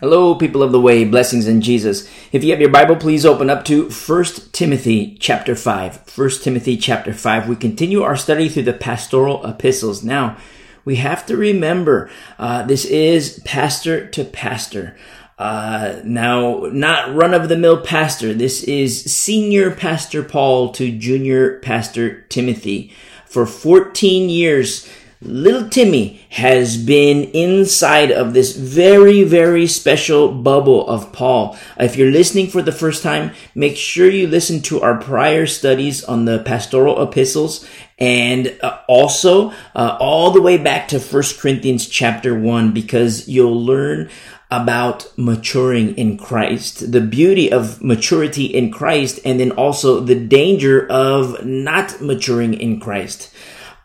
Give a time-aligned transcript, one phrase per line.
[0.00, 2.08] Hello, people of the way, blessings in Jesus.
[2.32, 6.16] If you have your Bible, please open up to 1 Timothy chapter 5.
[6.16, 7.46] 1 Timothy chapter 5.
[7.46, 10.02] We continue our study through the pastoral epistles.
[10.02, 10.38] Now,
[10.86, 12.08] we have to remember,
[12.38, 14.96] uh, this is pastor to pastor.
[15.38, 18.32] Uh, now, not run of the mill pastor.
[18.32, 22.90] This is senior pastor Paul to junior pastor Timothy.
[23.26, 24.88] For 14 years,
[25.22, 31.58] little Timmy has been inside of this very, very special bubble of Paul.
[31.78, 36.02] If you're listening for the first time, make sure you listen to our prior studies
[36.04, 41.86] on the pastoral epistles and uh, also uh, all the way back to First Corinthians
[41.86, 44.08] chapter 1 because you'll learn
[44.50, 50.90] about maturing in Christ, the beauty of maturity in Christ, and then also the danger
[50.90, 53.32] of not maturing in Christ.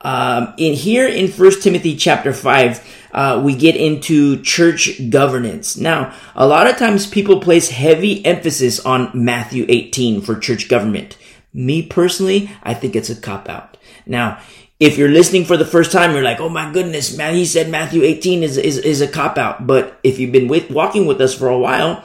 [0.06, 2.80] Um, in here in First Timothy chapter five,
[3.12, 5.78] uh, we get into church governance.
[5.78, 11.18] Now, a lot of times people place heavy emphasis on Matthew 18 for church government.
[11.56, 13.78] Me personally, I think it's a cop out.
[14.06, 14.40] Now,
[14.80, 17.70] if you're listening for the first time, you're like, oh my goodness, man, he said
[17.70, 19.66] Matthew 18 is, is, is a cop out.
[19.66, 22.04] But if you've been with, walking with us for a while,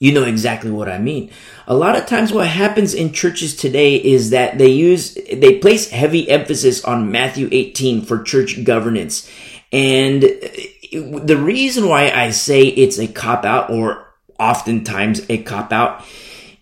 [0.00, 1.30] you know exactly what I mean.
[1.66, 5.90] A lot of times what happens in churches today is that they use, they place
[5.90, 9.28] heavy emphasis on Matthew 18 for church governance.
[9.72, 14.06] And the reason why I say it's a cop out or
[14.38, 16.04] oftentimes a cop out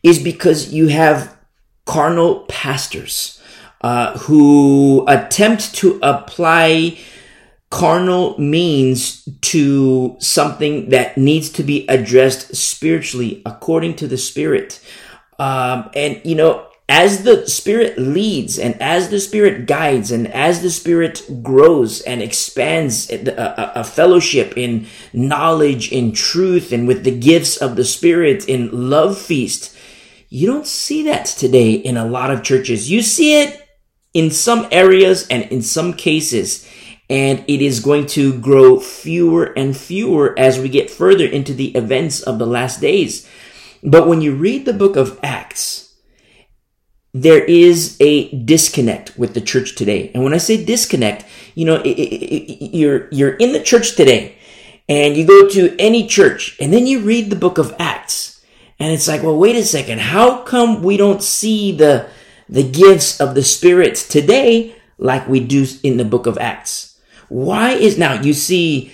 [0.03, 1.37] is because you have
[1.85, 3.41] carnal pastors
[3.83, 6.99] uh, who attempt to apply
[7.77, 14.81] carnal means to something that needs to be addressed spiritually according to the spirit.
[15.39, 20.63] Um, and you know, as the spirit leads and as the spirit guides and as
[20.63, 27.19] the spirit grows and expands a, a, fellowship in knowledge, in truth, and with the
[27.19, 29.77] gifts of the spirit in love feast,
[30.31, 32.91] you don't see that today in a lot of churches.
[32.91, 33.69] You see it
[34.15, 36.67] in some areas and in some cases
[37.09, 41.69] and it is going to grow fewer and fewer as we get further into the
[41.77, 43.29] events of the last days.
[43.83, 45.95] But when you read the book of Acts,
[47.15, 50.11] there is a disconnect with the church today.
[50.13, 51.25] And when I say disconnect,
[51.55, 54.37] you know, it, it, it, you're, you're in the church today
[54.89, 58.45] and you go to any church and then you read the book of Acts
[58.79, 60.01] and it's like, well, wait a second.
[60.01, 62.09] How come we don't see the,
[62.49, 66.96] the gifts of the Spirit today like we do in the book of Acts?
[67.29, 68.93] Why is now you see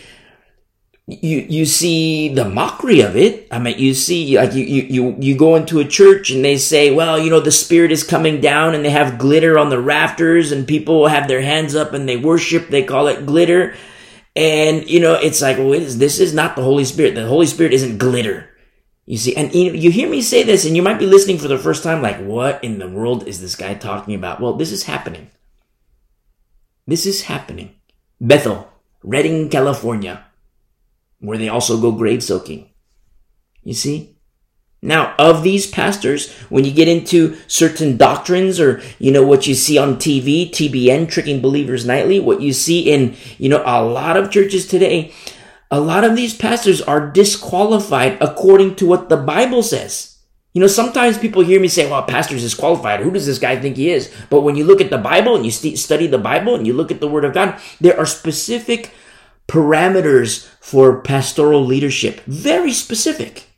[1.06, 3.48] you you see the mockery of it.
[3.50, 6.94] I mean, you see like you you you go into a church and they say,
[6.94, 10.52] well, you know, the spirit is coming down, and they have glitter on the rafters,
[10.52, 12.68] and people have their hands up and they worship.
[12.68, 13.74] They call it glitter,
[14.36, 17.14] and you know, it's like, well, this is not the Holy Spirit.
[17.14, 18.48] The Holy Spirit isn't glitter.
[19.04, 21.58] You see, and you hear me say this, and you might be listening for the
[21.58, 24.40] first time, like, what in the world is this guy talking about?
[24.40, 25.28] Well, this is happening.
[26.86, 27.74] This is happening.
[28.22, 28.70] Bethel,
[29.02, 30.24] Redding, California,
[31.18, 32.70] where they also go grave soaking.
[33.64, 34.16] You see?
[34.80, 39.56] Now, of these pastors, when you get into certain doctrines or, you know, what you
[39.56, 44.16] see on TV, TBN, Tricking Believers Nightly, what you see in, you know, a lot
[44.16, 45.12] of churches today,
[45.68, 50.11] a lot of these pastors are disqualified according to what the Bible says.
[50.52, 53.00] You know, sometimes people hear me say, well, pastor's disqualified.
[53.00, 54.14] Who does this guy think he is?
[54.28, 56.74] But when you look at the Bible and you st- study the Bible and you
[56.74, 58.92] look at the Word of God, there are specific
[59.48, 62.20] parameters for pastoral leadership.
[62.26, 63.48] Very specific.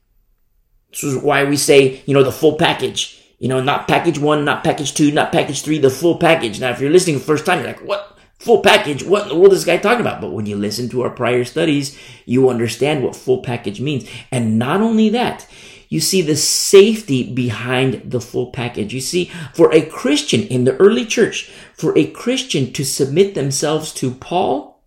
[0.91, 3.21] This is why we say, you know, the full package.
[3.41, 6.60] You know, not package one, not package two, not package three, the full package.
[6.60, 8.16] Now, if you're listening the first time, you're like, what?
[8.38, 9.03] Full package?
[9.03, 10.21] What in the world is this guy talking about?
[10.21, 14.09] But when you listen to our prior studies, you understand what full package means.
[14.31, 15.49] And not only that,
[15.94, 18.93] you see the safety behind the full package.
[18.93, 23.93] You see, for a Christian in the early church, for a Christian to submit themselves
[23.94, 24.83] to Paul,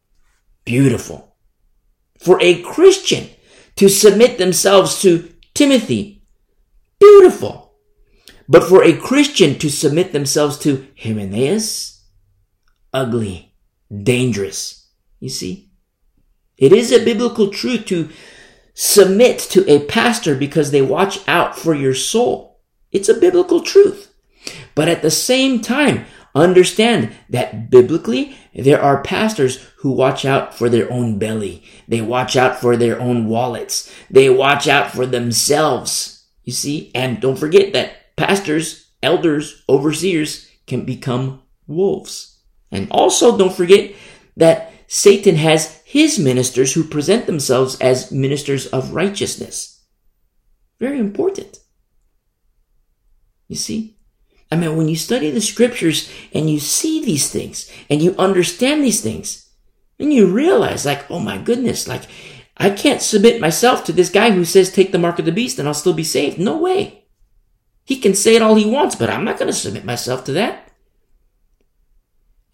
[0.66, 1.38] beautiful.
[2.20, 3.30] For a Christian
[3.78, 6.24] to submit themselves to Timothy,
[7.00, 7.72] beautiful.
[8.50, 12.04] But for a Christian to submit themselves to Hymenaeus,
[12.94, 13.56] ugly,
[13.90, 14.90] dangerous.
[15.22, 15.72] You see?
[16.58, 18.10] It is a biblical truth to
[18.80, 22.60] submit to a pastor because they watch out for your soul.
[22.92, 24.14] It's a biblical truth.
[24.76, 30.70] But at the same time, understand that biblically, there are pastors who watch out for
[30.70, 31.64] their own belly.
[31.88, 33.92] They watch out for their own wallets.
[34.12, 36.28] They watch out for themselves.
[36.44, 36.92] You see?
[36.94, 42.38] And don't forget that pastors, elders, overseers can become wolves.
[42.72, 43.96] And also don't forget
[44.36, 49.86] that Satan has his ministers who present themselves as ministers of righteousness.
[50.82, 51.60] Very important.
[53.48, 53.96] You see?
[54.52, 58.84] I mean, when you study the scriptures and you see these things and you understand
[58.84, 59.50] these things,
[59.98, 62.04] then you realize, like, oh my goodness, like,
[62.58, 65.58] I can't submit myself to this guy who says take the mark of the beast
[65.58, 66.38] and I'll still be saved.
[66.38, 67.06] No way.
[67.86, 70.34] He can say it all he wants, but I'm not going to submit myself to
[70.34, 70.67] that.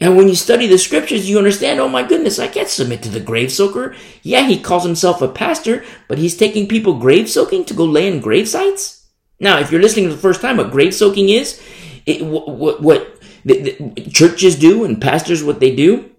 [0.03, 3.09] And when you study the scriptures, you understand, oh my goodness, I can't submit to
[3.09, 3.95] the grave soaker.
[4.21, 8.09] Yeah, he calls himself a pastor, but he's taking people grave soaking to go lay
[8.09, 9.07] in grave sites.
[9.39, 11.63] Now, if you're listening for the first time, what grave soaking is,
[12.05, 16.11] it, what, what the, the churches do and pastors, what they do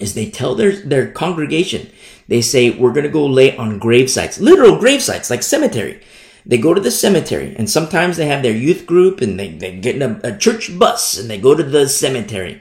[0.00, 1.92] is they tell their, their congregation,
[2.26, 6.02] they say, we're going to go lay on grave sites, literal grave sites, like cemetery.
[6.44, 9.76] They go to the cemetery and sometimes they have their youth group and they, they
[9.76, 12.60] get in a, a church bus and they go to the cemetery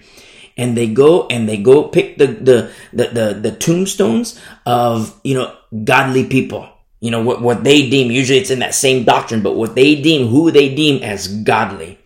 [0.57, 5.33] and they go and they go pick the, the, the, the, the tombstones of, you
[5.33, 6.69] know, godly people.
[6.99, 9.99] You know, what, what they deem, usually it's in that same doctrine, but what they
[10.01, 11.97] deem, who they deem as godly.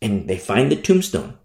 [0.00, 1.36] And they find the tombstone.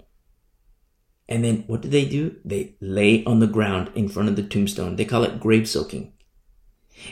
[1.28, 2.38] And then what do they do?
[2.45, 4.95] They lay on the ground in front of the tombstone.
[4.95, 6.13] They call it grave soaking.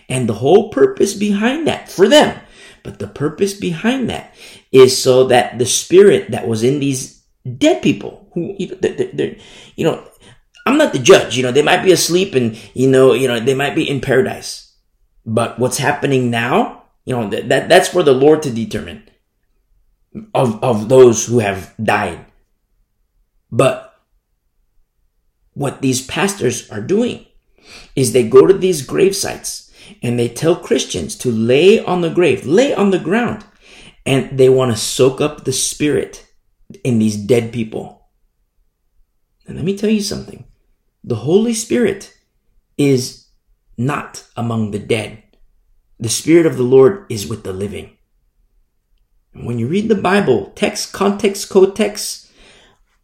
[0.07, 2.39] And the whole purpose behind that for them,
[2.83, 4.35] but the purpose behind that
[4.71, 7.22] is so that the spirit that was in these
[7.57, 10.07] dead people who, you know,
[10.65, 13.39] I'm not the judge, you know, they might be asleep and, you know, you know,
[13.39, 14.75] they might be in paradise.
[15.25, 19.09] But what's happening now, you know, that, that that's for the Lord to determine
[20.33, 22.25] of, of those who have died.
[23.51, 23.93] But
[25.53, 27.25] what these pastors are doing
[27.95, 32.09] is they go to these grave sites and they tell Christians to lay on the
[32.09, 33.43] grave, lay on the ground,
[34.05, 36.27] and they want to soak up the spirit
[36.83, 38.07] in these dead people.
[39.45, 40.45] And let me tell you something.
[41.03, 42.17] The Holy Spirit
[42.77, 43.27] is
[43.77, 45.23] not among the dead.
[45.99, 47.97] The Spirit of the Lord is with the living.
[49.33, 52.31] And when you read the Bible, text, context, co-text,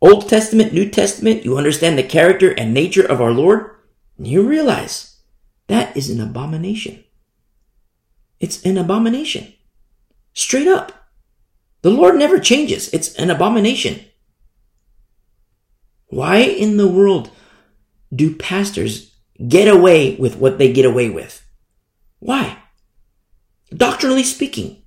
[0.01, 3.75] Old Testament, New Testament, you understand the character and nature of our Lord,
[4.17, 5.17] and you realize
[5.67, 7.03] that is an abomination.
[8.39, 9.53] It's an abomination.
[10.33, 10.98] Straight up.
[11.81, 12.93] The Lord never changes.
[12.93, 14.03] It's an abomination.
[16.07, 17.29] Why in the world
[18.13, 19.15] do pastors
[19.47, 21.45] get away with what they get away with?
[22.19, 22.57] Why?
[23.73, 24.83] Doctrinally speaking.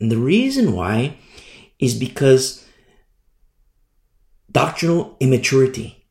[0.00, 1.16] And the reason why
[1.78, 2.66] is because
[4.50, 6.04] doctrinal immaturity.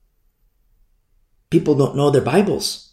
[1.50, 2.91] People don't know their Bibles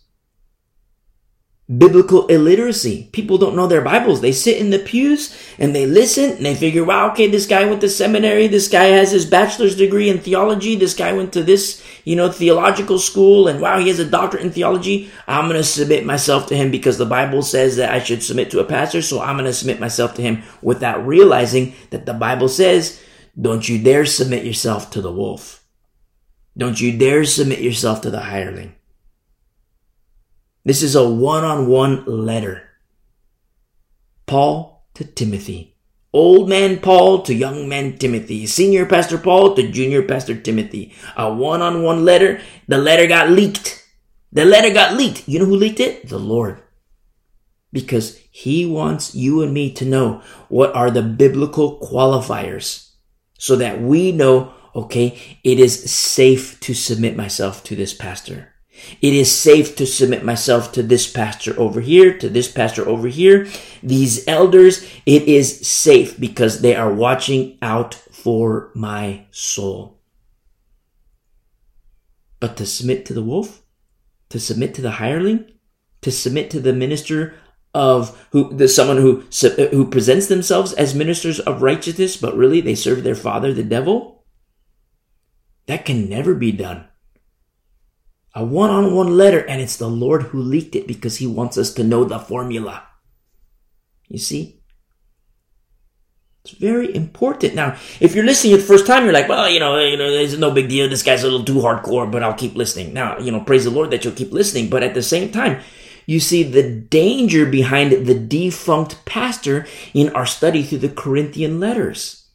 [1.76, 3.10] biblical illiteracy.
[3.12, 4.22] People don't know their Bibles.
[4.22, 7.66] They sit in the pews and they listen and they figure, wow, okay, this guy
[7.66, 8.46] went to seminary.
[8.46, 10.76] This guy has his bachelor's degree in theology.
[10.76, 14.44] This guy went to this, you know, theological school and wow, he has a doctorate
[14.44, 15.10] in theology.
[15.26, 18.50] I'm going to submit myself to him because the Bible says that I should submit
[18.52, 19.02] to a pastor.
[19.02, 23.02] So I'm going to submit myself to him without realizing that the Bible says,
[23.38, 25.66] don't you dare submit yourself to the wolf.
[26.56, 28.74] Don't you dare submit yourself to the hireling.
[30.68, 32.68] This is a one-on-one letter.
[34.26, 35.78] Paul to Timothy.
[36.12, 38.46] Old man Paul to young man Timothy.
[38.46, 40.92] Senior Pastor Paul to junior Pastor Timothy.
[41.16, 42.42] A one-on-one letter.
[42.66, 43.82] The letter got leaked.
[44.30, 45.26] The letter got leaked.
[45.26, 46.06] You know who leaked it?
[46.06, 46.60] The Lord.
[47.72, 50.20] Because he wants you and me to know
[50.50, 52.90] what are the biblical qualifiers
[53.38, 58.52] so that we know, okay, it is safe to submit myself to this pastor.
[59.00, 63.08] It is safe to submit myself to this pastor over here, to this pastor over
[63.08, 63.46] here.
[63.82, 70.00] These elders, it is safe because they are watching out for my soul.
[72.40, 73.62] But to submit to the wolf,
[74.30, 75.50] to submit to the hireling,
[76.02, 77.34] to submit to the minister
[77.74, 79.24] of who the someone who
[79.70, 84.24] who presents themselves as ministers of righteousness, but really they serve their father, the devil.
[85.66, 86.87] That can never be done
[88.34, 91.58] a one on one letter, and it's the Lord who leaked it because He wants
[91.58, 92.84] us to know the formula.
[94.08, 94.58] You see?
[96.44, 97.54] It's very important.
[97.54, 100.38] Now, if you're listening the first time, you're like, well, you know, you know, there's
[100.38, 100.88] no big deal.
[100.88, 102.94] This guy's a little too hardcore, but I'll keep listening.
[102.94, 104.70] Now, you know, praise the Lord that you'll keep listening.
[104.70, 105.60] But at the same time,
[106.06, 112.30] you see the danger behind the defunct pastor in our study through the Corinthian letters.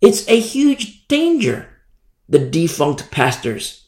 [0.00, 1.68] It's a huge danger.
[2.30, 3.87] The defunct pastors.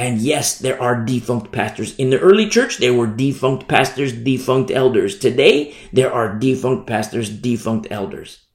[0.00, 1.94] And yes, there are defunct pastors.
[1.96, 5.18] In the early church, there were defunct pastors, defunct elders.
[5.18, 8.46] Today, there are defunct pastors, defunct elders.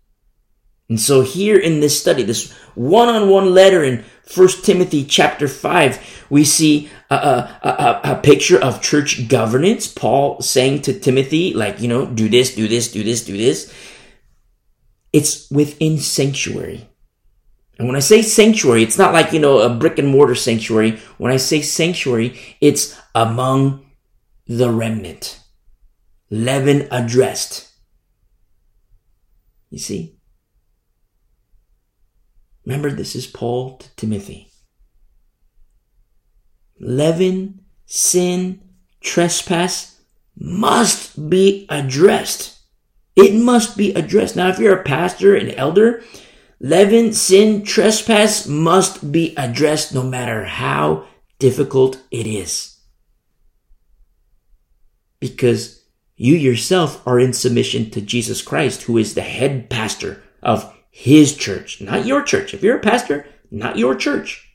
[0.90, 6.46] And so here in this study, this one-on-one letter in First Timothy chapter 5, we
[6.46, 9.88] see a, a, a, a, picture of church governance.
[9.88, 13.72] Paul saying to Timothy, like, you know, do this, do this, do this, do this.
[15.14, 16.90] It's within sanctuary.
[17.78, 21.00] And when I say sanctuary, it's not like, you know, a brick and mortar sanctuary.
[21.18, 23.86] When I say sanctuary, it's among
[24.48, 25.40] the remnant.
[26.30, 27.70] Leaven addressed.
[29.70, 30.18] You see?
[32.66, 34.50] Remember, this is Paul to Timothy.
[36.80, 38.62] Leaven, sin,
[39.02, 40.02] trespass
[40.38, 42.58] must be addressed.
[43.16, 44.36] It must be addressed.
[44.36, 46.04] Now, if you're a pastor, an elder,
[46.60, 51.06] leaven, sin, trespass must be addressed no matter how
[51.40, 52.78] difficult it is.
[55.20, 55.84] Because
[56.16, 61.36] you yourself are in submission to Jesus Christ, who is the head pastor of his
[61.36, 62.54] church, not your church.
[62.54, 64.50] If you're a pastor, not your church,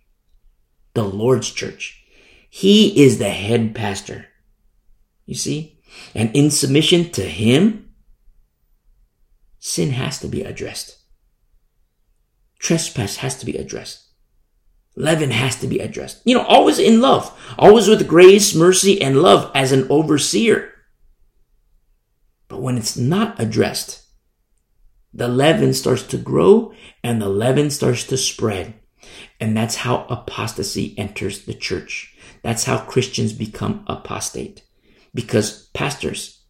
[0.94, 2.02] the Lord's church.
[2.48, 4.26] He is the head pastor.
[5.26, 5.80] You see?
[6.14, 7.90] And in submission to him,
[9.58, 10.99] sin has to be addressed.
[12.60, 14.06] Trespass has to be addressed.
[14.94, 16.20] Leaven has to be addressed.
[16.24, 20.72] You know, always in love, always with grace, mercy, and love as an overseer.
[22.48, 24.02] But when it's not addressed,
[25.12, 28.74] the leaven starts to grow and the leaven starts to spread.
[29.40, 32.14] And that's how apostasy enters the church.
[32.42, 34.62] That's how Christians become apostate.
[35.14, 36.42] Because pastors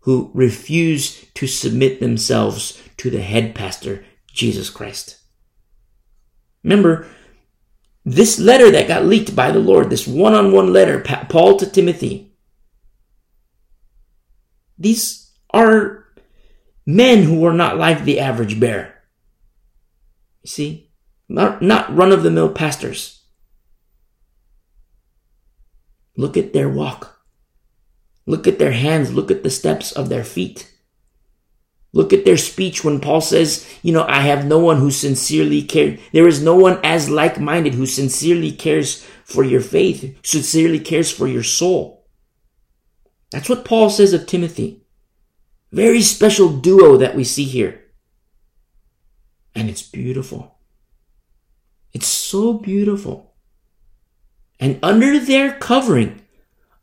[0.00, 5.15] who refuse to submit themselves to the head pastor, Jesus Christ.
[6.66, 7.06] Remember,
[8.04, 11.70] this letter that got leaked by the Lord, this one on one letter, Paul to
[11.70, 12.34] Timothy,
[14.76, 16.08] these are
[16.84, 19.00] men who are not like the average bear.
[20.42, 20.90] You see?
[21.28, 23.22] Not, not run of the mill pastors.
[26.16, 27.20] Look at their walk.
[28.26, 29.12] Look at their hands.
[29.12, 30.72] Look at the steps of their feet.
[31.96, 35.62] Look at their speech when Paul says, you know, I have no one who sincerely
[35.62, 35.98] cares.
[36.12, 41.10] There is no one as like minded who sincerely cares for your faith, sincerely cares
[41.10, 42.06] for your soul.
[43.30, 44.84] That's what Paul says of Timothy.
[45.72, 47.82] Very special duo that we see here.
[49.54, 50.58] And it's beautiful.
[51.94, 53.32] It's so beautiful.
[54.60, 56.20] And under their covering,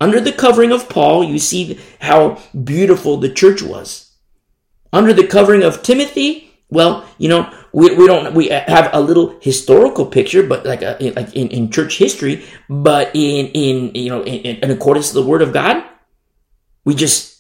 [0.02, 4.10] under the covering of Paul, you see how beautiful the church was.
[4.94, 9.38] Under the covering of Timothy, well, you know, we, we don't we have a little
[9.42, 14.24] historical picture, but like a, like in, in church history, but in in you know
[14.24, 15.84] in, in accordance to the Word of God,
[16.86, 17.34] we just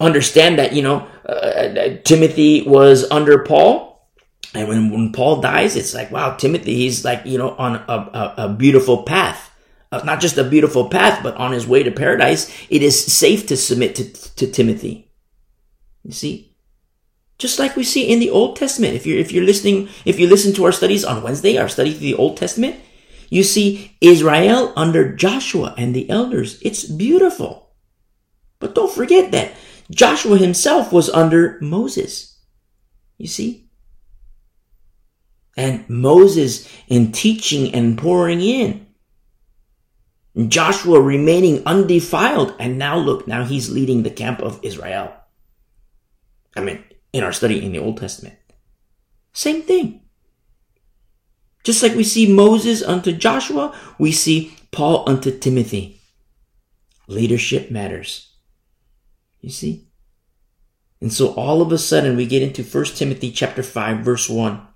[0.00, 4.08] understand that, you know, uh, Timothy was under Paul.
[4.54, 7.84] And when, when Paul dies, it's like, wow, Timothy, he's like, you know, on a,
[7.86, 9.46] a, a beautiful path.
[9.92, 13.46] Uh, not just a beautiful path, but on his way to paradise, it is safe
[13.48, 15.10] to submit to, to Timothy.
[16.04, 16.49] You see?
[17.40, 18.94] Just like we see in the Old Testament.
[18.94, 21.92] If you're, if you're listening, if you listen to our studies on Wednesday, our study
[21.92, 22.76] through the Old Testament,
[23.30, 26.60] you see Israel under Joshua and the elders.
[26.60, 27.70] It's beautiful.
[28.58, 29.52] But don't forget that
[29.90, 32.38] Joshua himself was under Moses.
[33.16, 33.70] You see?
[35.56, 38.86] And Moses in teaching and pouring in.
[40.48, 42.54] Joshua remaining undefiled.
[42.60, 45.14] And now look, now he's leading the camp of Israel.
[46.54, 48.36] I mean, in our study in the Old Testament.
[49.32, 50.02] Same thing.
[51.64, 56.00] Just like we see Moses unto Joshua, we see Paul unto Timothy.
[57.06, 58.32] Leadership matters.
[59.40, 59.88] You see?
[61.00, 64.66] And so all of a sudden we get into 1 Timothy chapter 5 verse 1.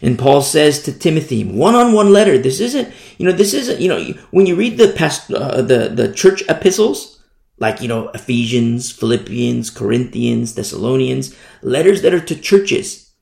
[0.00, 2.38] And Paul says to Timothy, one-on-one letter.
[2.38, 4.00] This isn't, you know, this isn't, you know,
[4.30, 7.15] when you read the past, uh, the, the church epistles,
[7.58, 13.12] like, you know, Ephesians, Philippians, Corinthians, Thessalonians, letters that are to churches,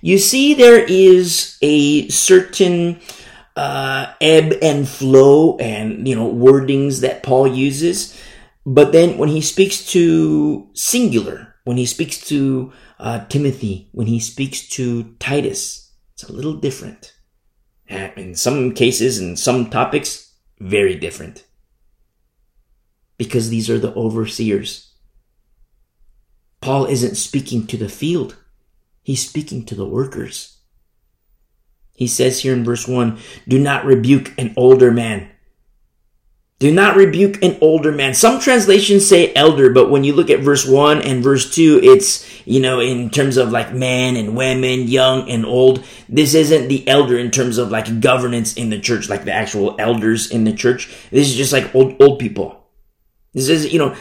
[0.00, 3.00] you see there is a certain,
[3.56, 8.16] uh, ebb and flow and, you know, wordings that Paul uses
[8.66, 14.20] but then when he speaks to singular, when he speaks to uh, Timothy, when he
[14.20, 17.14] speaks to Titus, it's a little different.
[17.88, 21.44] In some cases, in some topics, very different.
[23.20, 24.94] Because these are the overseers.
[26.62, 28.36] Paul isn't speaking to the field.
[29.02, 30.56] He's speaking to the workers.
[31.94, 35.28] He says here in verse 1, do not rebuke an older man
[36.60, 38.12] Do not rebuke an older man.
[38.12, 42.46] Some translations say elder, but when you look at verse 1 and verse 2, it's,
[42.46, 45.82] you know, in terms of like men and women, young and old.
[46.08, 49.74] This isn't the elder in terms of like governance in the church, like the actual
[49.78, 50.88] elders in the church.
[51.10, 52.59] This is just like old, old people.
[53.32, 53.94] This is, you know,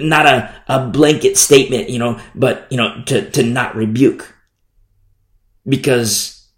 [0.00, 4.34] not a, a blanket statement, you know, but, you know, to, to not rebuke.
[5.68, 6.48] Because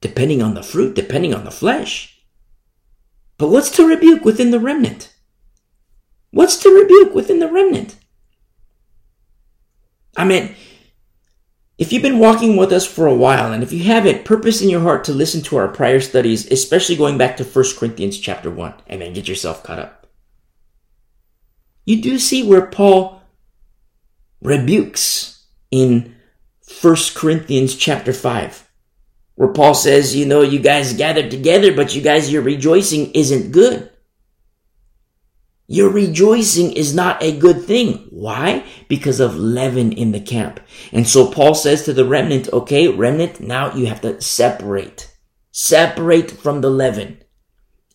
[0.00, 2.22] depending on the fruit, depending on the flesh,
[3.38, 5.14] but what's to rebuke within the remnant?
[6.30, 7.96] What's to rebuke within the remnant?
[10.16, 10.54] I mean,
[11.78, 14.68] if you've been walking with us for a while, and if you haven't, purpose in
[14.68, 18.50] your heart to listen to our prior studies, especially going back to 1 Corinthians chapter
[18.50, 20.01] 1, and then get yourself caught up.
[21.84, 23.22] You do see where Paul
[24.40, 26.14] rebukes in
[26.80, 28.68] 1 Corinthians chapter 5
[29.34, 33.52] where Paul says, you know, you guys gathered together, but you guys, your rejoicing isn't
[33.52, 33.90] good.
[35.66, 38.06] Your rejoicing is not a good thing.
[38.10, 38.64] Why?
[38.88, 40.60] Because of leaven in the camp.
[40.92, 45.10] And so Paul says to the remnant, okay, remnant, now you have to separate.
[45.50, 47.21] Separate from the leaven.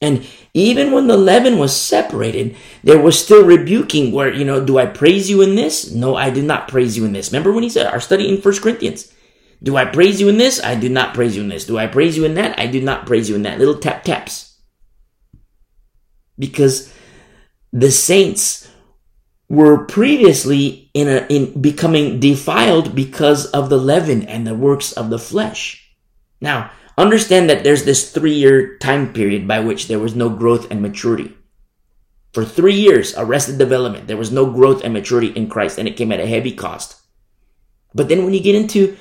[0.02, 4.78] And even when the leaven was separated, there was still rebuking where, you know, do
[4.78, 5.92] I praise you in this?
[5.92, 7.32] No, I do not praise you in this.
[7.32, 9.12] Remember when he said our study in First Corinthians?
[9.62, 10.64] Do I praise you in this?
[10.64, 11.66] I do not praise you in this.
[11.66, 12.60] Do I praise you in that?
[12.60, 13.58] I do not praise you in that.
[13.58, 14.60] Little tap taps.
[16.38, 16.94] Because
[17.74, 18.70] the saints
[19.50, 25.10] were previously in a, in becoming defiled because of the leaven and the works of
[25.10, 25.92] the flesh.
[26.40, 30.70] Now, understand that there's this three year time period by which there was no growth
[30.72, 31.36] and maturity.
[32.34, 35.98] For three years, arrested development, there was no growth and maturity in Christ, and it
[35.98, 37.02] came at a heavy cost.
[37.94, 38.98] But then when you get into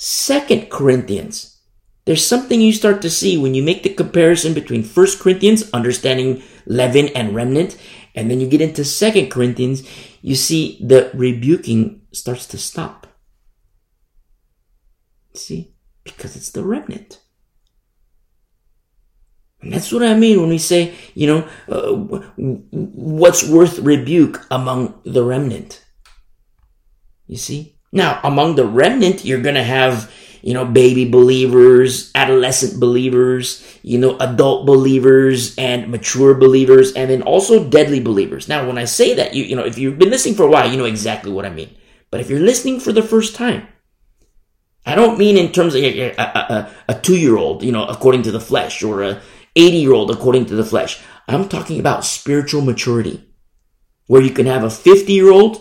[0.00, 1.58] Second Corinthians.
[2.04, 6.40] There's something you start to see when you make the comparison between First Corinthians, understanding
[6.66, 7.76] leaven and remnant,
[8.14, 9.82] and then you get into Second Corinthians,
[10.22, 13.08] you see the rebuking starts to stop.
[15.34, 15.74] See?
[16.16, 17.20] Because it's the remnant.
[19.60, 21.92] And that's what I mean when we say, you know, uh,
[22.70, 25.84] what's worth rebuke among the remnant.
[27.26, 27.76] You see?
[27.92, 33.98] Now, among the remnant, you're going to have, you know, baby believers, adolescent believers, you
[33.98, 38.48] know, adult believers and mature believers, and then also deadly believers.
[38.48, 40.70] Now, when I say that, you, you know, if you've been listening for a while,
[40.70, 41.74] you know exactly what I mean.
[42.10, 43.66] But if you're listening for the first time,
[44.88, 47.84] I don't mean in terms of a, a, a, a two year old, you know,
[47.84, 49.20] according to the flesh, or a
[49.54, 50.98] 80 year old according to the flesh.
[51.28, 53.22] I'm talking about spiritual maturity,
[54.06, 55.60] where you can have a 50 year old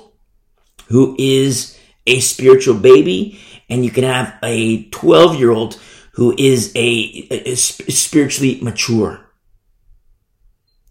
[0.88, 3.38] who is a spiritual baby
[3.70, 5.78] and you can have a 12 year old
[6.14, 9.20] who is a, spiritually mature.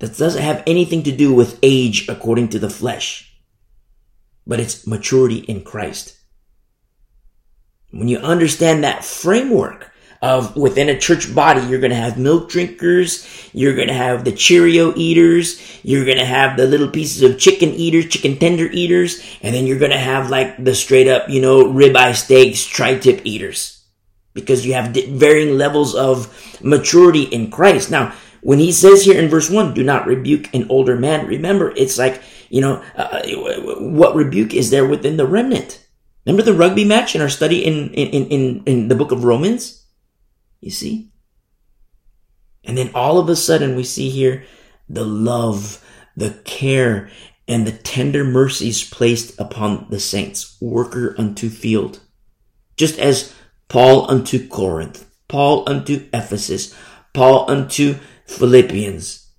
[0.00, 3.34] That doesn't have anything to do with age according to the flesh,
[4.46, 6.15] but it's maturity in Christ.
[7.96, 12.48] When you understand that framework, of within a church body, you're going to have milk
[12.48, 17.22] drinkers, you're going to have the Cheerio eaters, you're going to have the little pieces
[17.22, 21.08] of chicken eaters, chicken tender eaters, and then you're going to have like the straight
[21.08, 23.84] up, you know, ribeye steaks, tri-tip eaters.
[24.34, 27.90] Because you have varying levels of maturity in Christ.
[27.90, 31.72] Now, when he says here in verse 1, do not rebuke an older man, remember,
[31.74, 33.22] it's like, you know, uh,
[33.78, 35.85] what rebuke is there within the remnant?
[36.26, 39.86] Remember the rugby match in our study in, in, in, in the book of Romans?
[40.60, 41.12] You see?
[42.64, 44.44] And then all of a sudden we see here
[44.88, 45.84] the love,
[46.16, 47.08] the care,
[47.46, 52.00] and the tender mercies placed upon the saints, worker unto field.
[52.76, 53.32] Just as
[53.68, 56.74] Paul unto Corinth, Paul unto Ephesus,
[57.14, 57.94] Paul unto
[58.26, 59.30] Philippians.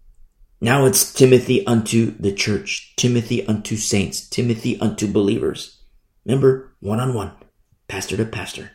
[0.62, 5.77] Now it's Timothy unto the church, Timothy unto saints, Timothy unto believers.
[6.28, 7.32] Remember, one on one,
[7.88, 8.70] pastor to pastor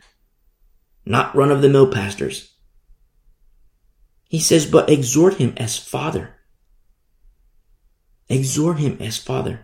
[1.05, 2.53] not run of the mill pastors.
[4.29, 6.35] He says, but exhort him as father.
[8.29, 9.61] Exhort him as father.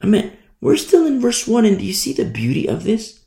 [0.00, 3.24] I mean, we're still in verse 1, and do you see the beauty of this?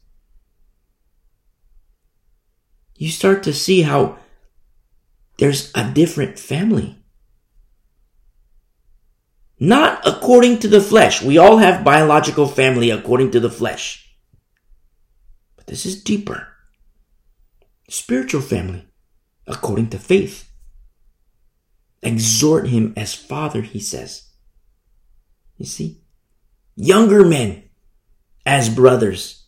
[2.96, 4.18] You start to see how
[5.38, 6.98] there's a different family.
[9.60, 11.22] Not according to the flesh.
[11.22, 14.16] We all have biological family according to the flesh.
[15.56, 16.48] But this is deeper.
[17.90, 18.86] Spiritual family,
[19.48, 20.50] according to faith.
[22.04, 24.30] Exhort him as father, he says.
[25.58, 26.02] You see?
[26.76, 27.64] Younger men
[28.46, 29.46] as brothers.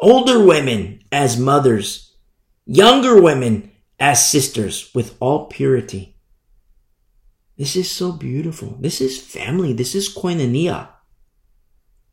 [0.00, 2.14] Older women as mothers.
[2.66, 6.17] Younger women as sisters with all purity.
[7.58, 8.76] This is so beautiful.
[8.78, 9.72] This is family.
[9.72, 10.90] This is koinonia.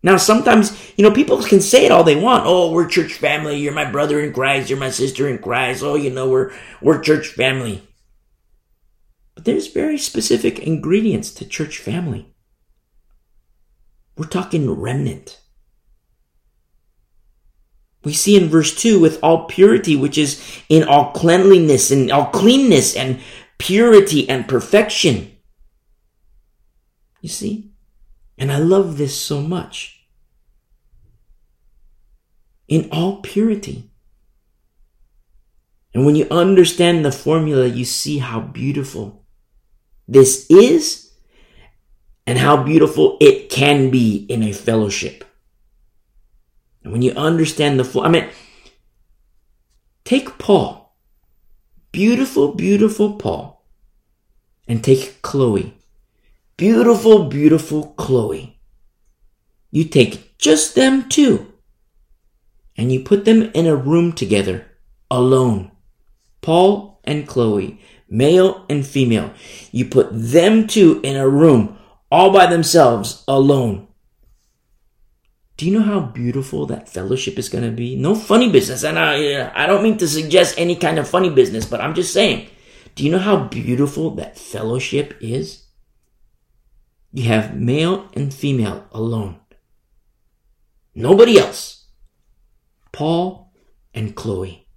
[0.01, 2.45] Now, sometimes, you know, people can say it all they want.
[2.45, 3.57] Oh, we're church family.
[3.57, 4.69] You're my brother in Christ.
[4.69, 5.83] You're my sister in Christ.
[5.83, 7.87] Oh, you know, we're, we're church family.
[9.35, 12.33] But there's very specific ingredients to church family.
[14.17, 15.41] We're talking remnant.
[18.03, 22.27] We see in verse 2 with all purity, which is in all cleanliness and all
[22.27, 23.19] cleanness and
[23.57, 25.34] purity and perfection.
[27.25, 27.71] You see?
[28.37, 30.05] And I love this so much.
[32.67, 33.89] In all purity.
[35.91, 39.25] And when you understand the formula, you see how beautiful
[40.07, 41.13] this is
[42.27, 45.23] and how beautiful it can be in a fellowship.
[46.83, 48.29] And when you understand the full, I mean,
[50.03, 50.95] take Paul,
[51.91, 53.65] beautiful, beautiful Paul,
[54.67, 55.73] and take Chloe,
[56.57, 58.59] beautiful, beautiful Chloe.
[59.71, 61.53] You take just them two,
[62.77, 64.65] and you put them in a room together,
[65.11, 65.71] alone.
[66.41, 69.33] Paul and Chloe, male and female.
[69.71, 71.77] You put them two in a room
[72.11, 73.87] all by themselves, alone.
[75.57, 77.95] Do you know how beautiful that fellowship is going to be?
[77.95, 78.83] No funny business.
[78.83, 82.13] And I, I don't mean to suggest any kind of funny business, but I'm just
[82.13, 82.47] saying.
[82.95, 85.64] Do you know how beautiful that fellowship is?
[87.15, 89.39] You have male and female alone.
[90.93, 91.85] Nobody else.
[92.91, 93.53] Paul
[93.93, 94.67] and Chloe.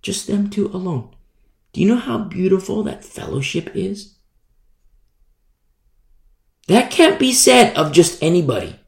[0.00, 1.14] Just them two alone.
[1.74, 4.14] Do you know how beautiful that fellowship is?
[6.66, 8.80] That can't be said of just anybody.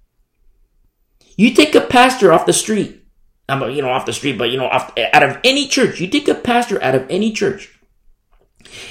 [1.37, 3.05] You take a pastor off the street,
[3.51, 6.09] I'm, you know, off the street, but you know, off, out of any church, you
[6.09, 7.79] take a pastor out of any church,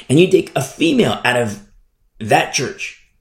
[0.07, 1.68] and you take a female out of
[2.19, 3.11] that church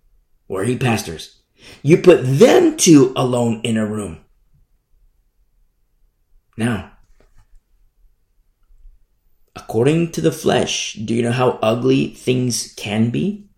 [0.47, 1.41] where he pastors.
[1.83, 4.25] You put them two alone in a room.
[6.57, 6.93] Now,
[9.55, 13.49] according to the flesh, do you know how ugly things can be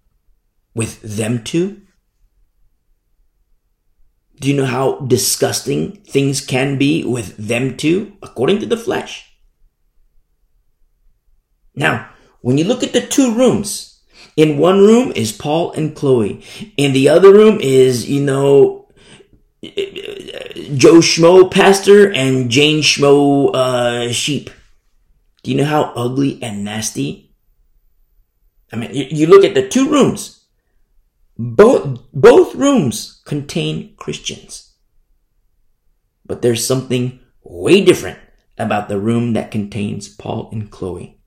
[0.75, 1.83] with them two?
[4.41, 9.31] Do you know how disgusting things can be with them two, according to the flesh?
[11.75, 13.90] Now, when you look at the two rooms,
[14.37, 16.45] in one room is Paul and Chloe.
[16.77, 18.89] In the other room is, you know,
[19.63, 24.51] Joe Schmo pastor and Jane Schmo uh, sheep.
[25.43, 27.35] Do you know how ugly and nasty?
[28.73, 30.45] I mean, you look at the two rooms.
[31.37, 34.75] Both, both rooms contain Christians.
[36.25, 38.19] But there's something way different
[38.59, 41.20] about the room that contains Paul and Chloe.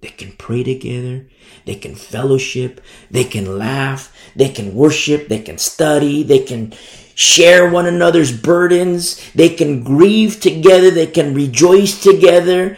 [0.00, 1.26] They can pray together.
[1.64, 2.80] They can fellowship.
[3.10, 4.14] They can laugh.
[4.36, 5.28] They can worship.
[5.28, 6.22] They can study.
[6.22, 6.72] They can
[7.14, 9.32] share one another's burdens.
[9.32, 10.90] They can grieve together.
[10.90, 12.76] They can rejoice together.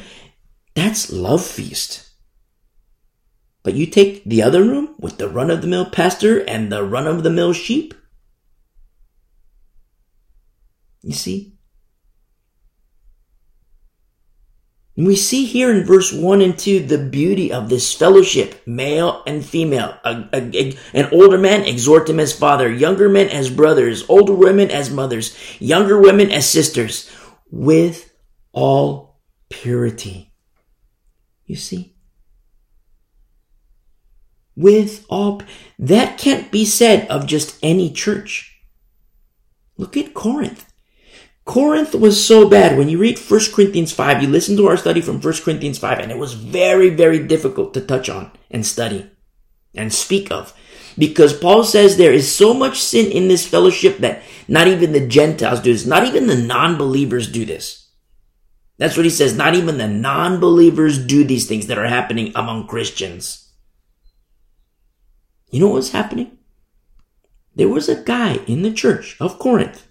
[0.75, 2.09] That's love feast.
[3.63, 6.83] But you take the other room with the run of the mill pastor and the
[6.83, 7.93] run of the mill sheep.
[11.03, 11.50] You see?
[15.01, 19.23] And we see here in verse 1 and 2 the beauty of this fellowship, male
[19.27, 19.99] and female.
[20.05, 24.35] A, a, a, an older man exhort him as father, younger men as brothers, older
[24.35, 27.11] women as mothers, younger women as sisters,
[27.51, 28.13] with
[28.53, 30.35] all purity.
[31.47, 31.97] You see?
[34.55, 35.41] with all.
[35.79, 38.61] That can't be said of just any church.
[39.79, 40.70] Look at Corinth.
[41.51, 42.79] Corinth was so bad.
[42.79, 45.99] When you read 1 Corinthians 5, you listen to our study from 1 Corinthians 5,
[45.99, 49.11] and it was very, very difficult to touch on and study
[49.75, 50.55] and speak of.
[50.97, 55.05] Because Paul says there is so much sin in this fellowship that not even the
[55.05, 57.89] Gentiles do this, not even the non believers do this.
[58.79, 59.37] That's what he says.
[59.37, 63.53] Not even the non believers do these things that are happening among Christians.
[65.51, 66.39] You know what was happening?
[67.57, 69.89] There was a guy in the church of Corinth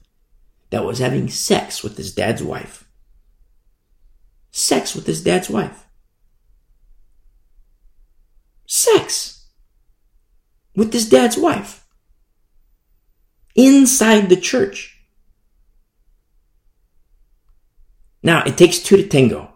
[0.70, 2.88] that was having sex with his dad's wife.
[4.52, 5.86] Sex with his dad's wife.
[8.66, 9.48] Sex
[10.76, 11.86] with his dad's wife.
[13.56, 15.02] Inside the church.
[18.22, 19.52] Now, it takes two to tango.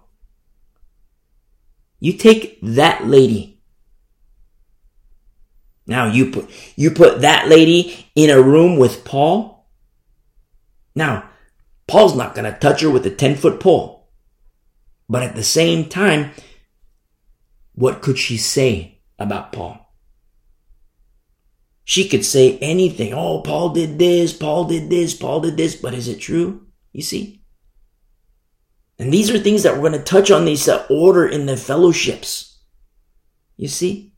[2.00, 3.54] You take that lady
[5.86, 9.53] now you put, you put that lady in a room with Paul.
[10.96, 11.30] Now,
[11.88, 14.10] Paul's not going to touch her with a 10 foot pole.
[15.10, 16.32] But at the same time,
[17.74, 19.80] what could she say about Paul?
[21.84, 23.14] She could say anything.
[23.14, 26.68] Oh, Paul did this, Paul did this, Paul did this, but is it true?
[26.94, 27.44] You see?
[28.98, 31.58] And these are things that we're going to touch on these uh, order in the
[31.58, 32.60] fellowships.
[33.58, 34.14] You see?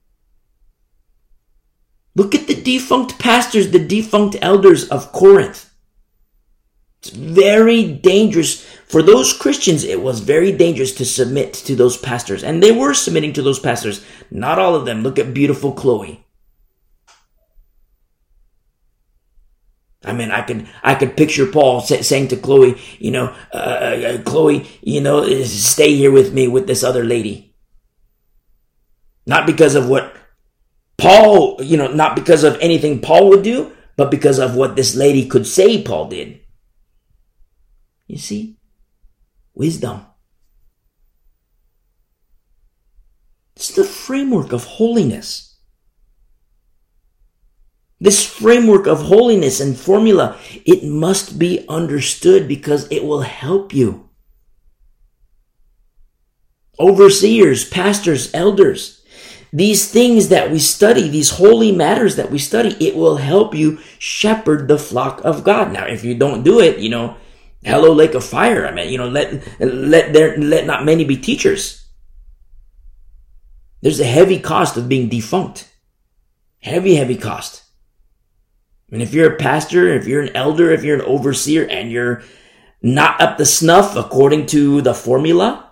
[2.15, 5.73] Look at the defunct pastors, the defunct elders of Corinth.
[7.05, 8.63] It's very dangerous.
[8.87, 12.43] For those Christians, it was very dangerous to submit to those pastors.
[12.43, 14.03] And they were submitting to those pastors.
[14.31, 15.03] Not all of them.
[15.03, 16.25] Look at beautiful Chloe.
[20.03, 24.21] I mean, I could, I could picture Paul saying to Chloe, you know, uh, uh,
[24.23, 27.55] Chloe, you know, stay here with me with this other lady.
[29.27, 30.15] Not because of what
[30.97, 34.95] Paul, you know, not because of anything Paul would do, but because of what this
[34.95, 36.39] lady could say Paul did.
[38.07, 38.57] You see?
[39.53, 40.05] Wisdom.
[43.55, 45.57] It's the framework of holiness.
[47.99, 54.09] This framework of holiness and formula, it must be understood because it will help you.
[56.77, 59.01] Overseers, pastors, elders,
[59.53, 63.79] these things that we study, these holy matters that we study, it will help you
[63.97, 65.71] shepherd the flock of God.
[65.71, 67.15] Now, if you don't do it, you know,
[67.65, 68.65] hello, lake of fire.
[68.65, 71.87] I mean, you know, let, let there, let not many be teachers.
[73.81, 75.71] There's a heavy cost of being defunct.
[76.61, 77.63] Heavy, heavy cost.
[78.91, 82.23] And if you're a pastor, if you're an elder, if you're an overseer and you're
[82.81, 85.71] not up to snuff according to the formula,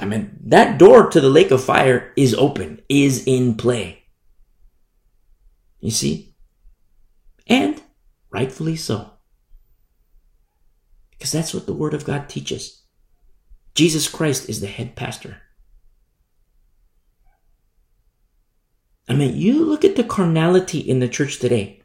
[0.00, 4.04] I mean, that door to the lake of fire is open, is in play.
[5.80, 6.34] You see?
[7.46, 7.80] And
[8.30, 9.17] rightfully so.
[11.18, 12.82] Because that's what the Word of God teaches.
[13.74, 15.42] Jesus Christ is the head pastor.
[19.08, 21.82] I mean, you look at the carnality in the church today.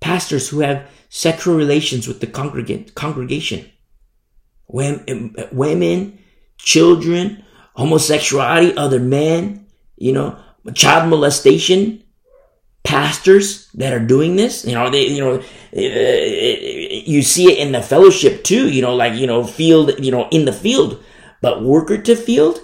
[0.00, 3.70] Pastors who have sexual relations with the congregant, congregation.
[4.66, 6.18] Women,
[6.58, 10.38] children, homosexuality, other men, you know,
[10.74, 12.02] child molestation.
[12.82, 15.34] Pastors that are doing this, you know, they, you know,
[15.74, 16.56] eh, eh,
[17.10, 20.28] you see it in the fellowship too, you know, like, you know, field, you know,
[20.30, 21.02] in the field,
[21.42, 22.60] but worker to field,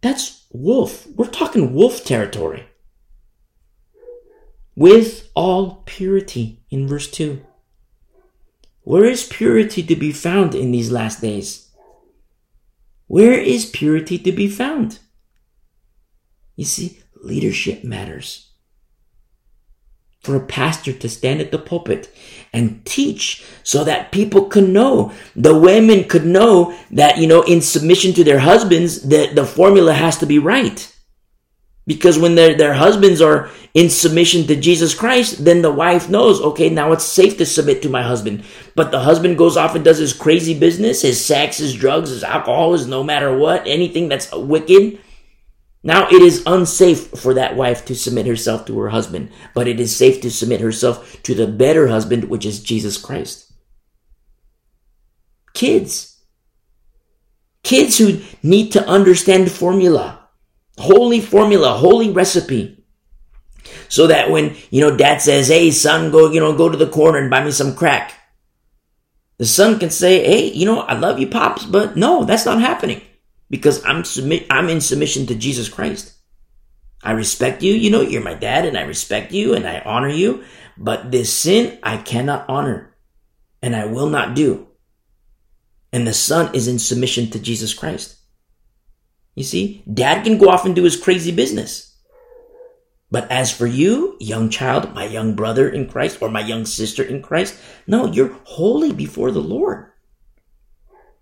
[0.00, 1.06] that's wolf.
[1.06, 2.66] We're talking wolf territory.
[4.74, 7.40] With all purity in verse 2.
[8.82, 11.70] Where is purity to be found in these last days?
[13.06, 14.98] Where is purity to be found?
[16.56, 18.48] You see, leadership matters
[20.20, 22.12] for a pastor to stand at the pulpit
[22.52, 27.60] and teach so that people could know the women could know that you know in
[27.60, 30.94] submission to their husbands that the formula has to be right
[31.88, 36.38] because when their, their husbands are in submission to Jesus Christ, then the wife knows,
[36.42, 38.44] okay, now it's safe to submit to my husband.
[38.76, 42.22] But the husband goes off and does his crazy business, his sex, his drugs, his
[42.22, 45.00] alcohol, his no matter what, anything that's wicked.
[45.82, 49.78] Now it is unsafe for that wife to submit herself to her husband, but it
[49.78, 53.52] is safe to submit herself to the better husband, which is Jesus Christ.
[55.54, 56.20] Kids.
[57.62, 60.28] Kids who need to understand formula.
[60.78, 62.84] Holy formula, holy recipe.
[63.88, 66.88] So that when, you know, dad says, hey, son, go, you know, go to the
[66.88, 68.14] corner and buy me some crack.
[69.38, 72.60] The son can say, hey, you know, I love you, pops, but no, that's not
[72.60, 73.02] happening
[73.50, 76.14] because I'm submit I'm in submission to Jesus Christ.
[77.02, 80.08] I respect you, you know, you're my dad and I respect you and I honor
[80.08, 80.44] you,
[80.76, 82.96] but this sin I cannot honor
[83.62, 84.66] and I will not do.
[85.92, 88.16] And the son is in submission to Jesus Christ.
[89.34, 91.96] You see, dad can go off and do his crazy business.
[93.10, 97.02] But as for you, young child, my young brother in Christ or my young sister
[97.02, 99.87] in Christ, no, you're holy before the Lord.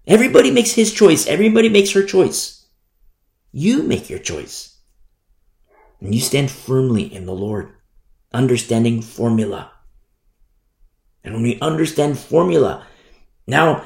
[0.07, 1.27] Everybody makes his choice.
[1.27, 2.67] Everybody makes her choice.
[3.53, 4.79] You make your choice.
[6.01, 7.73] And you stand firmly in the Lord,
[8.33, 9.73] understanding formula.
[11.25, 12.87] And when we understand formula,
[13.47, 13.85] now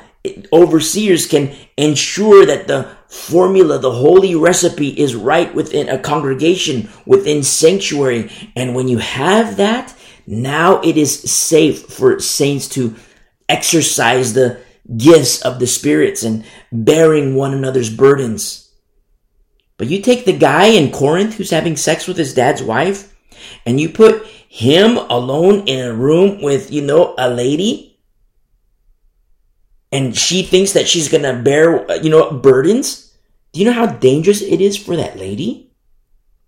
[0.52, 7.42] overseers can ensure that the formula, the holy recipe is right within a congregation, within
[7.42, 8.30] sanctuary.
[8.54, 12.94] And when you have that, now it is safe for saints to
[13.48, 14.60] exercise the
[14.96, 18.72] gifts of the spirits and bearing one another's burdens.
[19.76, 23.16] But you take the guy in Corinth who's having sex with his dad's wife
[23.64, 27.98] and you put him alone in a room with, you know, a lady.
[29.92, 33.16] and she thinks that she's going to bear, you know, burdens.
[33.52, 35.72] Do you know how dangerous it is for that lady?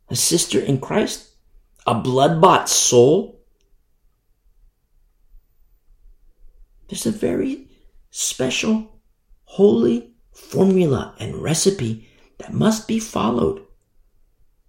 [0.08, 1.28] A sister in Christ?
[1.86, 3.40] A blood bought soul?
[6.88, 7.66] There's a very
[8.12, 9.00] special,
[9.44, 13.64] holy formula and recipe that must be followed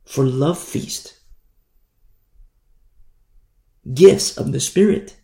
[0.05, 1.19] for love feast.
[3.93, 5.17] Gifts of the Spirit.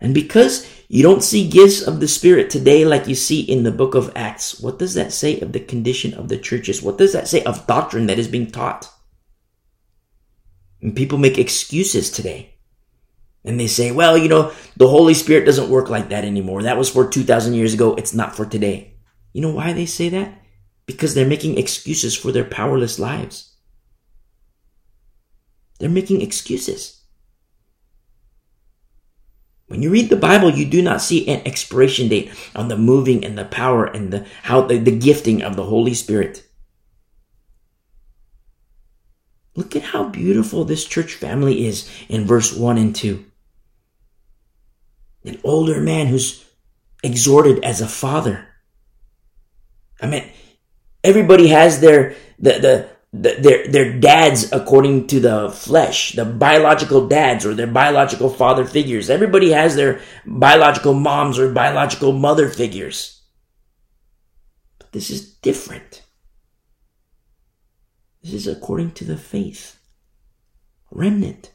[0.00, 3.72] And because you don't see gifts of the Spirit today like you see in the
[3.72, 6.80] book of Acts, what does that say of the condition of the churches?
[6.80, 8.88] What does that say of doctrine that is being taught?
[10.80, 12.57] And people make excuses today.
[13.48, 16.62] And they say, well, you know, the Holy Spirit doesn't work like that anymore.
[16.62, 17.94] That was for 2,000 years ago.
[17.94, 18.98] It's not for today.
[19.32, 20.42] You know why they say that?
[20.84, 23.54] Because they're making excuses for their powerless lives.
[25.78, 27.00] They're making excuses.
[29.68, 33.24] When you read the Bible, you do not see an expiration date on the moving
[33.24, 36.46] and the power and the how the, the gifting of the Holy Spirit.
[39.56, 43.24] Look at how beautiful this church family is in verse 1 and 2.
[45.24, 46.44] An older man who's
[47.02, 48.46] exhorted as a father.
[50.00, 50.24] I mean,
[51.02, 57.08] everybody has their, the, the, the, their, their dads according to the flesh, the biological
[57.08, 59.10] dads or their biological father figures.
[59.10, 63.22] Everybody has their biological moms or biological mother figures.
[64.78, 66.02] But this is different.
[68.22, 69.78] This is according to the faith.
[70.90, 71.52] Remnant.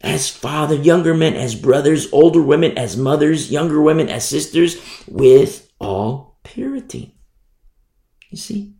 [0.00, 5.72] As father, younger men as brothers, older women as mothers, younger women as sisters, with
[5.80, 7.18] all purity.
[8.30, 8.74] You see?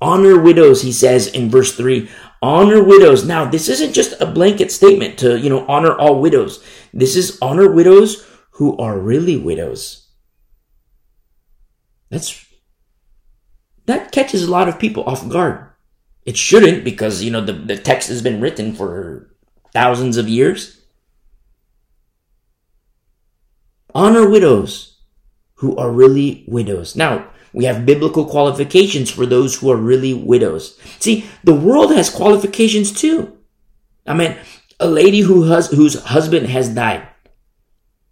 [0.00, 2.08] Honor widows, he says in verse 3.
[2.42, 3.24] Honor widows.
[3.24, 6.62] Now, this isn't just a blanket statement to, you know, honor all widows.
[6.92, 10.08] This is honor widows who are really widows.
[12.10, 12.44] That's
[13.86, 15.68] that catches a lot of people off guard.
[16.26, 19.30] It shouldn't because you know the, the text has been written for
[19.72, 20.82] thousands of years.
[23.94, 24.98] Honor widows
[25.54, 26.96] who are really widows.
[26.96, 30.78] Now, we have biblical qualifications for those who are really widows.
[30.98, 33.38] See, the world has qualifications too.
[34.06, 34.36] I mean,
[34.78, 37.08] a lady who has, whose husband has died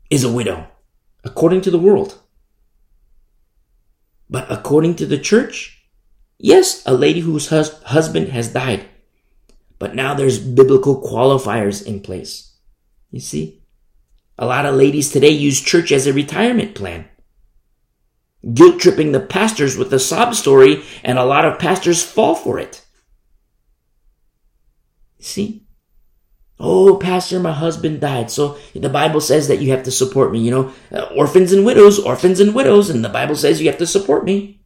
[0.08, 0.68] is a widow,
[1.24, 2.18] according to the world.
[4.30, 5.83] But according to the church,
[6.38, 8.86] yes, a lady whose hus- husband has died.
[9.78, 12.56] But now there's biblical qualifiers in place.
[13.10, 13.62] You see?
[14.38, 17.08] A lot of ladies today use church as a retirement plan.
[18.52, 22.58] Guilt tripping the pastors with a sob story, and a lot of pastors fall for
[22.58, 22.84] it.
[25.18, 25.64] See?
[26.58, 28.30] Oh, pastor, my husband died.
[28.30, 30.40] So the Bible says that you have to support me.
[30.40, 32.90] You know, uh, orphans and widows, orphans and widows.
[32.90, 34.63] And the Bible says you have to support me.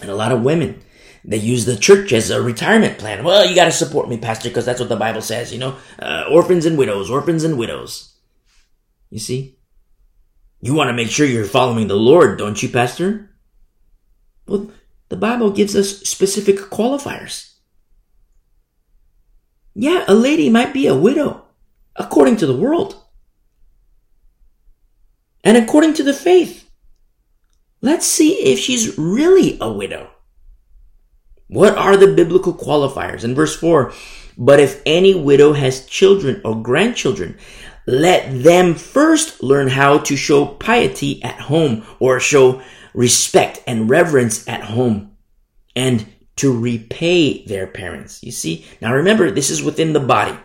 [0.00, 0.82] And a lot of women,
[1.24, 3.24] they use the church as a retirement plan.
[3.24, 5.52] Well, you got to support me, pastor, because that's what the Bible says.
[5.52, 8.14] You know, uh, orphans and widows, orphans and widows.
[9.10, 9.58] You see?
[10.60, 13.30] You want to make sure you're following the Lord, don't you, pastor?
[14.46, 14.70] Well,
[15.08, 17.54] the Bible gives us specific qualifiers.
[19.74, 21.44] Yeah, a lady might be a widow,
[21.96, 23.02] according to the world.
[25.44, 26.65] And according to the faith.
[27.80, 30.10] Let's see if she's really a widow.
[31.48, 33.22] What are the biblical qualifiers?
[33.22, 33.92] In verse 4,
[34.36, 37.38] but if any widow has children or grandchildren,
[37.86, 42.62] let them first learn how to show piety at home or show
[42.94, 45.12] respect and reverence at home.
[45.76, 48.22] And to repay their parents.
[48.22, 48.66] You see?
[48.80, 50.36] Now remember, this is within the body,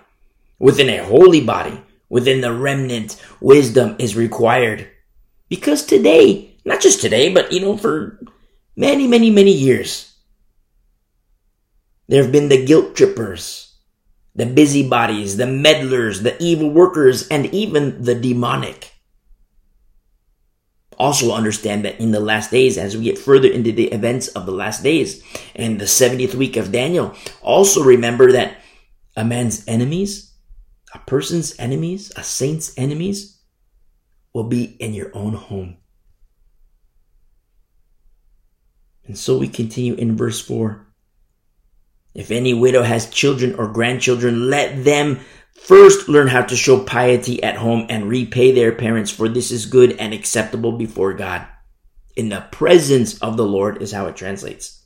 [0.59, 4.87] within a holy body, within the remnant, wisdom is required.
[5.49, 8.19] Because today, not just today, but you know, for
[8.75, 10.13] many, many, many years,
[12.07, 13.75] there have been the guilt trippers,
[14.35, 18.91] the busybodies, the meddlers, the evil workers, and even the demonic
[21.01, 24.45] also understand that in the last days, as we get further into the events of
[24.45, 25.23] the last days
[25.55, 28.57] and the 70th week of Daniel, also remember that
[29.17, 30.31] a man's enemies,
[30.93, 33.41] a person's enemies, a saint's enemies
[34.33, 35.77] will be in your own home.
[39.11, 40.87] And so we continue in verse 4.
[42.13, 45.19] If any widow has children or grandchildren, let them
[45.53, 49.65] First, learn how to show piety at home and repay their parents, for this is
[49.65, 51.45] good and acceptable before God.
[52.15, 54.81] In the presence of the Lord is how it translates.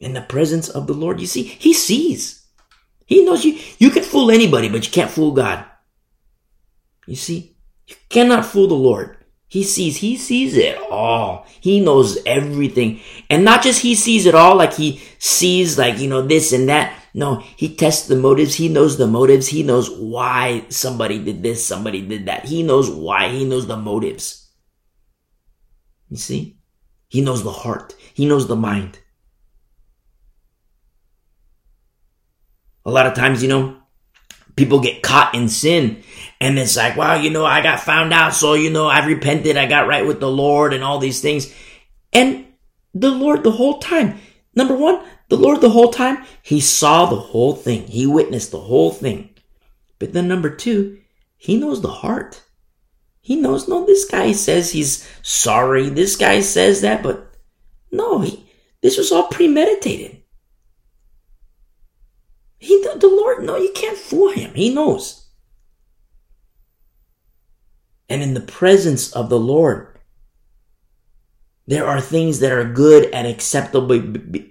[0.00, 2.44] In the presence of the Lord, you see, He sees.
[3.06, 3.60] He knows you.
[3.78, 5.64] You can fool anybody, but you can't fool God.
[7.06, 7.56] You see?
[7.86, 9.23] You cannot fool the Lord.
[9.54, 11.46] He sees, he sees it all.
[11.60, 12.98] He knows everything.
[13.30, 16.68] And not just he sees it all, like he sees like, you know, this and
[16.68, 17.00] that.
[17.14, 18.56] No, he tests the motives.
[18.56, 19.46] He knows the motives.
[19.46, 22.46] He knows why somebody did this, somebody did that.
[22.46, 23.28] He knows why.
[23.28, 24.50] He knows the motives.
[26.08, 26.58] You see?
[27.06, 27.94] He knows the heart.
[28.12, 28.98] He knows the mind.
[32.84, 33.76] A lot of times, you know,
[34.56, 36.02] people get caught in sin
[36.40, 38.34] and it's like, wow, you know, I got found out.
[38.34, 39.56] So, you know, I repented.
[39.56, 41.52] I got right with the Lord and all these things.
[42.12, 42.46] And
[42.92, 44.18] the Lord the whole time,
[44.54, 47.86] number one, the Lord the whole time, he saw the whole thing.
[47.86, 49.30] He witnessed the whole thing.
[49.98, 50.98] But then number two,
[51.36, 52.42] he knows the heart.
[53.20, 55.88] He knows, no, this guy says he's sorry.
[55.88, 57.32] This guy says that, but
[57.90, 58.46] no, he,
[58.82, 60.20] this was all premeditated.
[62.58, 64.54] He, the Lord, no, you can't fool him.
[64.54, 65.23] He knows.
[68.14, 69.98] And in the presence of the Lord,
[71.66, 73.88] there are things that are good and acceptable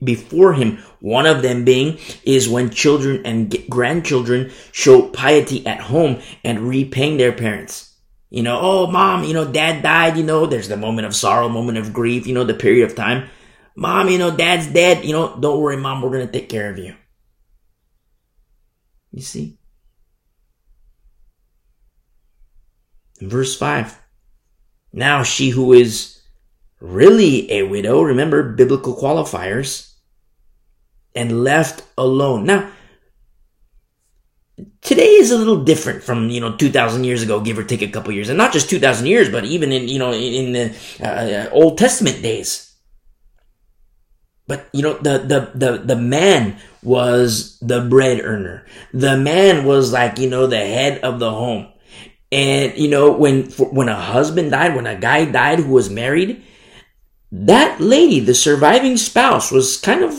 [0.04, 0.80] before him.
[1.00, 7.16] One of them being is when children and grandchildren show piety at home and repaying
[7.16, 7.96] their parents.
[8.30, 11.48] You know, oh, mom, you know, dad died, you know, there's the moment of sorrow,
[11.48, 13.30] moment of grief, you know, the period of time.
[13.78, 16.70] Mom, you know, dad's dead, you know, don't worry, mom, we're going to take care
[16.70, 16.96] of you.
[19.14, 19.58] You see?
[23.28, 24.00] Verse 5.
[24.94, 26.22] Now she who is
[26.80, 29.94] really a widow, remember biblical qualifiers,
[31.16, 32.46] and left alone.
[32.46, 32.72] Now,
[34.82, 37.88] today is a little different from you know 2000 years ago give or take a
[37.88, 41.50] couple years and not just 2000 years but even in you know in the uh,
[41.52, 42.74] old testament days
[44.48, 48.66] but you know the the the the man was the bread earner.
[48.94, 51.68] The man was like, you know, the head of the home.
[52.34, 56.44] And, you know, when, when a husband died, when a guy died who was married,
[57.32, 60.14] that lady, the surviving spouse, was kind of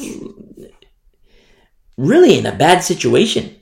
[1.96, 3.56] really in a bad situation.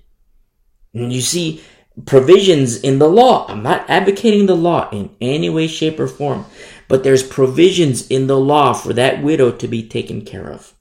[0.93, 1.63] And you see
[2.05, 3.47] provisions in the law.
[3.49, 6.45] I'm not advocating the law in any way, shape, or form,
[6.89, 10.75] but there's provisions in the law for that widow to be taken care of.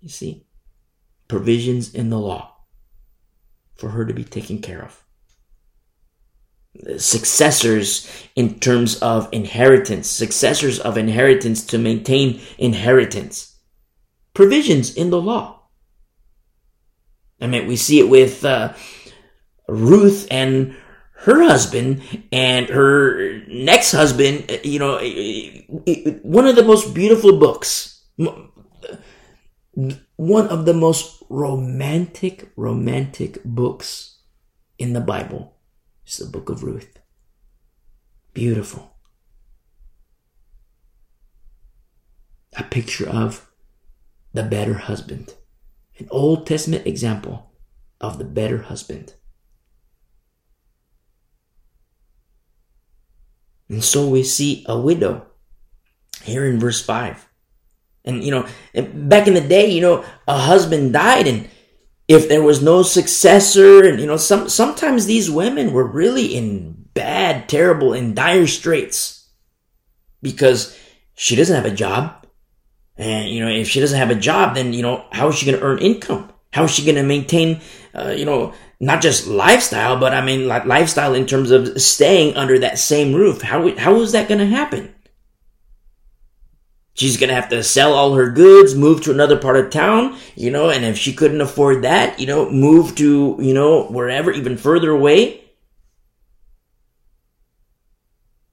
[0.00, 0.44] You see?
[1.32, 2.54] provisions in the law
[3.74, 5.01] for her to be taken care of.
[6.96, 13.56] Successors in terms of inheritance, successors of inheritance to maintain inheritance.
[14.34, 15.60] Provisions in the law.
[17.40, 18.72] I mean, we see it with uh,
[19.68, 20.74] Ruth and
[21.14, 22.02] her husband
[22.32, 24.98] and her next husband, you know,
[26.22, 27.92] one of the most beautiful books
[30.16, 34.18] one of the most romantic, romantic books
[34.78, 35.51] in the Bible
[36.12, 36.98] is the book of Ruth.
[38.34, 38.96] Beautiful.
[42.56, 43.50] A picture of
[44.32, 45.34] the better husband.
[45.98, 47.52] An Old Testament example
[48.00, 49.14] of the better husband.
[53.68, 55.26] And so we see a widow
[56.22, 57.28] here in verse 5
[58.04, 58.46] and, you know,
[58.94, 61.48] back in the day, you know, a husband died and
[62.08, 66.86] if there was no successor and, you know, some, sometimes these women were really in
[66.94, 69.28] bad, terrible, in dire straits
[70.20, 70.78] because
[71.14, 72.26] she doesn't have a job.
[72.96, 75.46] And, you know, if she doesn't have a job, then, you know, how is she
[75.46, 76.30] going to earn income?
[76.52, 77.60] How is she going to maintain,
[77.94, 82.36] uh, you know, not just lifestyle, but I mean, like lifestyle in terms of staying
[82.36, 83.40] under that same roof?
[83.40, 84.94] How, how is that going to happen?
[86.94, 90.50] She's gonna have to sell all her goods, move to another part of town, you
[90.50, 94.58] know, and if she couldn't afford that, you know, move to, you know, wherever, even
[94.58, 95.40] further away.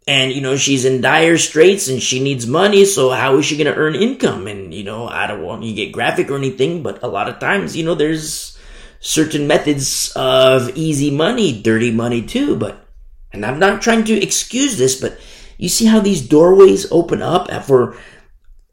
[0.08, 3.58] And, you know, she's in dire straits and she needs money, so how is she
[3.58, 4.48] gonna earn income?
[4.48, 7.40] And, you know, I don't want you get graphic or anything, but a lot of
[7.40, 8.58] times, you know, there's
[9.02, 12.88] certain methods of easy money, dirty money too, but,
[13.34, 15.20] and I'm not trying to excuse this, but
[15.58, 17.98] you see how these doorways open up for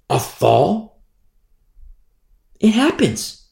[0.09, 1.03] a fall?
[2.61, 3.49] It happens.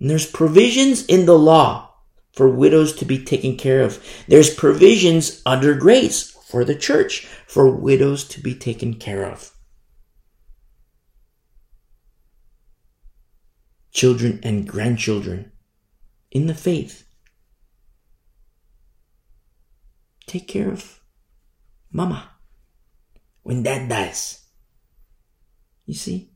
[0.00, 1.94] And there's provisions in the law
[2.32, 4.04] for widows to be taken care of.
[4.28, 9.52] There's provisions under grace for the church for widows to be taken care of.
[13.92, 15.52] Children and grandchildren
[16.30, 17.06] in the faith.
[20.26, 21.00] Take care of
[21.92, 22.33] mama
[23.44, 24.40] when dad dies.
[25.86, 26.30] You see?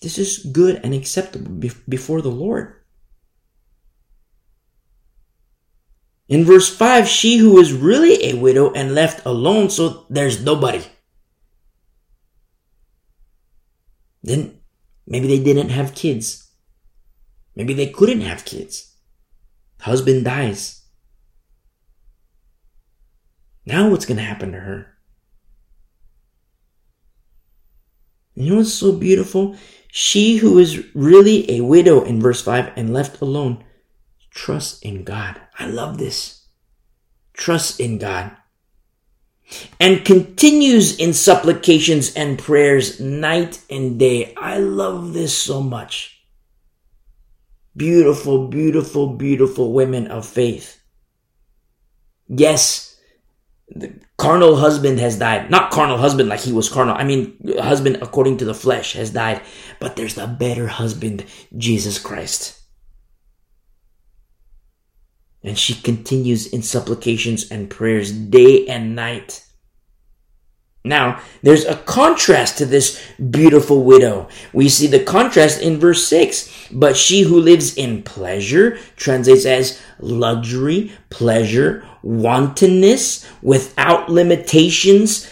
[0.00, 1.50] This is good and acceptable
[1.88, 2.84] before the Lord.
[6.28, 10.84] In verse 5, she who is really a widow and left alone, so there's nobody.
[14.22, 14.60] Then
[15.06, 16.50] maybe they didn't have kids.
[17.56, 18.96] Maybe they couldn't have kids.
[19.80, 20.83] Husband dies.
[23.66, 24.94] Now what's going to happen to her?
[28.34, 29.56] You know what's so beautiful?
[29.88, 33.64] She who is really a widow in verse 5 and left alone
[34.30, 35.40] trusts in God.
[35.58, 36.46] I love this.
[37.32, 38.36] Trust in God.
[39.78, 44.34] And continues in supplications and prayers night and day.
[44.36, 46.22] I love this so much.
[47.76, 50.80] Beautiful, beautiful, beautiful women of faith.
[52.26, 52.93] Yes,
[53.68, 55.50] the carnal husband has died.
[55.50, 56.96] Not carnal husband like he was carnal.
[56.96, 59.40] I mean, husband according to the flesh has died.
[59.80, 61.24] But there's the better husband,
[61.56, 62.60] Jesus Christ.
[65.42, 69.43] And she continues in supplications and prayers day and night.
[70.86, 74.28] Now, there's a contrast to this beautiful widow.
[74.52, 76.68] We see the contrast in verse 6.
[76.72, 85.30] But she who lives in pleasure translates as luxury, pleasure, wantonness, without limitations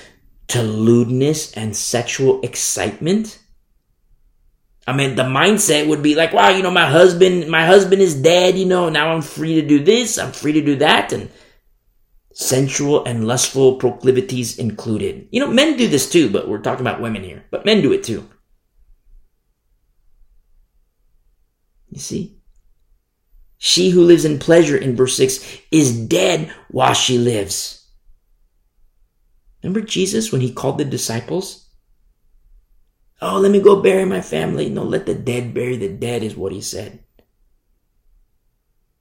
[0.49, 3.39] to lewdness and sexual excitement.
[4.87, 8.15] I mean, the mindset would be like, wow, you know, my husband, my husband is
[8.15, 11.31] dead, you know, now I'm free to do this, I'm free to do that, and
[12.35, 15.29] sensual and lustful proclivities included.
[15.31, 17.45] You know, men do this too, but we're talking about women here.
[17.51, 18.29] But men do it too.
[21.91, 22.39] You see?
[23.59, 27.87] She who lives in pleasure in verse 6 is dead while she lives.
[29.63, 31.69] Remember Jesus when he called the disciples?
[33.21, 34.69] Oh, let me go bury my family.
[34.69, 37.05] No, let the dead bury the dead, is what he said.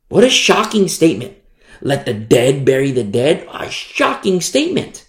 [0.10, 1.41] What a shocking statement.
[1.82, 3.48] Let the dead bury the dead?
[3.52, 5.08] A shocking statement.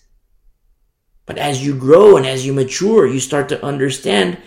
[1.27, 4.39] But as you grow and as you mature, you start to understand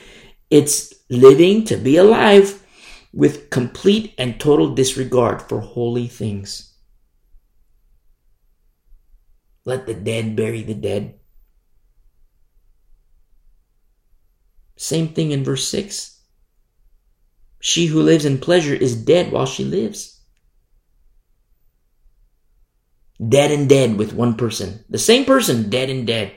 [0.50, 2.62] it's living to be alive
[3.14, 6.74] with complete and total disregard for holy things.
[9.64, 11.16] Let the dead bury the dead.
[14.78, 16.20] Same thing in verse 6.
[17.62, 20.14] She who lives in pleasure is dead while she lives.
[23.30, 24.84] Dead and dead with one person.
[24.90, 26.34] The same person, dead and dead.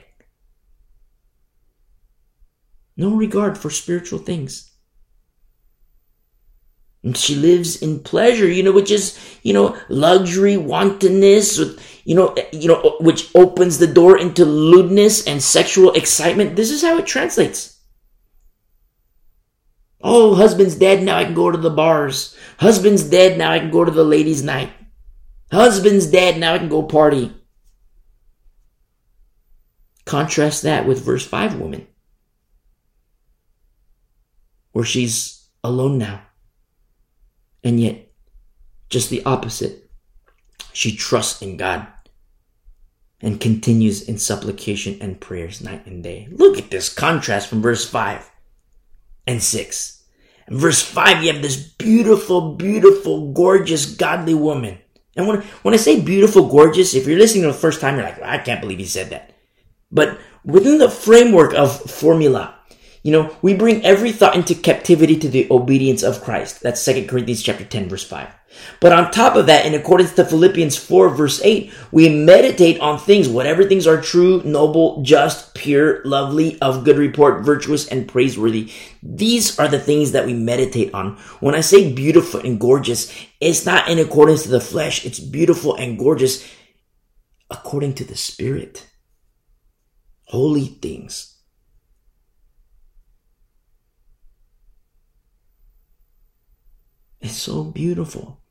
[2.95, 4.71] No regard for spiritual things.
[7.03, 11.57] And she lives in pleasure, you know, which is, you know, luxury, wantonness,
[12.03, 16.57] you know, you know, which opens the door into lewdness and sexual excitement.
[16.57, 17.79] This is how it translates.
[20.01, 22.35] Oh, husband's dead, now I can go to the bars.
[22.57, 24.71] Husband's dead, now I can go to the ladies' night.
[25.51, 27.33] Husband's dead, now I can go party.
[30.05, 31.87] Contrast that with verse 5 woman,
[34.71, 36.21] where she's alone now.
[37.63, 38.11] And yet,
[38.89, 39.89] just the opposite.
[40.73, 41.87] She trusts in God
[43.21, 46.27] and continues in supplication and prayers night and day.
[46.31, 48.29] Look at this contrast from verse 5
[49.27, 50.03] and 6.
[50.47, 54.79] In verse 5, you have this beautiful, beautiful, gorgeous, godly woman
[55.19, 58.05] and when, when I say beautiful, gorgeous, if you're listening to the first time, you're
[58.05, 59.35] like, I can't believe he said that.
[59.91, 62.55] But within the framework of formula,
[63.03, 66.61] you know, we bring every thought into captivity to the obedience of Christ.
[66.61, 68.29] That's 2 Corinthians chapter 10, verse 5.
[68.79, 72.97] But on top of that, in accordance to Philippians 4 verse 8, we meditate on
[72.97, 78.71] things, whatever things are true, noble, just, pure, lovely, of good report, virtuous, and praiseworthy.
[79.03, 81.17] These are the things that we meditate on.
[81.41, 85.05] When I say beautiful and gorgeous, it's not in accordance to the flesh.
[85.05, 86.45] It's beautiful and gorgeous
[87.49, 88.87] according to the spirit.
[90.25, 91.37] Holy things.
[97.21, 98.41] It's so beautiful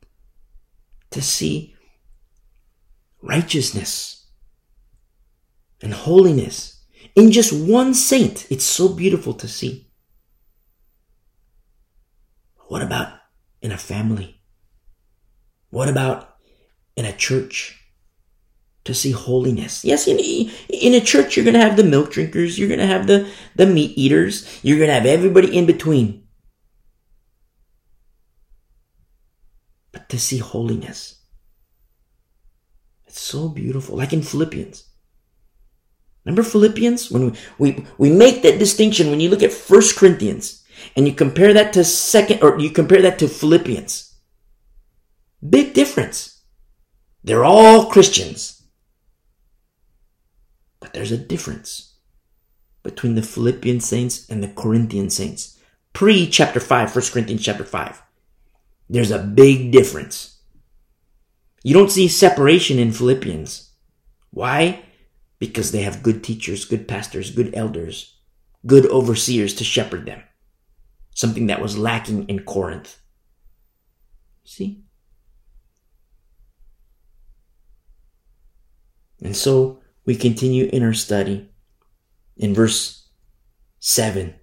[1.11, 1.75] to see
[3.21, 4.27] righteousness
[5.81, 6.83] and holiness
[7.15, 8.47] in just one saint.
[8.51, 9.91] It's so beautiful to see.
[12.67, 13.13] What about
[13.61, 14.38] in a family?
[15.69, 16.35] What about
[16.95, 17.75] in a church?
[18.85, 19.85] To see holiness.
[19.85, 20.17] Yes, in,
[20.69, 23.29] in a church, you're going to have the milk drinkers, you're going to have the,
[23.55, 26.23] the meat eaters, you're going to have everybody in between.
[29.91, 31.21] but to see holiness.
[33.07, 34.85] It's so beautiful, like in Philippians.
[36.25, 37.09] Remember Philippians?
[37.09, 40.63] When we, we, we make that distinction, when you look at First Corinthians,
[40.95, 44.08] and you compare that to second, or you compare that to Philippians,
[45.47, 46.41] big difference.
[47.23, 48.63] They're all Christians.
[50.79, 51.97] But there's a difference
[52.83, 55.57] between the Philippian saints and the Corinthian saints.
[55.93, 58.01] Pre chapter 5, 1 Corinthians chapter 5.
[58.89, 60.39] There's a big difference.
[61.63, 63.73] You don't see separation in Philippians.
[64.31, 64.83] Why?
[65.39, 68.17] Because they have good teachers, good pastors, good elders,
[68.65, 70.23] good overseers to shepherd them.
[71.13, 72.99] Something that was lacking in Corinth.
[74.43, 74.83] See?
[79.21, 81.49] And so we continue in our study
[82.37, 83.07] in verse
[83.79, 84.35] 7.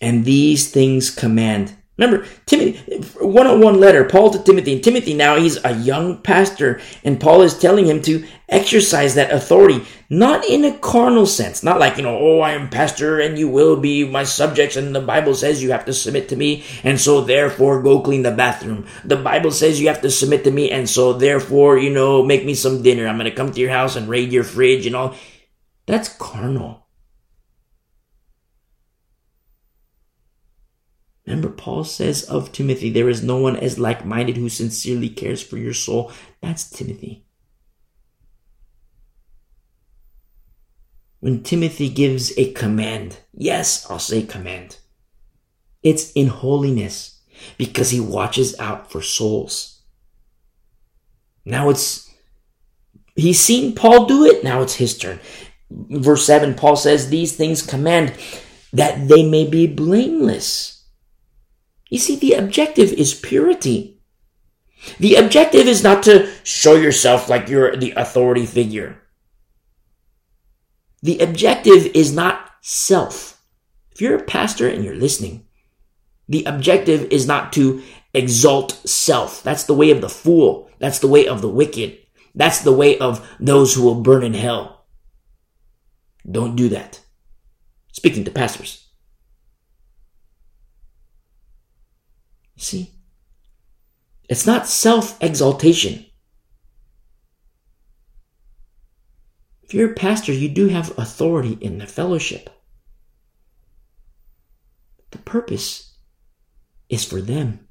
[0.00, 4.74] And these things command Remember, Timothy, one on one letter, Paul to Timothy.
[4.74, 9.30] And Timothy now he's a young pastor, and Paul is telling him to exercise that
[9.32, 13.38] authority, not in a carnal sense, not like, you know, oh, I am pastor and
[13.38, 16.64] you will be my subjects, and the Bible says you have to submit to me,
[16.82, 18.86] and so therefore go clean the bathroom.
[19.04, 22.44] The Bible says you have to submit to me, and so therefore, you know, make
[22.44, 23.06] me some dinner.
[23.06, 25.14] I'm to come to your house and raid your fridge and all.
[25.86, 26.83] That's carnal.
[31.26, 35.42] Remember, Paul says of Timothy, there is no one as like minded who sincerely cares
[35.42, 36.12] for your soul.
[36.42, 37.24] That's Timothy.
[41.20, 44.76] When Timothy gives a command, yes, I'll say command,
[45.82, 47.22] it's in holiness
[47.56, 49.80] because he watches out for souls.
[51.46, 52.12] Now it's,
[53.16, 54.44] he's seen Paul do it.
[54.44, 55.20] Now it's his turn.
[55.70, 58.12] Verse 7, Paul says, These things command
[58.74, 60.73] that they may be blameless
[61.94, 64.00] you see, the objective is purity.
[64.98, 69.00] The objective is not to show yourself like you're the authority figure.
[71.04, 73.40] The objective is not self.
[73.92, 75.46] If you're a pastor and you're listening,
[76.28, 77.80] the objective is not to
[78.12, 79.44] exalt self.
[79.44, 80.68] That's the way of the fool.
[80.80, 81.98] That's the way of the wicked.
[82.34, 84.84] That's the way of those who will burn in hell.
[86.28, 87.02] Don't do that.
[87.92, 88.83] Speaking to pastors.
[92.56, 92.90] See?
[94.28, 96.06] It's not self exaltation.
[99.62, 102.50] If you're a pastor, you do have authority in the fellowship.
[105.10, 105.96] The purpose
[106.88, 107.66] is for them,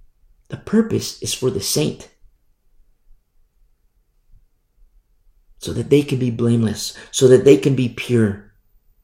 [0.50, 2.10] the purpose is for the saint.
[5.60, 8.54] So that they can be blameless, so that they can be pure.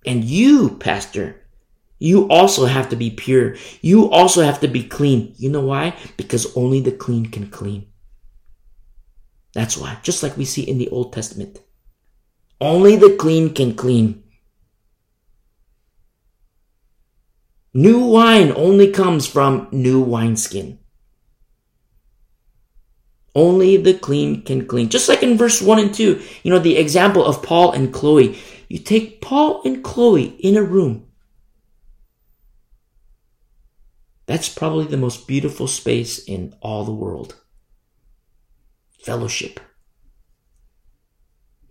[0.06, 1.39] And you, pastor,
[2.00, 3.56] you also have to be pure.
[3.82, 5.36] You also have to be clean.
[5.38, 5.96] You know why?
[6.16, 7.88] Because only the clean can clean.
[9.54, 9.98] That's why.
[10.02, 11.60] Just like we see in the Old Testament.
[12.62, 14.24] Only the clean can clean.
[17.74, 20.80] New wine only comes from new wineskin.
[23.36, 24.90] Only the clean can clean.
[24.90, 28.38] Just like in verse 1 and 2, you know, the example of Paul and Chloe.
[28.70, 31.09] You take Paul and Chloe in a room
[34.30, 37.36] That's probably the most beautiful space in all the world.
[39.04, 39.60] Fellowship.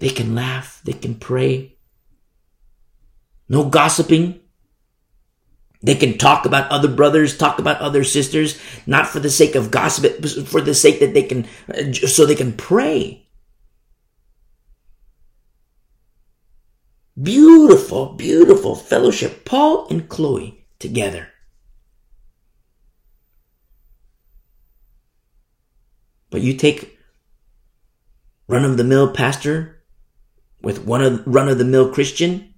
[0.00, 1.78] They can laugh, they can pray.
[3.48, 4.40] No gossiping.
[5.84, 9.70] They can talk about other brothers, talk about other sisters, not for the sake of
[9.70, 11.46] gossip, but for the sake that they can,
[11.92, 13.28] so they can pray.
[17.22, 19.44] Beautiful, beautiful fellowship.
[19.44, 21.28] Paul and Chloe together.
[26.30, 26.98] But you take
[28.46, 29.82] run of the mill pastor
[30.62, 32.54] with one of run of the mill Christian,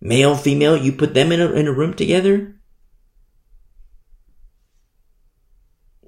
[0.00, 2.56] male, female, you put them in a, in a room together.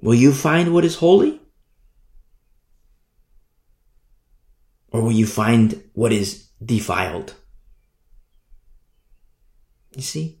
[0.01, 1.41] Will you find what is holy?
[4.91, 7.35] Or will you find what is defiled?
[9.95, 10.39] You see?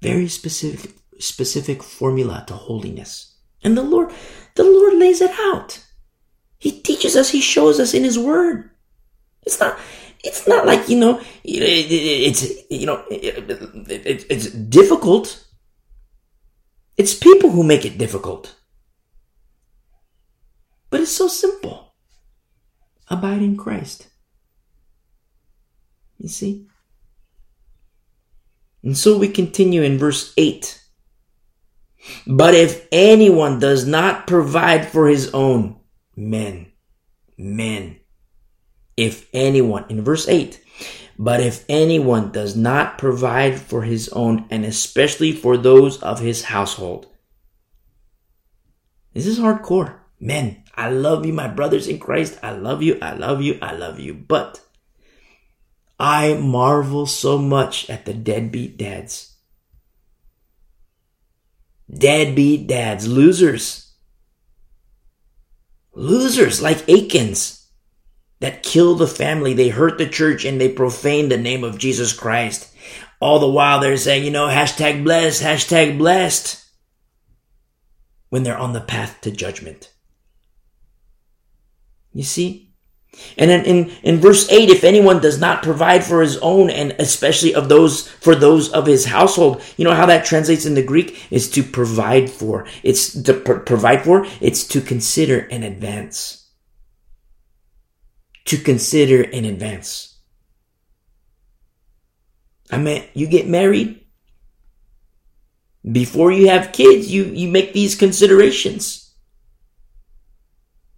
[0.00, 0.92] Very specific
[1.24, 3.36] specific formula to holiness.
[3.62, 4.12] And the Lord,
[4.54, 5.84] the Lord lays it out.
[6.58, 8.70] He teaches us, He shows us in His Word.
[9.42, 9.78] It's not,
[10.22, 15.46] it's not like, you know, it's, you know, it's difficult.
[16.96, 18.54] It's people who make it difficult.
[20.90, 21.94] But it's so simple.
[23.08, 24.08] Abide in Christ.
[26.18, 26.66] You see?
[28.82, 30.83] And so we continue in verse 8.
[32.26, 35.76] But if anyone does not provide for his own,
[36.16, 36.72] men,
[37.36, 38.00] men,
[38.96, 40.60] if anyone, in verse 8,
[41.18, 46.44] But if anyone does not provide for his own, and especially for those of his
[46.44, 47.06] household,
[49.12, 49.94] this is hardcore.
[50.18, 52.38] Men, I love you, my brothers in Christ.
[52.42, 54.14] I love you, I love you, I love you.
[54.14, 54.60] But
[56.00, 59.33] I marvel so much at the deadbeat dads.
[61.92, 63.92] Deadbeat dads, losers.
[65.92, 67.68] Losers like Achans
[68.40, 69.54] that kill the family.
[69.54, 72.70] They hurt the church and they profane the name of Jesus Christ.
[73.20, 76.62] All the while they're saying, you know, hashtag blessed, hashtag blessed
[78.28, 79.92] when they're on the path to judgment.
[82.12, 82.73] You see?
[83.36, 86.92] And in, in, in verse 8, if anyone does not provide for his own and
[86.98, 90.82] especially of those, for those of his household, you know how that translates in the
[90.82, 92.66] Greek is to provide for.
[92.82, 94.26] It's to pr- provide for.
[94.40, 96.48] It's to consider in advance.
[98.46, 100.18] To consider in advance.
[102.70, 104.04] I mean, you get married,
[105.90, 109.03] before you have kids, you, you make these considerations.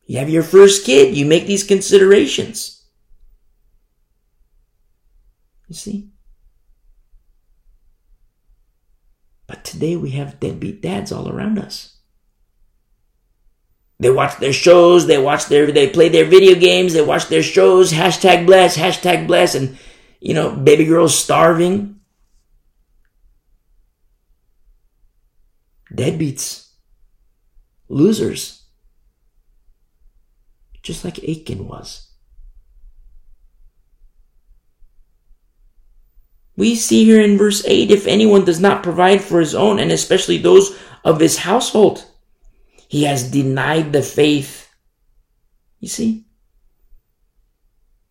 [0.07, 2.85] You have your first kid, you make these considerations.
[5.69, 6.11] You see?
[9.47, 11.97] But today we have deadbeat dads all around us.
[13.99, 17.43] They watch their shows, they watch their, they play their video games, they watch their
[17.43, 19.79] shows, hashtag bless, hashtag bless, and,
[20.21, 21.97] you know, baby girls starving.
[25.97, 26.69] deadbeats,
[27.89, 28.66] losers,
[30.87, 32.09] just like Achan was.
[36.57, 39.91] We see here in verse 8 if anyone does not provide for his own, and
[39.91, 42.07] especially those of his household,
[42.89, 44.73] he has denied the faith.
[45.81, 46.25] You see?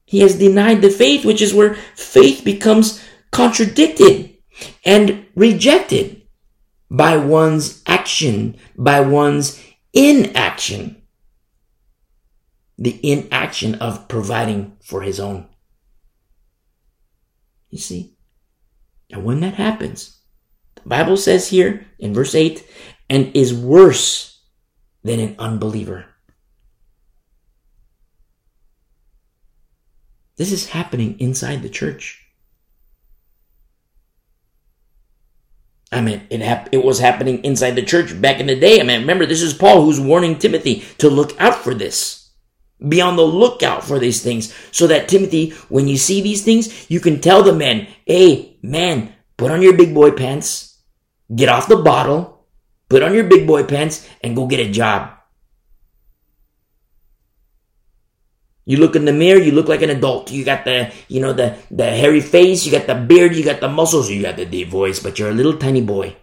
[0.04, 3.02] He has denied the faith, which is where faith becomes
[3.32, 4.36] contradicted
[4.84, 6.24] and rejected
[6.92, 9.64] by one's action, by one's
[9.94, 11.02] inaction.
[12.78, 15.48] The inaction of providing for his own.
[17.70, 18.16] You see?
[19.10, 20.20] And when that happens,
[20.76, 22.66] the Bible says here in verse 8,
[23.10, 24.42] and is worse
[25.04, 26.06] than an unbeliever.
[30.38, 32.22] This is happening inside the church.
[35.92, 38.82] I mean, it hap- it was happening inside the church back in the day.
[38.82, 42.25] I mean, remember, this is Paul who's warning Timothy to look out for this.
[42.80, 46.90] Be on the lookout for these things so that Timothy, when you see these things,
[46.90, 50.82] you can tell the men, hey, man, put on your big boy pants,
[51.34, 52.46] get off the bottle,
[52.90, 55.12] put on your big boy pants, and go get a job.
[58.66, 60.32] You look in the mirror, you look like an adult.
[60.32, 63.62] You got the, you know, the, the hairy face, you got the beard, you got
[63.62, 66.16] the muscles, you got the deep voice, but you're a little tiny boy.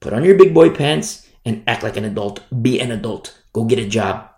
[0.00, 2.42] Put on your big boy pants and act like an adult.
[2.62, 3.36] Be an adult.
[3.52, 4.31] Go get a job.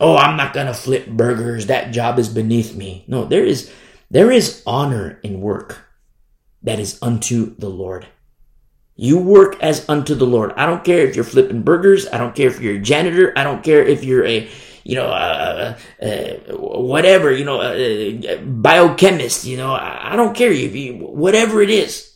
[0.00, 1.66] Oh, I'm not gonna flip burgers.
[1.66, 3.04] That job is beneath me.
[3.06, 3.72] No, there is,
[4.10, 5.84] there is honor in work
[6.62, 8.06] that is unto the Lord.
[8.96, 10.52] You work as unto the Lord.
[10.56, 12.06] I don't care if you're flipping burgers.
[12.08, 13.32] I don't care if you're a janitor.
[13.36, 14.48] I don't care if you're a,
[14.84, 20.76] you know, uh, uh whatever, you know, uh, biochemist, you know, I, don't care if
[20.76, 22.14] you, whatever it is.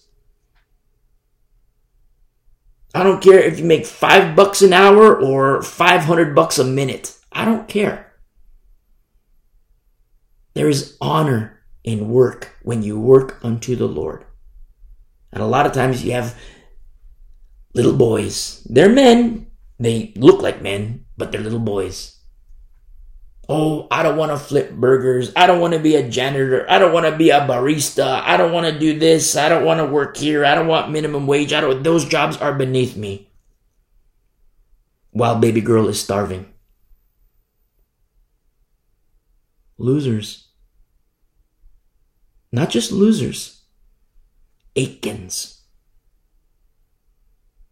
[2.95, 7.18] I don't care if you make five bucks an hour or 500 bucks a minute.
[7.39, 8.13] I don't care.
[10.55, 14.25] There is honor in work when you work unto the Lord.
[15.33, 16.37] And a lot of times you have
[17.75, 18.67] little boys.
[18.69, 19.47] They're men.
[19.79, 22.17] They look like men, but they're little boys.
[23.49, 25.31] Oh, I don't want to flip burgers.
[25.37, 26.69] I don't want to be a janitor.
[26.69, 28.21] I don't want to be a barista.
[28.21, 29.37] I don't want to do this.
[29.37, 30.45] I don't want to work here.
[30.45, 31.53] I don't want minimum wage.
[31.53, 33.31] I don't, those jobs are beneath me.
[35.13, 36.53] While baby girl is starving.
[39.79, 40.49] Losers.
[42.51, 43.63] Not just losers.
[44.75, 45.63] Achans.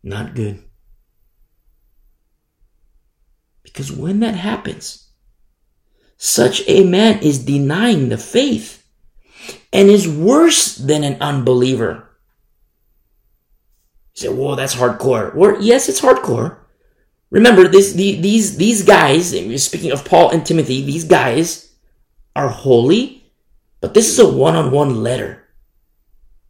[0.03, 0.63] Not good.
[3.65, 5.11] Because when that happens,
[6.17, 8.87] such a man is denying the faith
[9.73, 12.09] and is worse than an unbeliever.
[14.15, 16.59] You say, "Whoa, that's hardcore." Well, yes, it's hardcore.
[17.31, 19.31] Remember, this, the, these these guys.
[19.63, 21.66] Speaking of Paul and Timothy, these guys
[22.37, 23.32] are holy,
[23.80, 25.49] but this is a one-on-one letter.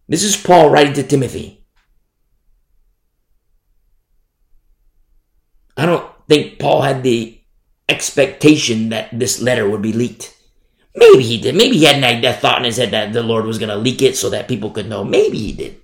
[0.09, 1.65] This is Paul writing to Timothy.
[5.77, 7.41] I don't think Paul had the
[7.89, 10.35] expectation that this letter would be leaked.
[10.95, 11.55] Maybe he did.
[11.55, 14.03] Maybe he had a thought in his head that the Lord was going to leak
[14.03, 15.05] it so that people could know.
[15.05, 15.81] Maybe he did.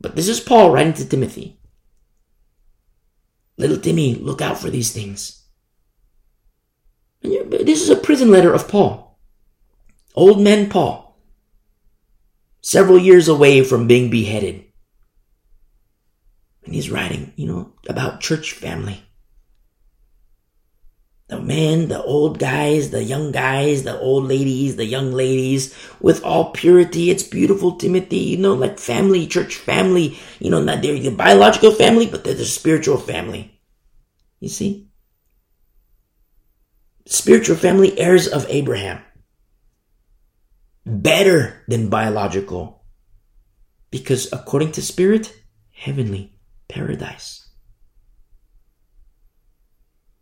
[0.00, 1.60] But this is Paul writing to Timothy.
[3.56, 5.39] Little Timmy, look out for these things.
[7.22, 9.18] This is a prison letter of Paul.
[10.14, 11.18] Old man Paul.
[12.62, 14.64] Several years away from being beheaded.
[16.64, 19.04] And he's writing, you know, about church family
[21.30, 26.22] the men, the old guys, the young guys, the old ladies, the young ladies, with
[26.24, 27.08] all purity.
[27.10, 31.70] It's beautiful, Timothy, you know, like family, church family, you know, not they're the biological
[31.70, 33.60] family, but they're the spiritual family.
[34.40, 34.89] You see?
[37.10, 39.02] Spiritual family, heirs of Abraham.
[40.86, 42.84] Better than biological.
[43.90, 45.34] Because according to spirit,
[45.72, 46.38] heavenly
[46.68, 47.48] paradise.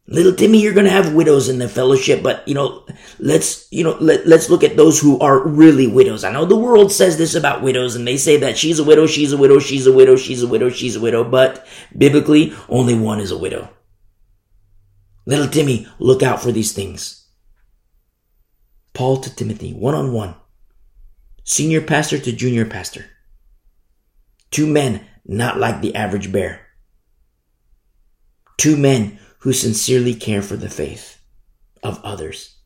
[0.06, 2.86] Little Timmy, you're going to have widows in the fellowship, but you know,
[3.18, 6.24] let's, you know, let, let's look at those who are really widows.
[6.24, 9.06] I know the world says this about widows and they say that she's a widow,
[9.06, 12.98] she's a widow, she's a widow, she's a widow, she's a widow, but biblically, only
[12.98, 13.68] one is a widow.
[15.28, 17.26] Little Timmy, look out for these things.
[18.94, 20.34] Paul to Timothy, one on one.
[21.44, 23.04] Senior pastor to junior pastor.
[24.50, 26.68] Two men, not like the average bear.
[28.56, 31.20] Two men who sincerely care for the faith
[31.82, 32.56] of others.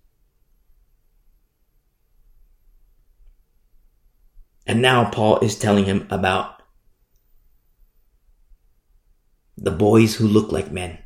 [4.68, 6.62] And now Paul is telling him about
[9.56, 10.98] the boys who look like men.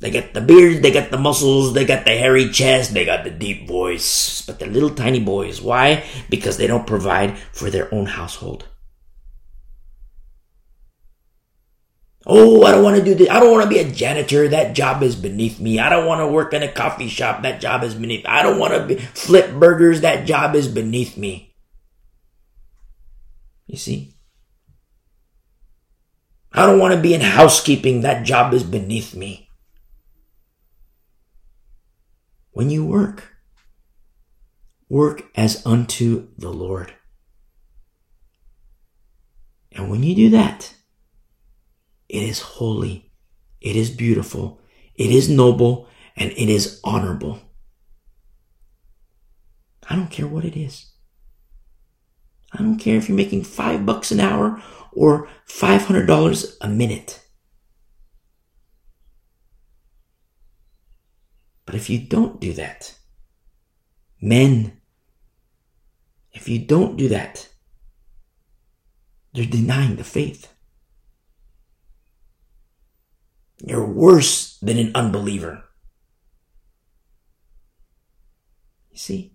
[0.00, 3.22] They got the beard, they got the muscles, they got the hairy chest, they got
[3.22, 4.42] the deep voice.
[4.46, 5.60] But they're little tiny boys.
[5.60, 6.04] Why?
[6.30, 8.66] Because they don't provide for their own household.
[12.26, 13.28] Oh, I don't want to do this.
[13.28, 14.48] I don't want to be a janitor.
[14.48, 15.78] That job is beneath me.
[15.78, 17.42] I don't want to work in a coffee shop.
[17.42, 18.24] That job is beneath.
[18.24, 18.30] Me.
[18.30, 20.00] I don't want to be, flip burgers.
[20.00, 21.54] That job is beneath me.
[23.66, 24.14] You see?
[26.52, 28.00] I don't want to be in housekeeping.
[28.00, 29.49] That job is beneath me.
[32.60, 33.36] When you work,
[34.90, 36.92] work as unto the Lord.
[39.72, 40.74] And when you do that,
[42.10, 43.12] it is holy.
[43.62, 44.60] It is beautiful.
[44.94, 47.40] It is noble and it is honorable.
[49.88, 50.92] I don't care what it is.
[52.52, 57.19] I don't care if you're making five bucks an hour or $500 a minute.
[61.70, 62.96] But if you don't do that,
[64.20, 64.80] men,
[66.32, 67.48] if you don't do that,
[69.32, 70.52] you're denying the faith.
[73.64, 75.62] You're worse than an unbeliever.
[78.90, 79.34] You see?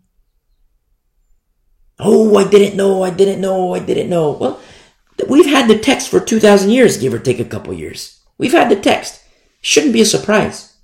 [1.97, 4.31] Oh, I didn't know, I didn't know, I didn't know.
[4.31, 4.59] Well,
[5.29, 8.19] we've had the text for 2,000 years, give or take a couple years.
[8.37, 9.23] We've had the text.
[9.61, 10.74] Shouldn't be a surprise.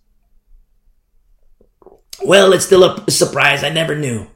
[2.23, 3.63] Well, it's still a surprise.
[3.63, 4.27] I never knew.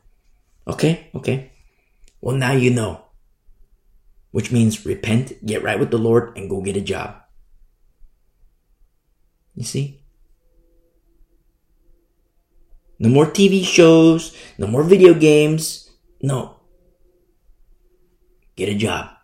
[0.68, 1.52] Okay, okay.
[2.22, 3.02] Well, now you know.
[4.32, 7.16] Which means repent, get right with the Lord, and go get a job.
[9.56, 10.02] You see?
[13.00, 15.90] No more TV shows, no more video games.
[16.22, 16.60] No.
[18.56, 19.15] Get a job.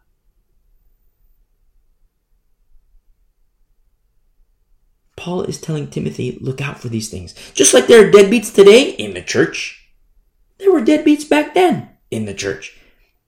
[5.22, 7.36] Paul is telling Timothy, look out for these things.
[7.54, 9.88] Just like there are deadbeats today in the church,
[10.58, 12.76] there were deadbeats back then in the church.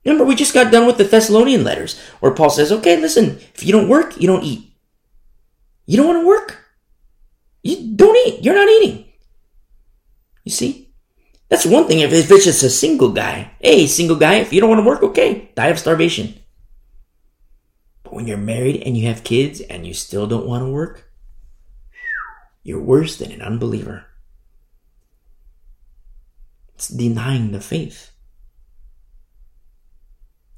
[0.04, 3.62] Remember, we just got done with the Thessalonian letters where Paul says, okay, listen, if
[3.62, 4.74] you don't work, you don't eat.
[5.86, 6.66] You don't want to work?
[7.62, 8.42] You don't eat.
[8.42, 9.04] You're not eating.
[10.42, 10.92] You see?
[11.48, 13.52] That's one thing if, it's just a single guy.
[13.60, 16.34] Hey, single guy, if you don't want to work, okay, die of starvation.
[18.02, 21.12] But when you're married and you have kids and you still don't want to work,
[22.64, 24.06] you're worse than an unbeliever.
[26.74, 28.10] It's denying the faith.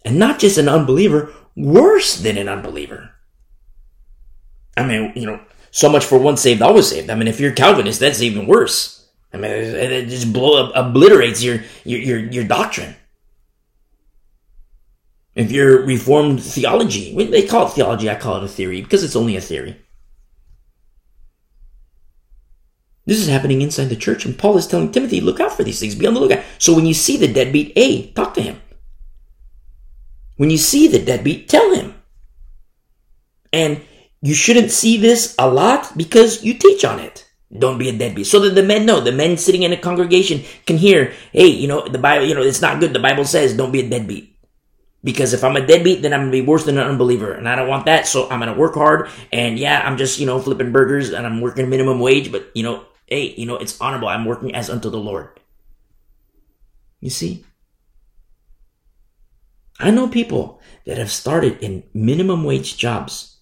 [0.05, 3.11] And not just an unbeliever, worse than an unbeliever.
[4.77, 5.41] I mean, you know,
[5.73, 7.11] so much for once saved, always saved.
[7.11, 9.09] I mean, if you're Calvinist, that's even worse.
[9.33, 12.95] I mean, it just blow obliterates your, your, your, your doctrine.
[15.35, 19.17] If you're Reformed theology, they call it theology, I call it a theory because it's
[19.17, 19.77] only a theory.
[23.07, 25.79] This is happening inside the church, and Paul is telling Timothy, look out for these
[25.79, 26.45] things, be on the lookout.
[26.59, 28.61] So when you see the deadbeat, A, talk to him.
[30.37, 31.95] When you see the deadbeat, tell him.
[33.53, 33.81] And
[34.21, 37.31] you shouldn't see this a lot because you teach on it.
[37.57, 38.27] Don't be a deadbeat.
[38.27, 41.69] So that the men know, the men sitting in a congregation can hear, hey, you
[41.69, 42.93] know, the Bible, you know, it's not good.
[42.93, 44.37] The Bible says don't be a deadbeat.
[45.05, 47.33] Because if I'm a deadbeat, then I'm gonna be worse than an unbeliever.
[47.33, 48.09] And I don't want that.
[48.09, 49.09] So I'm gonna work hard.
[49.33, 52.65] And yeah, I'm just, you know, flipping burgers and I'm working minimum wage, but you
[52.65, 54.09] know, hey, you know, it's honorable.
[54.09, 55.41] I'm working as unto the Lord.
[57.01, 57.45] You see?
[59.79, 63.37] I know people that have started in minimum wage jobs,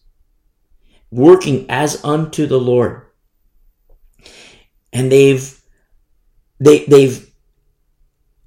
[1.10, 3.06] working as unto the Lord.
[4.92, 5.60] And they've,
[6.58, 7.30] they, they've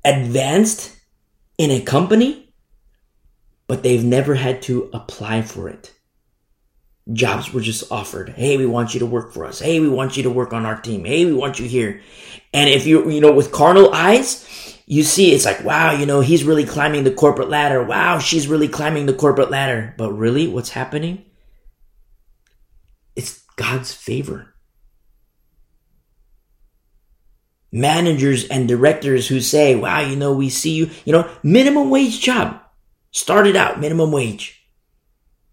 [0.03, 0.95] advanced
[1.57, 2.47] in a company
[3.67, 5.93] but they've never had to apply for it.
[7.13, 8.29] Jobs were just offered.
[8.29, 9.59] Hey, we want you to work for us.
[9.59, 11.05] Hey, we want you to work on our team.
[11.05, 12.01] Hey, we want you here.
[12.53, 14.43] And if you, you know, with carnal eyes,
[14.85, 17.83] you see it's like, wow, you know, he's really climbing the corporate ladder.
[17.83, 19.93] Wow, she's really climbing the corporate ladder.
[19.97, 21.25] But really, what's happening?
[23.15, 24.53] It's God's favor.
[27.71, 32.21] Managers and directors who say, wow, you know, we see you, you know, minimum wage
[32.21, 32.61] job.
[33.11, 34.56] Started out minimum wage.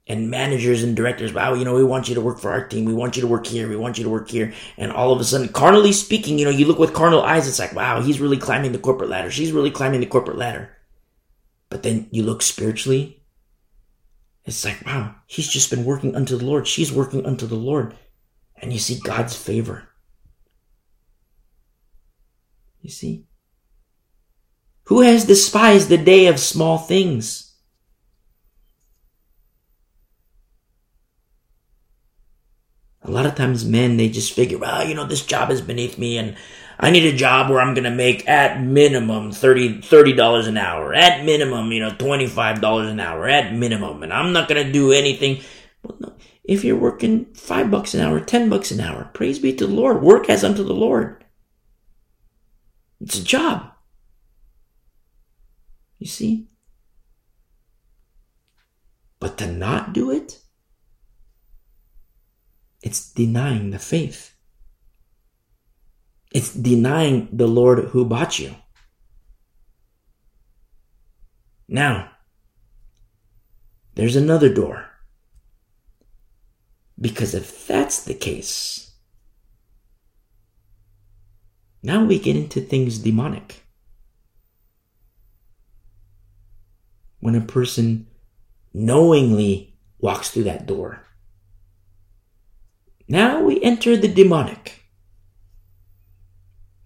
[0.07, 2.85] And managers and directors, wow, you know, we want you to work for our team.
[2.85, 3.69] We want you to work here.
[3.69, 4.53] We want you to work here.
[4.77, 7.59] And all of a sudden, carnally speaking, you know, you look with carnal eyes, it's
[7.59, 9.31] like, wow, he's really climbing the corporate ladder.
[9.31, 10.77] She's really climbing the corporate ladder.
[11.71, 13.23] But then you look spiritually,
[14.45, 16.67] it's like, wow, he's just been working unto the Lord.
[16.69, 17.97] She's working unto the Lord.
[18.61, 19.89] And you see God's favor.
[22.83, 23.27] You see?
[24.85, 27.44] Who has despised the day of small things?
[33.05, 35.99] A lot of times men, they just figure, well, you know, this job is beneath
[35.99, 36.37] me and
[36.79, 40.95] I need a job where I'm going to make at minimum 30, $30 an hour,
[40.95, 44.03] at minimum, you know, $25 an hour, at minimum.
[44.03, 45.43] And I'm not going to do anything.
[45.83, 46.15] Well, no.
[46.43, 49.73] If you're working five bucks an hour, 10 bucks an hour, praise be to the
[49.73, 50.03] Lord.
[50.03, 51.25] Work as unto the Lord.
[53.01, 53.71] It's a job.
[55.99, 56.49] You see?
[59.21, 60.41] But to not do it,
[62.85, 64.37] it's denying the faith.
[66.33, 68.55] It's denying the Lord who bought you.
[71.67, 72.11] Now,
[73.95, 74.91] there's another door.
[77.01, 78.93] Because if that's the case,
[81.83, 83.63] now we get into things demonic.
[87.21, 88.09] When a person
[88.75, 91.04] knowingly walks through that door,
[93.09, 94.85] now we enter the demonic.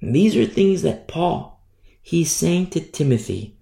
[0.00, 1.64] And these are things that Paul,
[2.00, 3.58] he's saying to Timothy,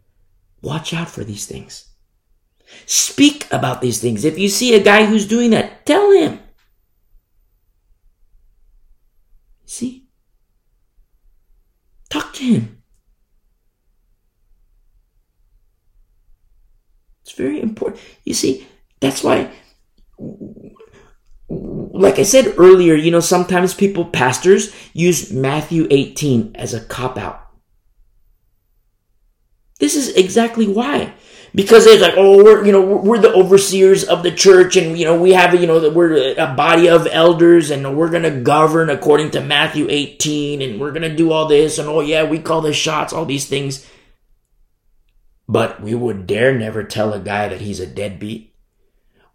[0.62, 1.88] watch out for these things.
[2.84, 4.24] Speak about these things.
[4.24, 6.40] If you see a guy who's doing that, tell him.
[9.64, 10.09] See?
[12.11, 12.82] Talk to him.
[17.22, 18.00] It's very important.
[18.24, 18.66] You see,
[19.00, 19.50] that's why
[21.49, 27.16] like I said earlier, you know, sometimes people, pastors, use Matthew 18 as a cop
[27.16, 27.47] out.
[29.78, 31.14] This is exactly why.
[31.55, 35.07] Because it's like, oh, we're, you know, we're the overseers of the church and, you
[35.07, 38.90] know, we have, you know, we're a body of elders and we're going to govern
[38.90, 42.40] according to Matthew 18 and we're going to do all this and, oh, yeah, we
[42.40, 43.88] call the shots, all these things.
[45.49, 48.55] But we would dare never tell a guy that he's a deadbeat.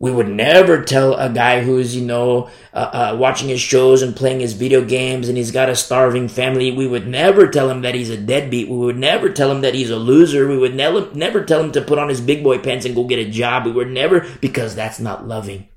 [0.02, 4.16] We would never tell a guy who's, you know, uh, uh, watching his shows and
[4.16, 6.72] playing his video games and he's got a starving family.
[6.72, 8.68] We would never tell him that he's a deadbeat.
[8.68, 10.48] We would never tell him that he's a loser.
[10.48, 13.04] We would never, never tell him to put on his big boy pants and go
[13.04, 13.68] get a job.
[13.68, 15.70] We would never, because that's not loving.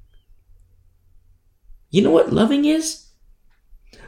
[1.90, 3.06] You know what loving is?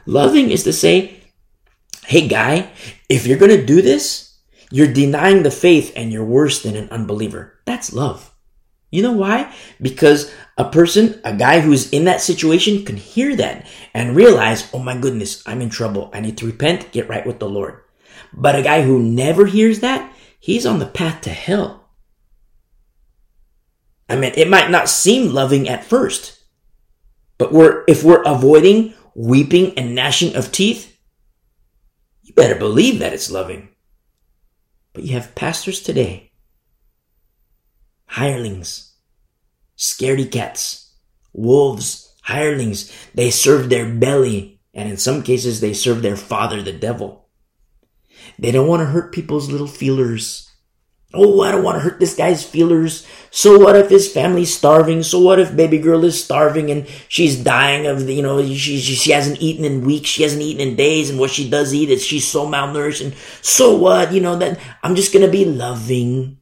[0.07, 1.21] Loving is to say,
[2.07, 2.71] hey guy,
[3.07, 4.35] if you're gonna do this,
[4.71, 7.59] you're denying the faith and you're worse than an unbeliever.
[7.65, 8.26] That's love.
[8.89, 9.53] You know why?
[9.81, 14.79] Because a person, a guy who's in that situation can hear that and realize, oh
[14.79, 16.09] my goodness, I'm in trouble.
[16.13, 17.81] I need to repent, get right with the Lord.
[18.33, 21.89] But a guy who never hears that, he's on the path to hell.
[24.09, 26.39] I mean, it might not seem loving at first,
[27.37, 30.97] but we're, if we're avoiding weeping and gnashing of teeth,
[32.21, 33.67] you better believe that it's loving.
[34.93, 36.26] But you have pastors today
[38.07, 38.93] hirelings,
[39.77, 40.93] scaredy cats,
[41.33, 42.91] wolves, hirelings.
[43.13, 47.29] They serve their belly, and in some cases, they serve their father, the devil.
[48.39, 50.51] They don't want to hurt people's little feelers.
[51.13, 53.07] Oh, I don't want to hurt this guy's feelers.
[53.31, 55.03] So what if his family's starving?
[55.03, 58.77] So what if baby girl is starving and she's dying of, the, you know, she,
[58.77, 61.73] she, she hasn't eaten in weeks, she hasn't eaten in days, and what she does
[61.73, 63.03] eat is she's so malnourished.
[63.03, 64.11] And so what?
[64.11, 66.39] You know, that I'm just going to be loving.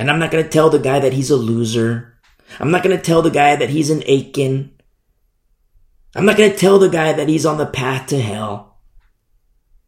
[0.00, 2.18] And I'm not going to tell the guy that he's a loser.
[2.58, 4.72] I'm not going to tell the guy that he's an Achan.
[6.14, 8.78] I'm not going to tell the guy that he's on the path to hell.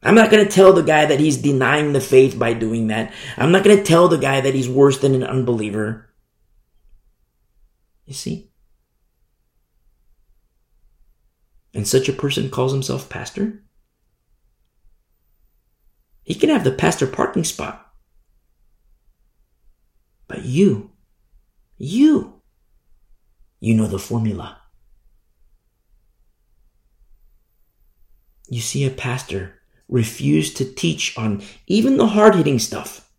[0.02, 3.10] I'm not going to tell the guy that he's denying the faith by doing that.
[3.38, 6.10] I'm not going to tell the guy that he's worse than an unbeliever.
[8.04, 8.50] You see?
[11.72, 13.64] And such a person calls himself pastor?
[16.22, 17.91] He can have the pastor parking spot.
[20.32, 20.90] But you,
[21.76, 22.40] you,
[23.60, 24.62] you know the formula.
[28.48, 29.60] You see a pastor
[29.90, 33.10] refuse to teach on even the hard hitting stuff,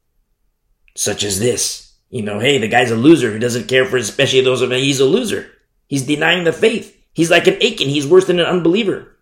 [0.95, 1.93] such as this.
[2.09, 4.99] You know, hey, the guy's a loser who doesn't care for especially those of he's
[4.99, 5.51] a loser.
[5.85, 6.99] He's denying the faith.
[7.13, 7.89] He's like an Achan.
[7.89, 9.15] He's worse than an unbeliever.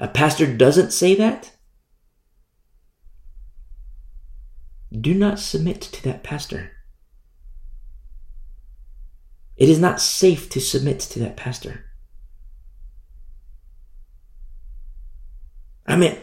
[0.00, 1.52] A pastor doesn't say that.
[5.00, 6.72] Do not submit to that pastor.
[9.56, 11.86] It is not safe to submit to that pastor.
[15.86, 16.18] I mean,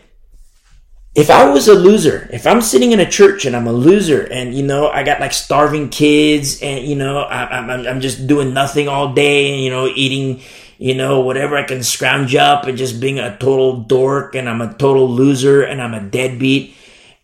[1.16, 4.22] if I was a loser, if I'm sitting in a church and I'm a loser
[4.22, 8.02] and, you know, I got like starving kids and, you know, I, am I'm, I'm
[8.02, 10.42] just doing nothing all day and, you know, eating,
[10.78, 14.62] you know, whatever I can scrounge up and just being a total dork and I'm
[14.62, 16.76] a total loser and I'm a deadbeat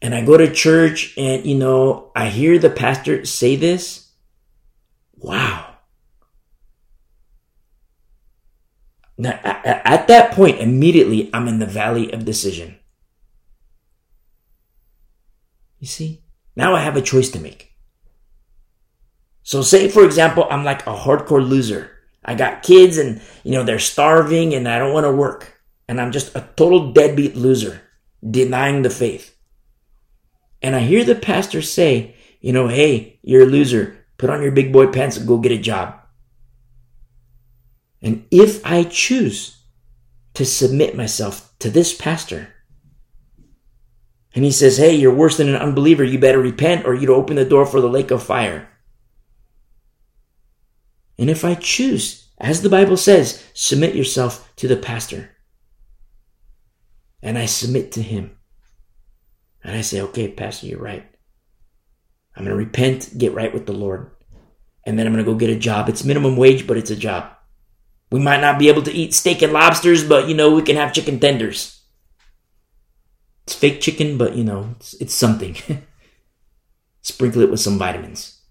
[0.01, 4.11] and I go to church and, you know, I hear the pastor say this.
[5.17, 5.75] Wow.
[9.17, 12.79] Now, at that point, immediately, I'm in the valley of decision.
[15.79, 16.23] You see?
[16.55, 17.73] Now I have a choice to make.
[19.43, 21.91] So say, for example, I'm like a hardcore loser.
[22.23, 25.59] I got kids and, you know, they're starving and I don't want to work.
[25.87, 27.81] And I'm just a total deadbeat loser,
[28.29, 29.35] denying the faith.
[30.61, 34.05] And I hear the pastor say, you know, hey, you're a loser.
[34.17, 35.99] Put on your big boy pants and go get a job.
[38.01, 39.57] And if I choose
[40.33, 42.53] to submit myself to this pastor,
[44.35, 47.35] and he says, Hey, you're worse than an unbeliever, you better repent or you'd open
[47.35, 48.69] the door for the lake of fire.
[51.17, 55.31] And if I choose, as the Bible says, submit yourself to the pastor,
[57.21, 58.38] and I submit to him,
[59.69, 61.05] and I say, Okay, Pastor, you're right.
[62.35, 64.09] I'm going to repent, get right with the Lord,
[64.83, 65.89] and then I'm going to go get a job.
[65.89, 67.31] It's minimum wage, but it's a job.
[68.11, 70.75] We might not be able to eat steak and lobsters, but you know, we can
[70.75, 71.83] have chicken tenders.
[73.43, 75.55] It's fake chicken, but you know, it's, it's something.
[77.03, 78.41] Sprinkle it with some vitamins.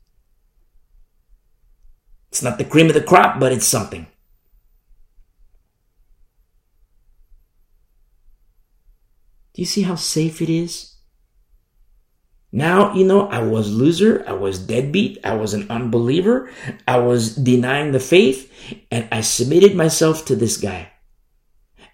[2.31, 4.07] It's not the cream of the crop, but it's something.
[9.55, 10.98] Do you see how safe it is?
[12.51, 14.25] Now, you know, I was loser.
[14.27, 15.19] I was deadbeat.
[15.23, 16.51] I was an unbeliever.
[16.87, 18.51] I was denying the faith
[18.91, 20.93] and I submitted myself to this guy.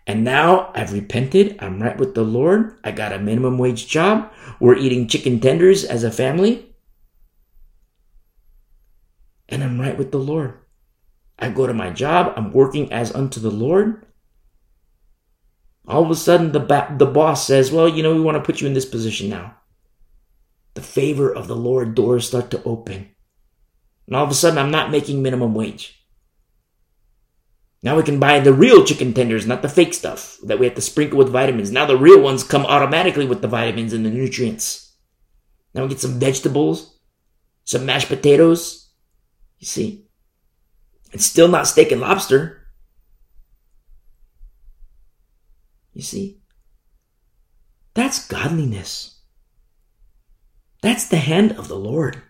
[0.06, 1.56] And now I've repented.
[1.60, 2.78] I'm right with the Lord.
[2.84, 4.32] I got a minimum wage job.
[4.60, 6.74] We're eating chicken tenders as a family.
[9.48, 10.58] And I'm right with the Lord.
[11.38, 12.32] I go to my job.
[12.36, 14.06] I'm working as unto the Lord.
[15.88, 18.42] All of a sudden, the, ba- the boss says, Well, you know, we want to
[18.42, 19.56] put you in this position now
[20.74, 23.08] the favor of the Lord, doors start to open.
[24.06, 26.04] And all of a sudden, I'm not making minimum wage.
[27.82, 30.74] Now we can buy the real chicken tenders, not the fake stuff that we have
[30.74, 31.70] to sprinkle with vitamins.
[31.70, 34.96] Now the real ones come automatically with the vitamins and the nutrients.
[35.74, 36.98] Now we get some vegetables,
[37.64, 38.90] some mashed potatoes.
[39.58, 40.06] You see?
[41.12, 42.66] It's still not steak and lobster.
[45.92, 46.40] You see?
[47.92, 49.13] That's godliness.
[50.84, 52.20] That's the hand of the Lord.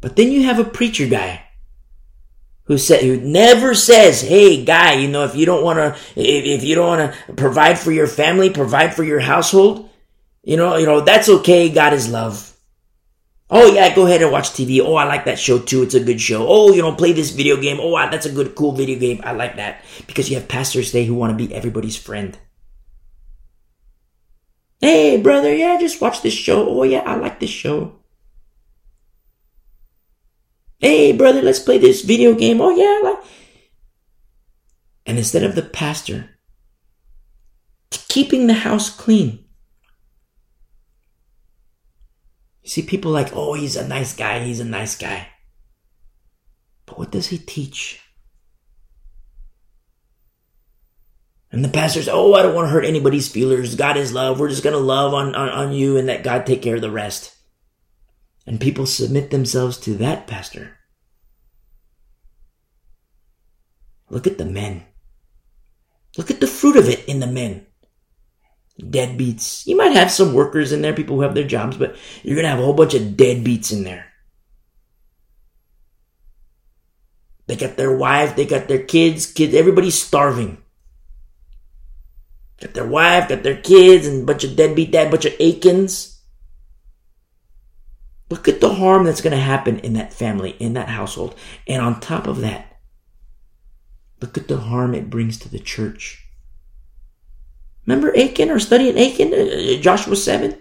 [0.00, 1.44] But then you have a preacher guy
[2.64, 6.44] who said who never says, "Hey, guy, you know, if you don't want to, if,
[6.44, 9.88] if you don't want to provide for your family, provide for your household,
[10.42, 11.68] you know, you know that's okay.
[11.68, 12.56] God is love."
[13.48, 14.80] Oh yeah, go ahead and watch TV.
[14.80, 15.84] Oh, I like that show too.
[15.84, 16.48] It's a good show.
[16.48, 17.78] Oh, you know, play this video game.
[17.80, 19.20] Oh, that's a good, cool video game.
[19.22, 22.36] I like that because you have pastors today who want to be everybody's friend.
[24.82, 26.68] Hey, brother, yeah, just watch this show.
[26.68, 28.00] Oh, yeah, I like this show.
[30.78, 32.60] Hey, brother, let's play this video game.
[32.60, 33.24] Oh, yeah, I like.
[35.06, 36.30] And instead of the pastor
[38.08, 39.44] keeping the house clean,
[42.62, 45.28] you see people like, oh, he's a nice guy, he's a nice guy.
[46.86, 48.01] But what does he teach?
[51.52, 53.74] And the pastor's, oh, I don't want to hurt anybody's feelings.
[53.74, 54.40] God is love.
[54.40, 56.80] We're just going to love on, on, on you and let God take care of
[56.80, 57.36] the rest.
[58.46, 60.78] And people submit themselves to that pastor.
[64.08, 64.84] Look at the men.
[66.16, 67.66] Look at the fruit of it in the men.
[68.80, 69.66] Deadbeats.
[69.66, 72.44] You might have some workers in there, people who have their jobs, but you're going
[72.44, 74.06] to have a whole bunch of deadbeats in there.
[77.46, 80.61] They got their wife, they got their kids, kids, everybody's starving.
[82.62, 85.34] Got their wife, got their kids, and a bunch of deadbeat dad, a bunch of
[85.40, 86.22] Achans.
[88.30, 91.34] Look at the harm that's going to happen in that family, in that household.
[91.66, 92.80] And on top of that,
[94.20, 96.24] look at the harm it brings to the church.
[97.84, 100.56] Remember Achan or studying Achan, uh, Joshua 7?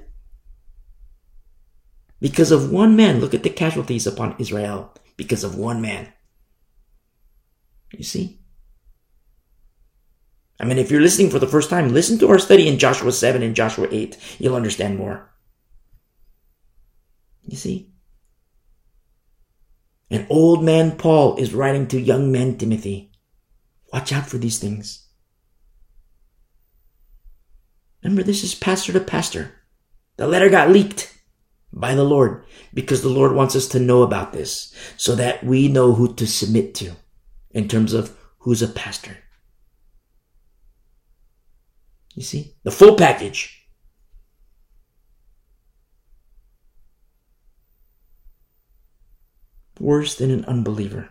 [2.19, 4.91] Because of one man, look at the casualties upon Israel.
[5.17, 6.11] Because of one man.
[7.91, 8.40] You see?
[10.61, 13.11] I mean, if you're listening for the first time, listen to our study in Joshua
[13.11, 14.15] 7 and Joshua 8.
[14.37, 15.33] You'll understand more.
[17.41, 17.89] You see?
[20.11, 23.11] An old man Paul is writing to young man Timothy.
[23.91, 25.07] Watch out for these things.
[28.03, 29.53] Remember, this is pastor to pastor.
[30.17, 31.11] The letter got leaked
[31.73, 35.67] by the Lord because the Lord wants us to know about this so that we
[35.67, 36.91] know who to submit to
[37.49, 39.17] in terms of who's a pastor.
[42.21, 42.53] You see?
[42.61, 43.65] The full package.
[49.79, 51.09] Worse than an unbeliever.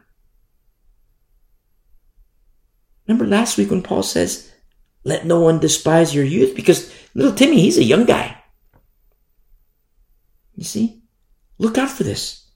[3.08, 4.52] Remember last week when Paul says,
[5.02, 6.54] let no one despise your youth?
[6.54, 8.40] Because little Timmy, he's a young guy.
[10.54, 11.02] You see?
[11.58, 12.48] Look out for this.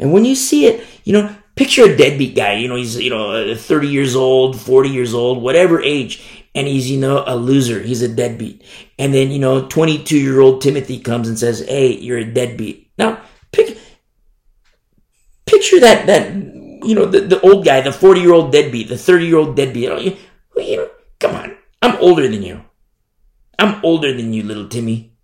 [0.00, 2.54] And when you see it, you know, picture a deadbeat guy.
[2.54, 6.90] You know, he's, you know, 30 years old, 40 years old, whatever age and he's,
[6.90, 7.80] you know, a loser.
[7.80, 8.64] He's a deadbeat.
[8.98, 12.90] And then, you know, 22 year old Timothy comes and says, Hey, you're a deadbeat.
[12.98, 13.22] Now,
[15.46, 16.34] picture that, that,
[16.84, 19.56] you know, the, the old guy, the 40 year old deadbeat, the 30 year old
[19.56, 19.88] deadbeat.
[19.88, 20.16] Oh, you know,
[20.62, 21.56] you know, come on.
[21.82, 22.62] I'm older than you.
[23.58, 25.16] I'm older than you, little Timmy.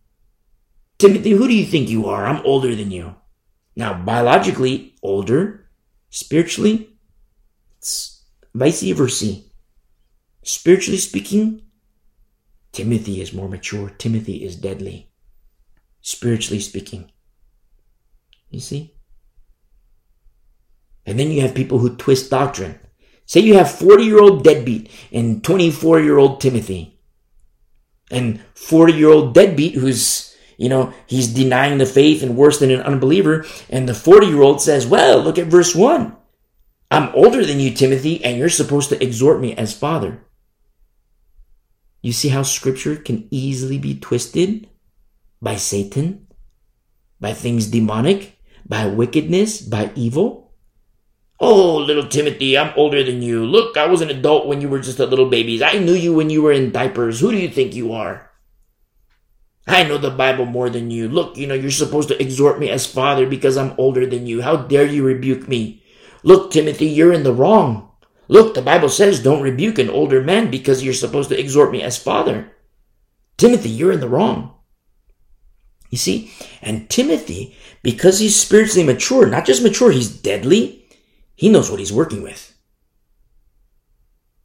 [0.99, 2.27] Timothy, who do you think you are?
[2.27, 3.15] I'm older than you.
[3.75, 5.69] Now, biologically, older.
[6.09, 6.97] Spiritually,
[7.79, 8.25] it's
[8.55, 9.43] vice versa.
[10.47, 11.61] Spiritually speaking,
[12.71, 13.91] Timothy is more mature.
[13.91, 15.11] Timothy is deadly.
[16.03, 17.11] Spiritually speaking.
[18.49, 18.95] You see?
[21.05, 22.79] And then you have people who twist doctrine.
[23.25, 27.01] Say you have 40 year old deadbeat and 24 year old Timothy.
[28.13, 32.71] And 40 year old deadbeat who's, you know, he's denying the faith and worse than
[32.71, 33.45] an unbeliever.
[33.69, 36.17] And the 40 year old says, well, look at verse 1.
[36.93, 40.23] I'm older than you, Timothy, and you're supposed to exhort me as father.
[42.07, 44.71] You see how scripture can easily be twisted
[45.43, 46.29] by Satan,
[47.19, 50.55] by things demonic, by wickedness, by evil.
[51.41, 53.45] Oh, little Timothy, I'm older than you.
[53.45, 55.65] Look, I was an adult when you were just a little baby.
[55.65, 57.19] I knew you when you were in diapers.
[57.19, 58.31] Who do you think you are?
[59.67, 61.09] I know the Bible more than you.
[61.09, 64.43] Look, you know, you're supposed to exhort me as father because I'm older than you.
[64.43, 65.83] How dare you rebuke me?
[66.23, 67.91] Look, Timothy, you're in the wrong.
[68.29, 71.83] Look, the Bible says don't rebuke an older man because you're supposed to exhort me
[71.83, 72.53] as father.
[73.37, 74.55] Timothy, you're in the wrong.
[75.91, 76.33] You see?
[76.63, 80.85] And Timothy, because he's spiritually mature, not just mature, he's deadly,
[81.35, 82.55] he knows what he's working with.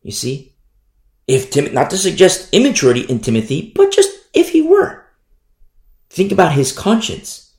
[0.03, 0.55] You see?
[1.27, 5.05] If Tim, not to suggest immaturity in Timothy, but just if he were.
[6.09, 7.55] Think about his conscience.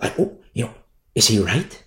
[0.00, 0.74] Like, oh, you know,
[1.14, 1.82] is he right?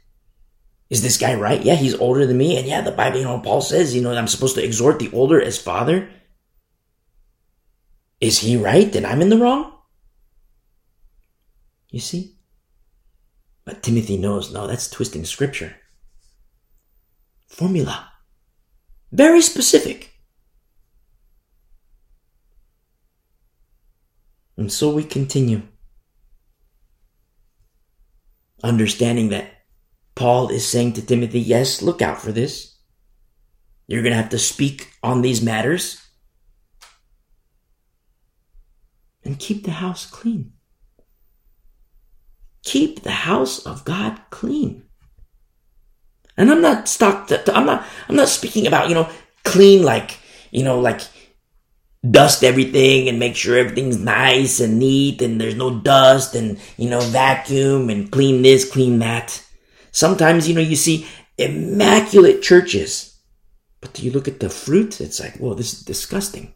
[0.89, 1.61] Is this guy right?
[1.61, 2.57] Yeah, he's older than me.
[2.57, 5.11] And yeah, the Bible, you know, Paul says, you know, I'm supposed to exhort the
[5.11, 6.09] older as father.
[8.19, 9.73] Is he right Then I'm in the wrong?
[11.89, 12.35] You see?
[13.65, 15.75] But Timothy knows, no, that's twisting scripture.
[17.47, 18.11] Formula.
[19.11, 20.11] Very specific.
[24.57, 25.61] And so we continue.
[28.63, 29.58] Understanding that
[30.19, 32.75] Paul is saying to Timothy, yes, look out for this.
[33.87, 36.05] You're going to have to speak on these matters
[39.23, 40.51] and keep the house clean.
[42.63, 44.83] Keep the house of God clean.
[46.35, 47.27] And I'm not stuck.
[47.27, 47.87] To, I'm not.
[48.09, 49.09] I'm not speaking about you know
[49.45, 50.17] clean like
[50.51, 50.99] you know like
[52.11, 56.89] dust everything and make sure everything's nice and neat and there's no dust and, you
[56.89, 59.45] know, vacuum and clean this, clean that.
[59.99, 61.05] Sometimes, you know, you see
[61.37, 63.19] immaculate churches,
[63.81, 66.53] but do you look at the fruit, it's like, whoa, this is disgusting.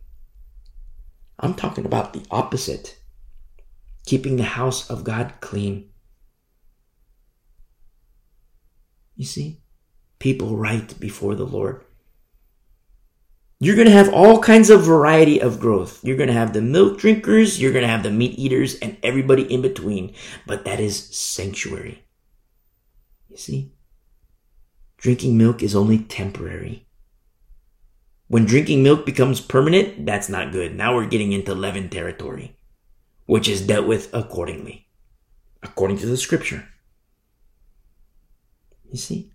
[1.37, 2.97] I'm talking about the opposite.
[4.05, 5.89] Keeping the house of God clean.
[9.17, 9.59] You see?
[10.19, 11.83] People right before the Lord.
[13.59, 16.01] You're going to have all kinds of variety of growth.
[16.01, 18.95] You're going to have the milk drinkers, you're going to have the meat eaters, and
[19.03, 20.15] everybody in between.
[20.47, 22.05] But that is sanctuary.
[23.33, 23.71] You see?
[24.97, 26.85] Drinking milk is only temporary.
[28.27, 30.75] When drinking milk becomes permanent, that's not good.
[30.75, 32.55] Now we're getting into leaven territory,
[33.25, 34.87] which is dealt with accordingly,
[35.63, 36.67] according to the scripture.
[38.91, 39.31] You see?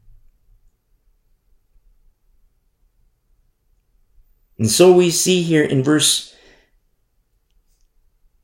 [4.59, 6.37] And so we see here in verse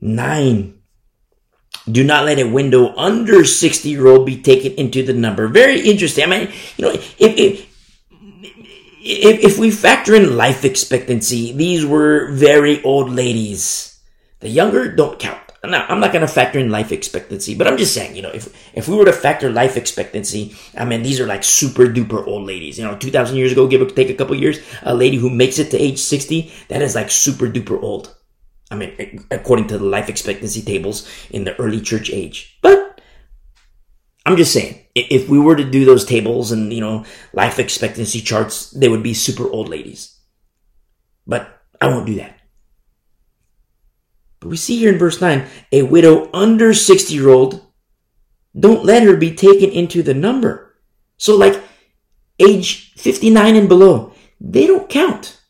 [0.00, 0.80] 9
[1.90, 5.48] do not let a window under 60 year old be taken into the number.
[5.48, 6.24] Very interesting.
[6.24, 7.74] I mean, you know, if, if,
[9.02, 14.00] if, if we factor in life expectancy, these were very old ladies.
[14.40, 15.40] The younger don't count.
[15.62, 18.30] Now, I'm not going to factor in life expectancy, but I'm just saying, you know,
[18.30, 22.26] if, if we were to factor life expectancy, I mean, these are like super duper
[22.26, 22.78] old ladies.
[22.78, 25.58] You know, 2,000 years ago, give or take a couple years, a lady who makes
[25.58, 28.14] it to age 60, that is like super duper old.
[28.74, 32.58] I mean, according to the life expectancy tables in the early church age.
[32.60, 33.00] But
[34.26, 38.20] I'm just saying, if we were to do those tables and, you know, life expectancy
[38.20, 40.18] charts, they would be super old ladies.
[41.24, 42.36] But I won't do that.
[44.40, 47.64] But we see here in verse 9, a widow under 60 year old,
[48.58, 50.74] don't let her be taken into the number.
[51.16, 51.62] So like
[52.40, 55.40] age 59 and below, they don't count.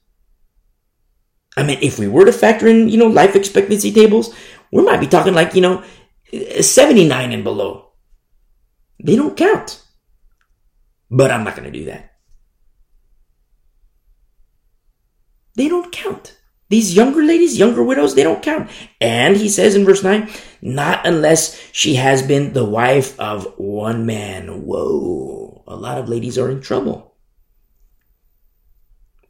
[1.56, 4.35] I mean, if we were to factor in, you know, life expectancy tables,
[4.72, 5.85] we might be talking like, you know,
[6.60, 7.93] 79 and below.
[9.02, 9.82] They don't count.
[11.10, 12.12] But I'm not going to do that.
[15.55, 16.36] They don't count.
[16.70, 18.68] These younger ladies, younger widows, they don't count.
[19.01, 20.28] And he says in verse 9,
[20.62, 24.64] not unless she has been the wife of one man.
[24.64, 25.62] Whoa.
[25.68, 27.14] A lot of ladies are in trouble.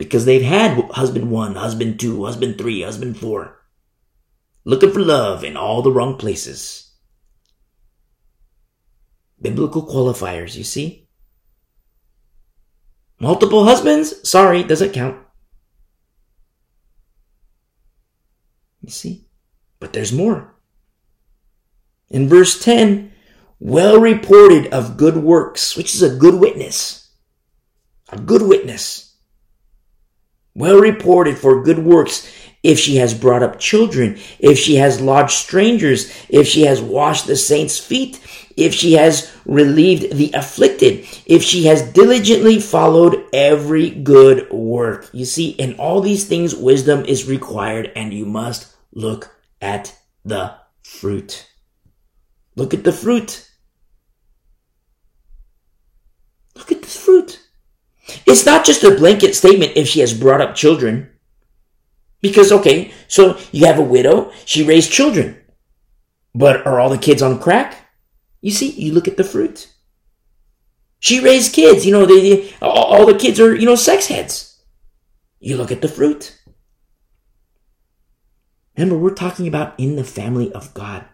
[0.04, 3.56] Because they've had husband one, husband two, husband three, husband four.
[4.64, 6.92] Looking for love in all the wrong places.
[9.40, 11.08] Biblical qualifiers, you see?
[13.18, 14.28] Multiple husbands?
[14.28, 15.18] Sorry, doesn't count.
[18.82, 19.26] You see?
[19.80, 20.54] But there's more.
[22.10, 23.10] In verse 10,
[23.58, 27.10] well reported of good works, which is a good witness.
[28.10, 29.03] A good witness.
[30.54, 32.30] Well reported for good works
[32.62, 37.26] if she has brought up children, if she has lodged strangers, if she has washed
[37.26, 38.20] the saints' feet,
[38.56, 45.10] if she has relieved the afflicted, if she has diligently followed every good work.
[45.12, 49.94] You see, in all these things, wisdom is required and you must look at
[50.24, 51.48] the fruit.
[52.56, 53.50] Look at the fruit.
[56.54, 57.40] Look at this fruit.
[58.26, 61.10] It's not just a blanket statement if she has brought up children.
[62.20, 65.40] Because, okay, so you have a widow, she raised children.
[66.34, 67.76] But are all the kids on crack?
[68.40, 69.72] You see, you look at the fruit.
[71.00, 74.06] She raised kids, you know, they, they all, all the kids are, you know, sex
[74.06, 74.58] heads.
[75.38, 76.40] You look at the fruit.
[78.76, 81.04] Remember, we're talking about in the family of God.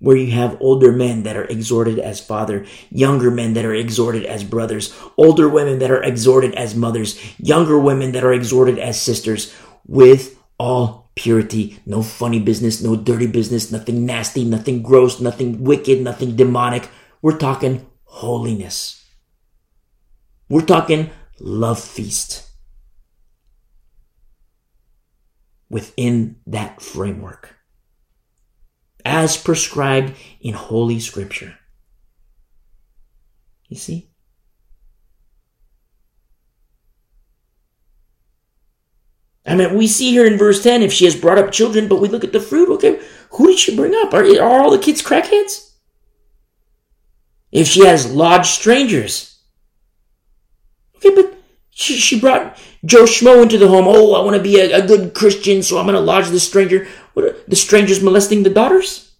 [0.00, 4.24] Where you have older men that are exhorted as father, younger men that are exhorted
[4.24, 9.00] as brothers, older women that are exhorted as mothers, younger women that are exhorted as
[9.00, 9.54] sisters,
[9.86, 16.00] with all purity, no funny business, no dirty business, nothing nasty, nothing gross, nothing wicked,
[16.00, 16.88] nothing demonic.
[17.20, 19.04] We're talking holiness.
[20.48, 21.10] We're talking
[21.40, 22.48] love feast.
[25.70, 27.57] within that framework
[29.04, 31.56] as prescribed in Holy Scripture.
[33.68, 34.10] You see?
[39.46, 42.00] I mean, we see here in verse 10 if she has brought up children, but
[42.00, 43.00] we look at the fruit, okay,
[43.30, 44.12] who did she bring up?
[44.12, 45.72] Are, are all the kids crackheads?
[47.50, 49.40] If she has lodged strangers.
[50.96, 51.37] Okay, but
[51.78, 53.84] she, she brought Joe Schmo into the home.
[53.86, 56.40] Oh, I want to be a, a, good Christian, so I'm going to lodge the
[56.40, 56.88] stranger.
[57.14, 59.14] What, uh, the stranger's molesting the daughters?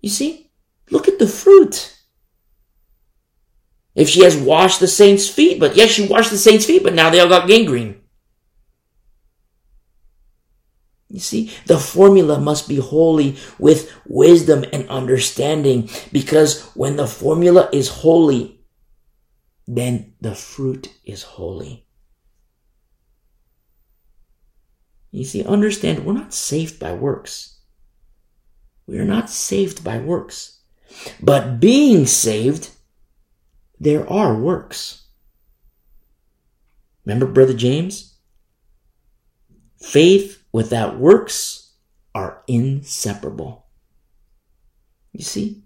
[0.00, 0.52] You see?
[0.92, 1.92] Look at the fruit.
[3.96, 6.94] If she has washed the saints' feet, but yes, she washed the saints' feet, but
[6.94, 8.00] now they all got gangrene.
[11.08, 17.68] You see, the formula must be holy with wisdom and understanding because when the formula
[17.72, 18.55] is holy,
[19.66, 21.86] then the fruit is holy.
[25.10, 27.58] You see, understand we're not saved by works.
[28.86, 30.60] We are not saved by works.
[31.20, 32.70] But being saved,
[33.80, 35.06] there are works.
[37.04, 38.18] Remember Brother James?
[39.80, 41.74] Faith without works
[42.14, 43.66] are inseparable.
[45.12, 45.65] You see?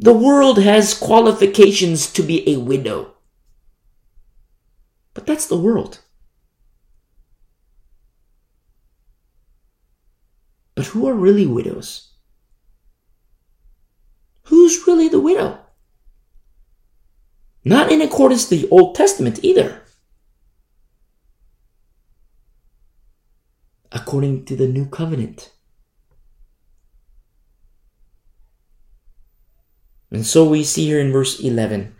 [0.00, 3.16] The world has qualifications to be a widow.
[5.12, 6.00] But that's the world.
[10.74, 12.14] But who are really widows?
[14.44, 15.58] Who's really the widow?
[17.62, 19.82] Not in accordance to the Old Testament either.
[23.92, 25.50] According to the New Covenant.
[30.10, 31.94] And so we see here in verse 11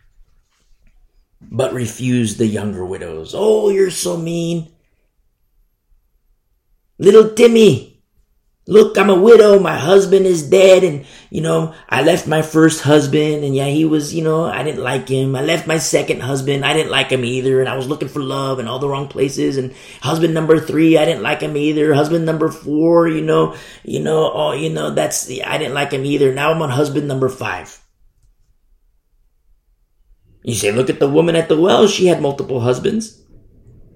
[1.40, 3.34] but refuse the younger widows.
[3.34, 4.70] Oh, you're so mean.
[6.98, 8.02] Little Timmy,
[8.66, 9.58] look, I'm a widow.
[9.58, 10.84] My husband is dead.
[10.84, 14.62] And, you know, I left my first husband and yeah, he was, you know, I
[14.62, 15.34] didn't like him.
[15.34, 16.62] I left my second husband.
[16.62, 17.58] I didn't like him either.
[17.60, 19.56] And I was looking for love in all the wrong places.
[19.56, 21.94] And husband number three, I didn't like him either.
[21.94, 25.90] Husband number four, you know, you know, oh, you know, that's the, I didn't like
[25.90, 26.34] him either.
[26.34, 27.80] Now I'm on husband number five.
[30.42, 31.86] You say, look at the woman at the well.
[31.86, 33.22] She had multiple husbands.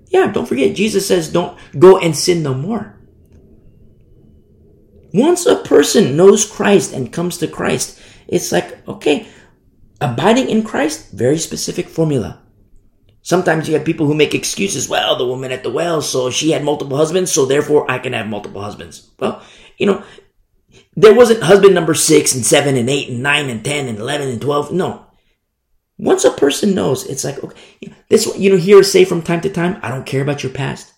[0.08, 2.98] Yeah, don't forget, Jesus says, don't go and sin no more.
[5.12, 9.26] Once a person knows Christ and comes to Christ, it's like, okay,
[10.00, 12.40] abiding in Christ, very specific formula.
[13.22, 14.88] Sometimes you have people who make excuses.
[14.88, 18.12] Well, the woman at the well, so she had multiple husbands, so therefore I can
[18.12, 19.10] have multiple husbands.
[19.18, 19.42] Well,
[19.78, 20.04] you know,
[20.94, 24.28] there wasn't husband number six and seven and eight and nine and ten and eleven
[24.28, 24.72] and twelve.
[24.72, 25.03] No,
[25.96, 29.50] once a person knows, it's like, okay, this, you know, hear say from time to
[29.50, 30.92] time, I don't care about your past.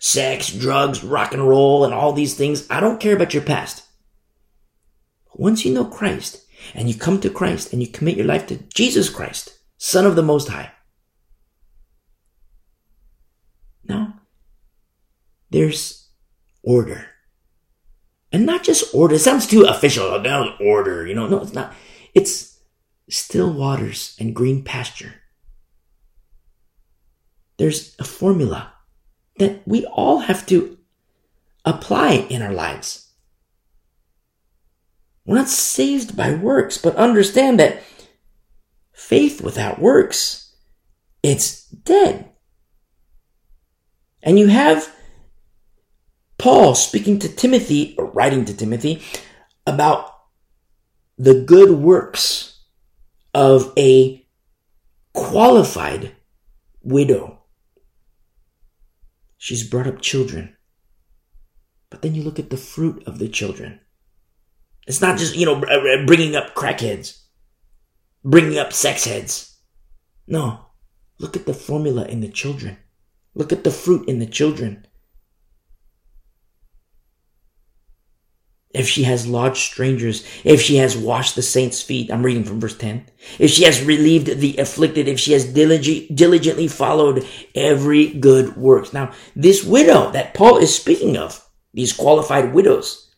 [0.00, 2.66] Sex, drugs, rock and roll, and all these things.
[2.70, 3.86] I don't care about your past.
[5.34, 6.42] Once you know Christ
[6.74, 10.16] and you come to Christ and you commit your life to Jesus Christ, Son of
[10.16, 10.72] the Most High.
[13.84, 14.20] Now,
[15.50, 16.08] there's
[16.62, 17.06] order.
[18.32, 19.14] And not just order.
[19.14, 20.18] It sounds too official.
[20.20, 21.28] No order, you know.
[21.28, 21.72] No, it's not.
[22.14, 22.53] It's
[23.08, 25.14] still waters and green pasture.
[27.56, 28.72] There's a formula
[29.38, 30.78] that we all have to
[31.64, 33.12] apply in our lives.
[35.26, 37.82] We're not saved by works, but understand that
[38.92, 40.54] faith without works,
[41.22, 42.30] it's dead.
[44.22, 44.94] And you have
[46.38, 49.02] Paul speaking to Timothy, or writing to Timothy,
[49.66, 50.12] about
[51.16, 52.53] the good works
[53.34, 54.24] of a
[55.12, 56.14] qualified
[56.82, 57.40] widow.
[59.36, 60.56] She's brought up children.
[61.90, 63.80] But then you look at the fruit of the children.
[64.86, 67.18] It's not just, you know, uh, bringing up crackheads,
[68.24, 69.58] bringing up sex heads.
[70.26, 70.66] No.
[71.18, 72.78] Look at the formula in the children.
[73.34, 74.86] Look at the fruit in the children.
[78.74, 82.60] If she has lodged strangers, if she has washed the saints' feet, I'm reading from
[82.60, 83.06] verse 10,
[83.38, 88.92] if she has relieved the afflicted, if she has diligently followed every good work.
[88.92, 91.40] Now, this widow that Paul is speaking of,
[91.72, 93.14] these qualified widows,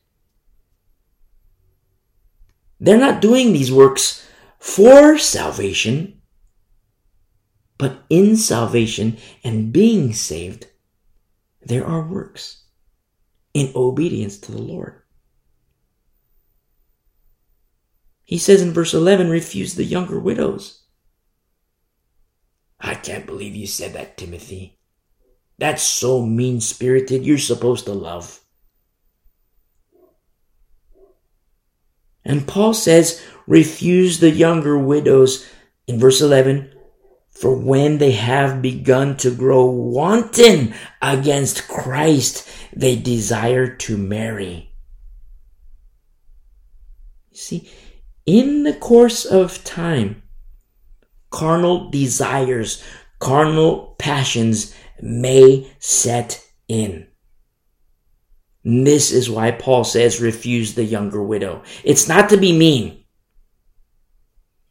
[2.79, 4.27] they're not doing these works
[4.59, 6.21] for salvation,
[7.79, 10.67] but in salvation and being saved,
[11.63, 12.65] there are works
[13.55, 15.03] in obedience to the Lord.
[18.27, 20.83] He says in verse 11, refuse the younger widows.
[22.81, 24.81] I can't believe you said that, Timothy.
[25.59, 27.25] That's so mean spirited.
[27.25, 28.41] You're supposed to love.
[32.25, 35.49] And Paul says, refuse the younger widows
[35.87, 36.73] in verse 11,
[37.31, 44.73] for when they have begun to grow wanton against Christ, they desire to marry.
[47.33, 47.71] See,
[48.27, 50.23] in the course of time,
[51.31, 52.83] carnal desires,
[53.21, 57.07] carnal passions may set in.
[58.65, 61.63] this is why Paul says refuse the younger widow.
[61.85, 63.05] It's not to be mean.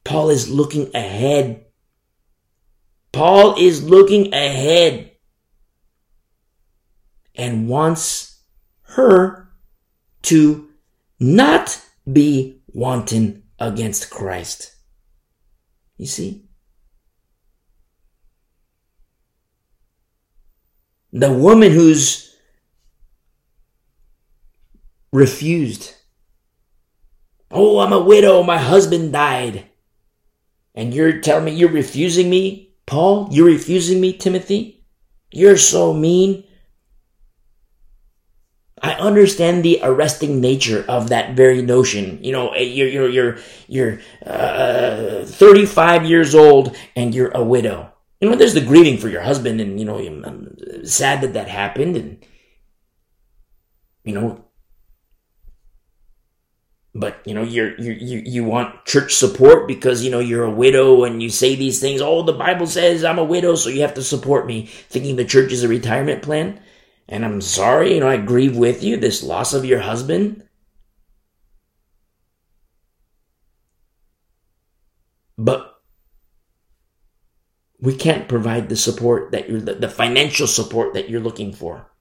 [0.04, 1.66] Paul is looking ahead.
[3.14, 5.12] Paul is looking ahead.
[7.38, 8.42] and wants
[8.82, 9.52] her
[10.22, 10.70] to
[11.20, 14.76] not be wanton against Christ.
[15.98, 16.46] You see?
[21.14, 22.36] The woman who's
[25.14, 25.94] refused.
[27.50, 28.44] Oh, I'm a widow.
[28.44, 29.66] My husband died.
[30.74, 33.30] And you're telling me you're refusing me, Paul?
[33.32, 34.86] You're refusing me, Timothy?
[35.32, 36.44] You're so mean.
[38.86, 42.24] I understand the arresting nature of that very notion.
[42.24, 43.38] You know, eh, you're you're you're
[43.68, 47.92] you're uh, 35 years old and you're a widow.
[48.22, 51.48] You know, there's the grieving for your husband, and you know, I'm sad that that
[51.48, 52.26] happened, and
[54.04, 54.46] you know,
[56.94, 60.52] but you know you're you you you want church support because you know you're a
[60.52, 63.82] widow and you say these things oh the bible says i'm a widow so you
[63.82, 66.58] have to support me thinking the church is a retirement plan
[67.08, 70.44] and i'm sorry you know i grieve with you this loss of your husband
[75.38, 75.82] but
[77.80, 81.92] we can't provide the support that you're the, financial support that you're looking for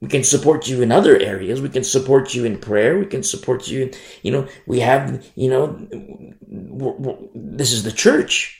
[0.00, 1.60] we can support you in other areas.
[1.60, 2.98] We can support you in prayer.
[2.98, 3.90] We can support you.
[4.22, 5.86] You know, we have, you know,
[6.48, 8.59] we're, we're, this is the church.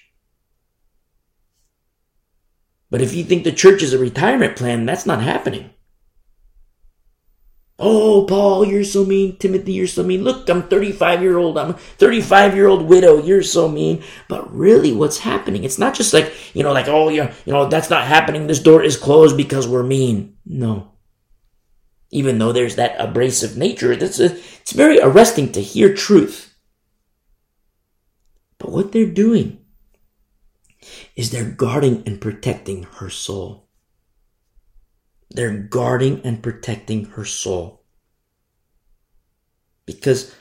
[2.90, 5.70] But if you think the church is a retirement plan, that's not happening.
[7.78, 9.38] Oh, Paul, you're so mean.
[9.38, 10.22] Timothy, you're so mean.
[10.22, 11.56] Look, I'm 35 year old.
[11.56, 13.22] I'm a 35 year old widow.
[13.22, 14.02] You're so mean.
[14.28, 15.64] But really, what's happening?
[15.64, 18.46] It's not just like, you know, like, oh, yeah, you know, that's not happening.
[18.46, 20.36] This door is closed because we're mean.
[20.44, 20.90] No
[22.10, 26.54] even though there's that abrasive nature, that's a, it's very arresting to hear truth.
[28.58, 29.59] But what they're doing
[31.16, 33.68] is they're guarding and protecting her soul.
[35.30, 37.84] They're guarding and protecting her soul.
[39.86, 40.34] Because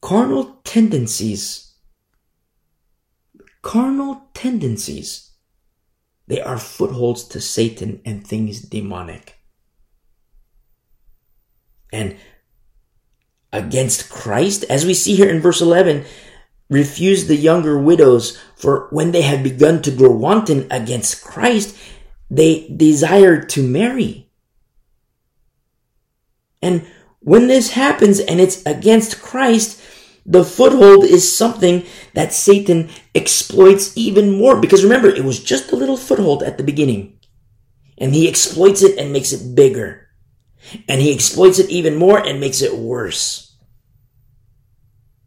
[0.00, 1.74] carnal tendencies,
[3.62, 5.32] carnal tendencies,
[6.26, 9.44] they are footholds to Satan and things demonic
[11.94, 12.16] and
[13.52, 16.04] against Christ, as we see here in verse 11,
[16.70, 21.76] refuse the younger widows, for when they have begun to grow wanton against Christ,
[22.30, 24.30] they desire to marry.
[26.62, 26.86] And
[27.20, 29.80] when this happens and it's against Christ,
[30.26, 31.84] the foothold is something
[32.14, 34.58] that Satan exploits even more.
[34.58, 37.18] Because remember, it was just a little foothold at the beginning.
[37.98, 40.08] And he exploits it and makes it bigger.
[40.88, 43.56] And he exploits it even more and makes it worse.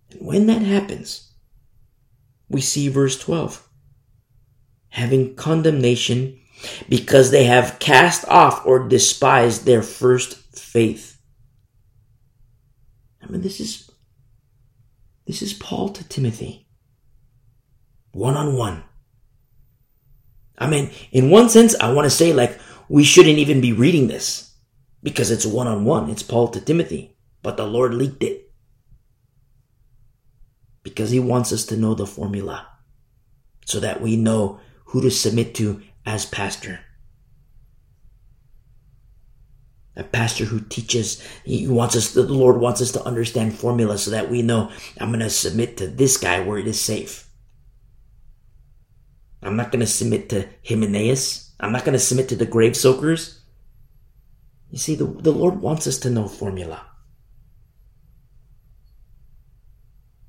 [0.10, 1.27] And when that happens,
[2.50, 3.68] we see verse 12.
[4.90, 6.40] Having condemnation
[6.90, 11.20] because they have cast off or despised their first faith.
[13.22, 13.90] I mean, this is,
[15.26, 16.68] this is Paul to Timothy.
[18.12, 18.84] One on one.
[20.58, 22.60] I mean, in one sense, I want to say like,
[22.90, 24.56] we shouldn't even be reading this
[25.04, 26.10] because it's one on one.
[26.10, 28.47] It's Paul to Timothy, but the Lord leaked it
[30.88, 32.66] because he wants us to know the formula
[33.66, 36.80] so that we know who to submit to as pastor.
[39.98, 44.12] A pastor who teaches, he wants us, the Lord wants us to understand formula so
[44.12, 47.28] that we know I'm going to submit to this guy where it is safe.
[49.42, 51.54] I'm not going to submit to Hymenaeus.
[51.60, 53.42] I'm not going to submit to the grave soakers.
[54.72, 56.86] You see, the, the Lord wants us to know formula.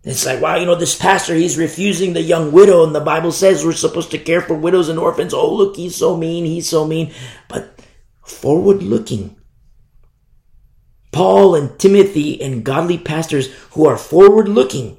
[0.04, 3.32] It's like, wow, you know, this pastor, he's refusing the young widow, and the Bible
[3.32, 5.34] says we're supposed to care for widows and orphans.
[5.34, 7.12] Oh, look, he's so mean, he's so mean.
[7.48, 7.80] But
[8.22, 9.36] forward looking.
[11.10, 14.98] Paul and Timothy and godly pastors who are forward looking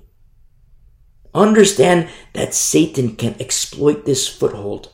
[1.34, 4.94] understand that Satan can exploit this foothold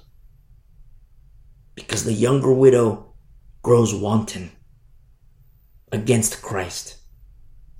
[1.73, 3.13] because the younger widow
[3.63, 4.51] grows wanton
[5.91, 6.97] against Christ,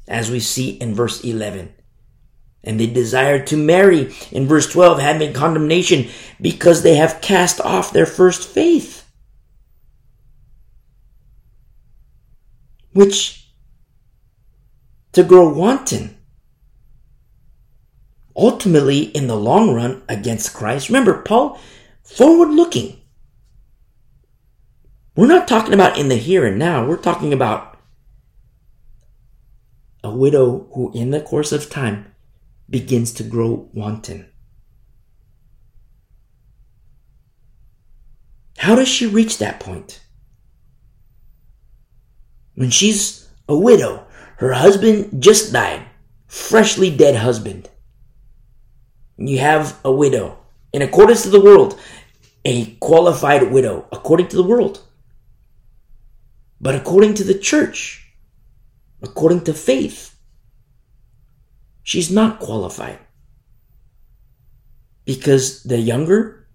[0.07, 1.73] as we see in verse 11.
[2.65, 6.09] And they desire to marry in verse 12, having condemnation
[6.41, 9.07] because they have cast off their first faith.
[12.91, 13.51] Which,
[15.11, 16.17] to grow wanton,
[18.35, 20.89] ultimately in the long run against Christ.
[20.89, 21.59] Remember, Paul,
[22.03, 23.01] forward looking.
[25.15, 26.85] We're not talking about in the here and now.
[26.85, 27.79] We're talking about
[30.03, 32.13] a widow who, in the course of time,
[32.69, 34.29] begins to grow wanton.
[38.57, 40.05] How does she reach that point?
[42.55, 45.85] when she's a widow, her husband just died,
[46.27, 47.69] freshly dead husband.
[49.17, 50.39] You have a widow.
[50.73, 51.79] In accordance to the world,
[52.43, 54.81] a qualified widow, according to the world.
[56.59, 58.13] But according to the church,
[59.01, 60.14] according to faith,
[61.85, 62.99] she's not qualified.
[65.05, 66.47] Because the younger,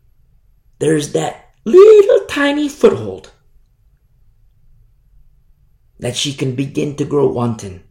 [0.81, 3.31] there's that little tiny foothold
[6.01, 7.85] that she can begin to grow wanton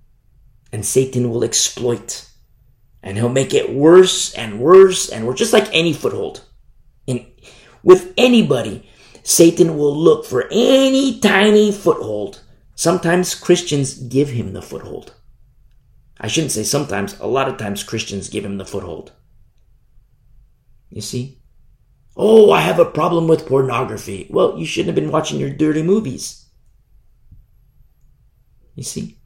[0.72, 2.28] and Satan will exploit
[3.02, 6.44] and he'll make it worse and worse and worse, just like any foothold.
[7.08, 7.26] In,
[7.84, 8.90] with anybody,
[9.24, 12.42] Satan will look for any tiny foothold.
[12.76, 15.14] Sometimes Christians give him the foothold.
[16.20, 19.14] I shouldn't say sometimes, a lot of times Christians give him the foothold.
[20.90, 21.42] You see?
[22.18, 24.28] Oh, I have a problem with pornography.
[24.30, 26.46] Well, you shouldn't have been watching your dirty movies.
[28.76, 29.20] You see?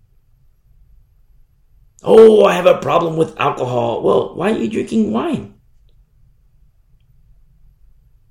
[2.03, 4.03] Oh, I have a problem with alcohol.
[4.03, 5.55] Well, why are you drinking wine?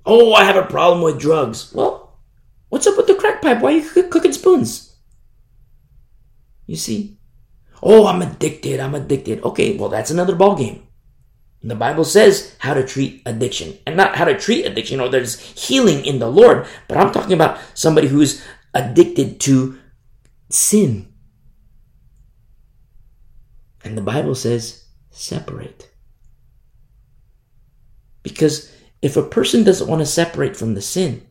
[0.05, 1.73] Oh, I have a problem with drugs.
[1.73, 2.19] Well,
[2.69, 3.61] what's up with the crack pipe?
[3.61, 4.95] Why are you cooking spoons?
[6.67, 7.17] You see?
[7.85, 8.79] Oh, I'm addicted.
[8.79, 9.43] I'm addicted.
[9.43, 10.83] Okay, well, that's another ballgame.
[11.61, 14.97] The Bible says how to treat addiction and not how to treat addiction.
[14.97, 18.43] You know, there's healing in the Lord, but I'm talking about somebody who's
[18.73, 19.77] addicted to
[20.49, 21.13] sin.
[23.83, 25.89] And the Bible says separate.
[28.23, 31.27] Because if a person doesn't want to separate from the sin,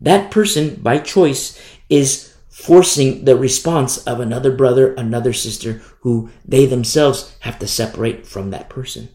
[0.00, 2.29] that person, by choice, is
[2.60, 8.50] forcing the response of another brother, another sister, who they themselves have to separate from
[8.50, 9.08] that person.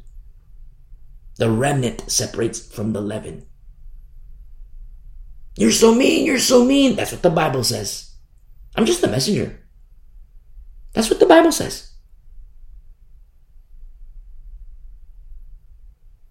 [1.37, 3.45] The remnant separates from the leaven.
[5.57, 6.95] You're so mean, you're so mean.
[6.95, 8.15] That's what the Bible says.
[8.75, 9.61] I'm just the messenger.
[10.93, 11.91] That's what the Bible says.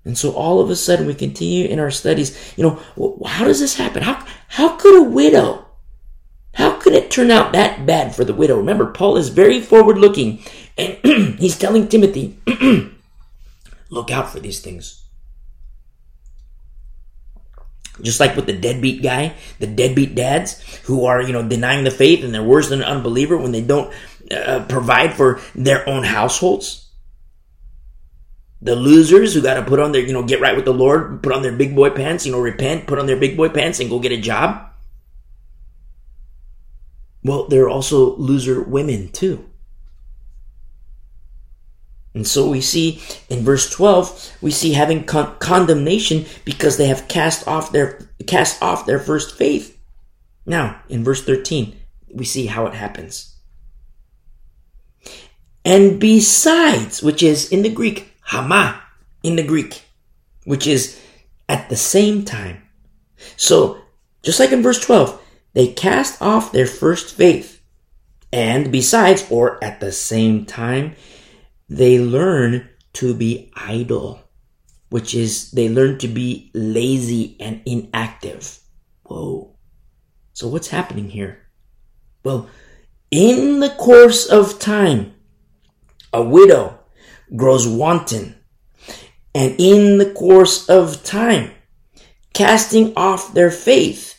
[0.05, 2.55] And so all of a sudden we continue in our studies.
[2.57, 4.03] You know, how does this happen?
[4.03, 5.64] How, how could a widow,
[6.85, 8.59] could it turn out that bad for the widow?
[8.59, 10.45] Remember, Paul is very forward looking
[10.77, 10.99] and
[11.39, 12.37] he's telling Timothy,
[13.89, 15.03] look out for these things.
[18.03, 21.91] Just like with the deadbeat guy, the deadbeat dads who are, you know, denying the
[21.91, 23.91] faith and they're worse than an unbeliever when they don't
[24.31, 26.91] uh, provide for their own households
[28.61, 31.23] the losers who got to put on their, you know, get right with the Lord,
[31.23, 33.81] put on their big boy pants, you know, repent, put on their big boy pants
[33.81, 34.74] and go get a job.
[37.25, 39.49] Well, there are also loser women too.
[42.15, 47.09] And so we see in verse 12, we see having con- condemnation because they have
[47.09, 49.77] cast off their, cast off their first faith.
[50.47, 51.75] Now, in verse 13,
[52.13, 53.35] we see how it happens.
[55.65, 58.81] And besides, which is in the Greek, Hama
[59.23, 59.83] in the Greek,
[60.45, 61.01] which is
[61.49, 62.63] at the same time.
[63.37, 63.79] So,
[64.23, 65.21] just like in verse 12,
[65.55, 67.63] they cast off their first faith.
[68.33, 70.97] And besides, or at the same time,
[71.69, 74.21] they learn to be idle,
[74.91, 78.59] which is they learn to be lazy and inactive.
[79.05, 79.57] Whoa.
[80.33, 81.47] So what's happening here?
[82.25, 82.49] Well,
[83.11, 85.15] in the course of time,
[86.13, 86.81] a widow
[87.37, 88.35] grows wanton.
[89.35, 91.53] And in the course of time,
[92.33, 94.14] casting off their faith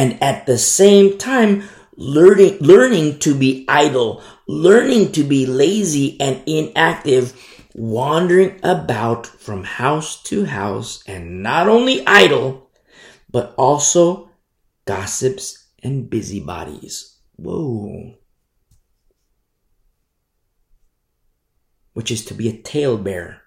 [0.00, 1.62] and at the same time
[1.94, 7.34] learning, learning to be idle, learning to be lazy and inactive,
[7.74, 12.70] wandering about from house to house and not only idle,
[13.30, 14.30] but also
[14.86, 17.18] gossips and busybodies.
[17.36, 18.14] Whoa.
[21.92, 23.40] which is to be a talebearer,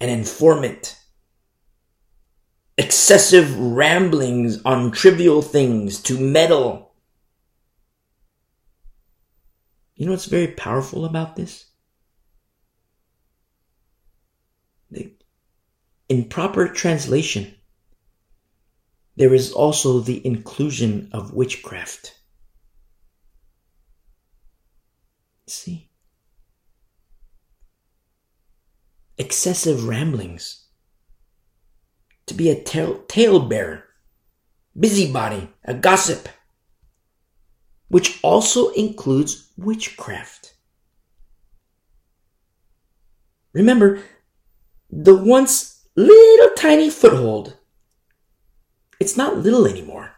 [0.00, 0.98] an informant,
[2.78, 6.94] excessive ramblings on trivial things, to meddle.
[9.94, 11.66] You know what's very powerful about this?
[16.08, 17.54] In proper translation,
[19.16, 22.18] there is also the inclusion of witchcraft.
[25.46, 25.92] See?
[29.22, 30.61] excessive ramblings,
[32.26, 33.82] to be a tale, talebearer,
[34.78, 36.28] busybody, a gossip,
[37.88, 40.54] which also includes witchcraft.
[43.52, 44.00] Remember,
[44.90, 47.56] the once little tiny foothold,
[48.98, 50.12] it's not little anymore.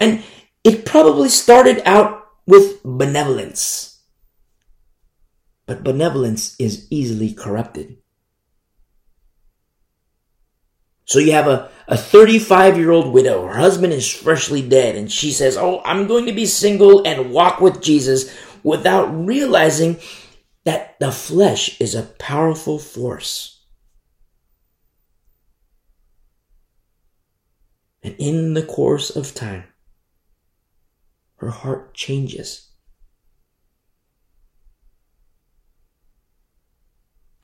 [0.00, 0.22] And
[0.64, 4.00] it probably started out with benevolence.
[5.66, 7.98] But benevolence is easily corrupted.
[11.06, 13.46] So you have a, a 35 year old widow.
[13.46, 17.30] Her husband is freshly dead and she says, Oh, I'm going to be single and
[17.30, 19.98] walk with Jesus without realizing
[20.64, 23.64] that the flesh is a powerful force.
[28.02, 29.64] And in the course of time,
[31.36, 32.70] her heart changes.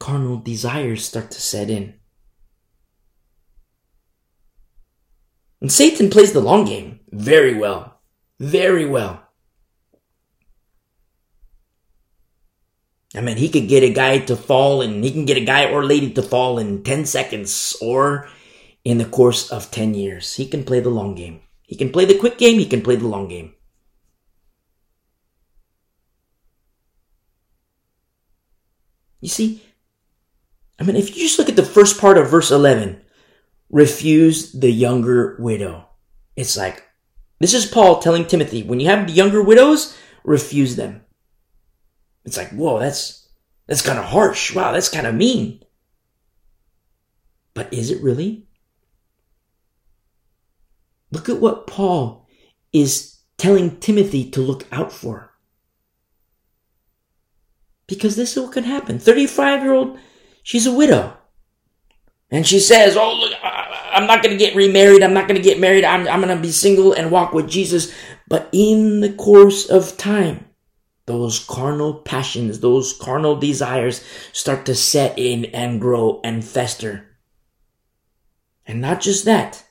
[0.01, 1.95] Carnal desires start to set in.
[5.63, 8.01] And Satan plays the long game very well.
[8.41, 9.23] Very well.
[13.15, 15.71] I mean, he could get a guy to fall and he can get a guy
[15.71, 18.29] or lady to fall in 10 seconds or
[18.85, 20.35] in the course of 10 years.
[20.35, 21.43] He can play the long game.
[21.63, 22.59] He can play the quick game.
[22.59, 23.55] He can play the long game.
[29.21, 29.63] You see,
[30.81, 33.02] I mean, if you just look at the first part of verse 11,
[33.73, 35.89] refuse the younger widow.
[36.36, 36.85] It's like,
[37.40, 41.03] this is Paul telling Timothy, when you have younger widows, refuse them.
[42.24, 43.28] It's like, whoa, that's,
[43.66, 44.55] that's kind of harsh.
[44.55, 45.65] Wow, that's kind of mean.
[47.55, 48.47] But is it really?
[51.11, 52.27] Look at what Paul
[52.73, 55.32] is telling Timothy to look out for.
[57.86, 58.99] Because this is what can happen.
[58.99, 59.99] 35 year old,
[60.43, 61.16] she's a widow.
[62.31, 63.32] And she says, Oh, look,
[63.93, 65.02] I'm not going to get remarried.
[65.02, 65.85] I'm not going to get married.
[65.85, 67.94] I'm, I'm going to be single and walk with Jesus.
[68.28, 70.47] But in the course of time,
[71.06, 77.09] those carnal passions, those carnal desires start to set in and grow and fester.
[78.66, 79.64] And not just that,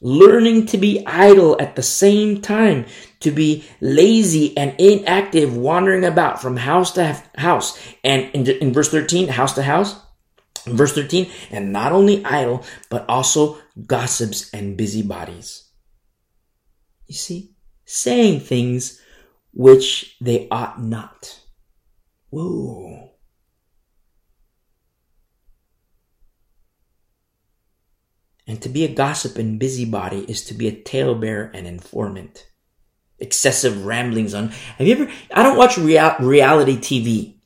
[0.00, 2.86] learning to be idle at the same time,
[3.20, 7.78] to be lazy and inactive, wandering about from house to house.
[8.02, 10.00] And in, in verse 13, house to house,
[10.66, 15.70] Verse 13, and not only idle, but also gossips and busybodies.
[17.06, 17.54] You see,
[17.84, 19.00] saying things
[19.52, 21.40] which they ought not.
[22.30, 23.10] Whoa.
[28.46, 32.48] And to be a gossip and busybody is to be a talebearer and informant.
[33.18, 34.48] Excessive ramblings on.
[34.78, 35.12] Have you ever?
[35.32, 37.39] I don't watch rea- reality TV.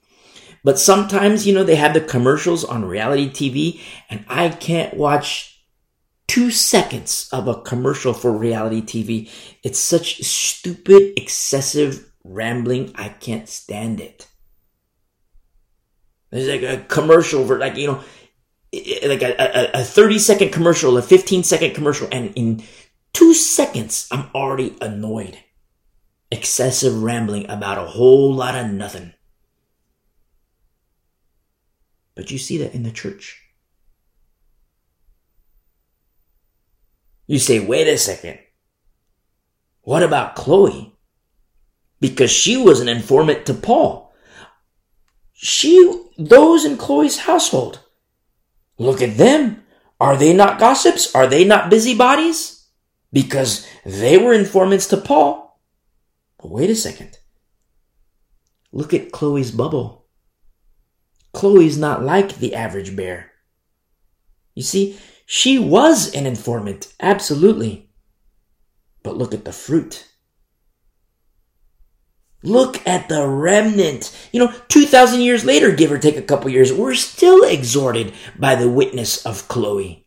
[0.64, 5.62] But sometimes, you know, they have the commercials on reality TV and I can't watch
[6.26, 9.30] two seconds of a commercial for reality TV.
[9.62, 12.92] It's such stupid, excessive rambling.
[12.96, 14.26] I can't stand it.
[16.30, 18.04] There's like a commercial for like, you know,
[19.06, 22.64] like a, a, a 30 second commercial, a 15 second commercial, and in
[23.12, 25.38] two seconds, I'm already annoyed.
[26.30, 29.13] Excessive rambling about a whole lot of nothing.
[32.14, 33.40] But you see that in the church.
[37.26, 38.38] You say, wait a second.
[39.82, 40.94] What about Chloe?
[42.00, 44.14] Because she was an informant to Paul.
[45.32, 47.80] She, those in Chloe's household.
[48.78, 49.62] Look at them.
[50.00, 51.14] Are they not gossips?
[51.14, 52.66] Are they not busybodies?
[53.12, 55.60] Because they were informants to Paul.
[56.38, 57.18] But wait a second.
[58.72, 60.03] Look at Chloe's bubble.
[61.34, 63.32] Chloe's not like the average bear.
[64.54, 67.90] You see, she was an informant, absolutely.
[69.02, 70.08] But look at the fruit.
[72.42, 74.14] Look at the remnant.
[74.32, 78.54] You know, 2,000 years later, give or take a couple years, we're still exhorted by
[78.54, 80.06] the witness of Chloe.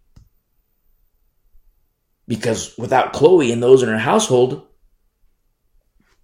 [2.28, 4.68] Because without Chloe and those in her household,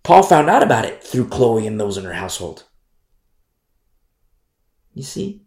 [0.04, 2.66] Paul found out about it through Chloe and those in her household.
[4.94, 5.42] You see?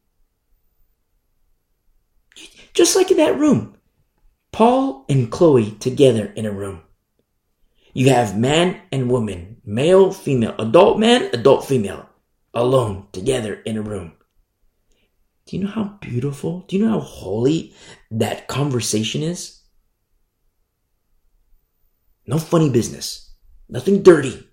[2.74, 3.76] Just like in that room.
[4.52, 6.82] Paul and Chloe together in a room.
[7.92, 12.08] You have man and woman, male, female, adult man, adult female,
[12.52, 14.12] alone together in a room.
[15.46, 17.74] Do you know how beautiful, do you know how holy
[18.10, 19.62] that conversation is?
[22.26, 23.32] No funny business,
[23.68, 24.46] nothing dirty.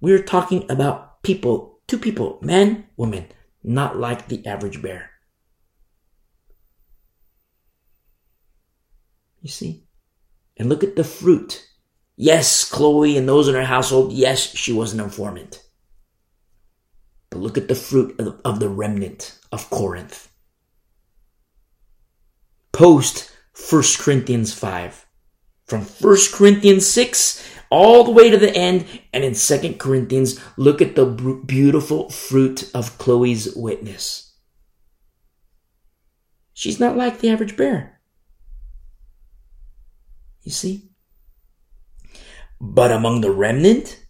[0.00, 3.26] We're talking about people Two people, men, women,
[3.62, 5.10] not like the average bear.
[9.40, 9.84] You see?
[10.56, 11.64] And look at the fruit.
[12.16, 15.62] Yes, Chloe and those in her household, yes, she was an informant.
[17.30, 20.28] But look at the fruit of the remnant of Corinth.
[22.72, 23.30] Post
[23.70, 25.06] 1 Corinthians 5.
[25.66, 28.86] From 1 Corinthians 6 all the way to the end.
[29.12, 34.34] And in 2 Corinthians, look at the beautiful fruit of Chloe's witness.
[36.52, 38.00] She's not like the average bear.
[40.42, 40.90] You see?
[42.60, 44.00] But among the remnant,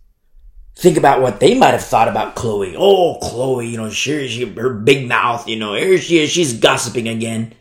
[0.77, 2.77] think about what they might have thought about Chloe.
[2.77, 6.53] Oh, Chloe, you know, sure, she, her big mouth, you know, here she is, she's
[6.53, 7.55] gossiping again.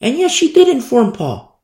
[0.00, 1.55] And yes, she did inform Paul.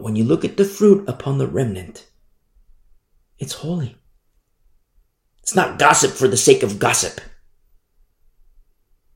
[0.00, 2.06] But when you look at the fruit upon the remnant,
[3.38, 3.98] it's holy.
[5.42, 7.20] It's not gossip for the sake of gossip.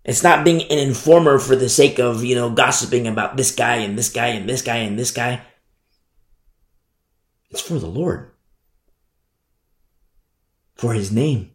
[0.04, 3.76] It's not being an informer for the sake of, you know, gossiping about this guy
[3.76, 5.40] and this guy and this guy and this guy.
[7.48, 8.32] It's for the Lord.
[10.74, 11.52] For his name.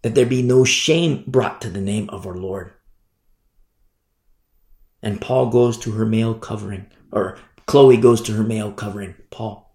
[0.00, 2.72] That there be no shame brought to the name of our Lord.
[5.06, 9.72] And Paul goes to her male covering, or Chloe goes to her male covering, Paul.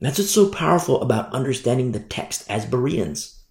[0.00, 3.42] That's what's so powerful about understanding the text as Bereans.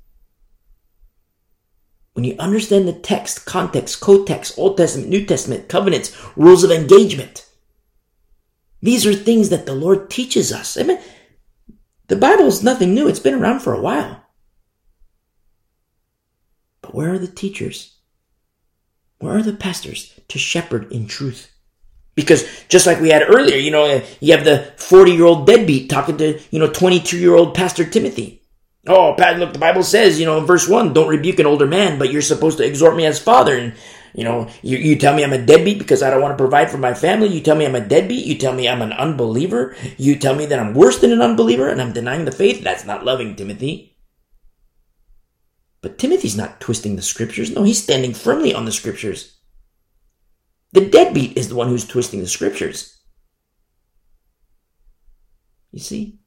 [2.14, 7.46] When you understand the text, context, co-text, Old Testament, New Testament, covenants, rules of engagement,
[8.82, 10.78] these are things that the Lord teaches us.
[10.78, 11.00] I mean,
[12.08, 13.08] the Bible is nothing new.
[13.08, 14.23] It's been around for a while.
[16.94, 17.96] Where are the teachers?
[19.18, 21.52] Where are the pastors to shepherd in truth?
[22.14, 25.90] Because just like we had earlier, you know, you have the 40 year old deadbeat
[25.90, 28.44] talking to, you know, 22 year old Pastor Timothy.
[28.86, 31.66] Oh, Pat, look, the Bible says, you know, in verse 1, don't rebuke an older
[31.66, 33.58] man, but you're supposed to exhort me as father.
[33.58, 33.74] And,
[34.14, 36.70] you know, you, you tell me I'm a deadbeat because I don't want to provide
[36.70, 37.30] for my family.
[37.30, 38.28] You tell me I'm a deadbeat.
[38.28, 39.76] You tell me I'm an unbeliever.
[39.98, 42.64] You tell me that I'm worse than an unbeliever and I'm denying the faith.
[42.64, 43.93] That's not loving, Timothy.
[45.84, 47.52] But Timothy's not twisting the scriptures.
[47.52, 49.38] No, he's standing firmly on the scriptures.
[50.72, 52.98] The deadbeat is the one who's twisting the scriptures.
[55.72, 56.20] You see?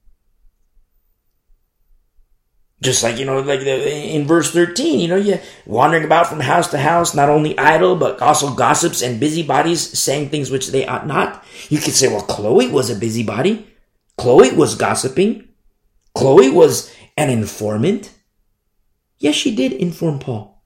[2.83, 6.69] Just like, you know, like in verse 13, you know, you wandering about from house
[6.73, 11.07] to house, not only idle, but also gossips and busybodies saying things which they ought
[11.07, 11.43] not.
[11.71, 13.67] You could say, well, Chloe was a busybody.
[14.19, 15.49] Chloe was gossiping.
[16.15, 18.13] Chloe was an informant.
[19.19, 20.63] Yes, she did inform Paul.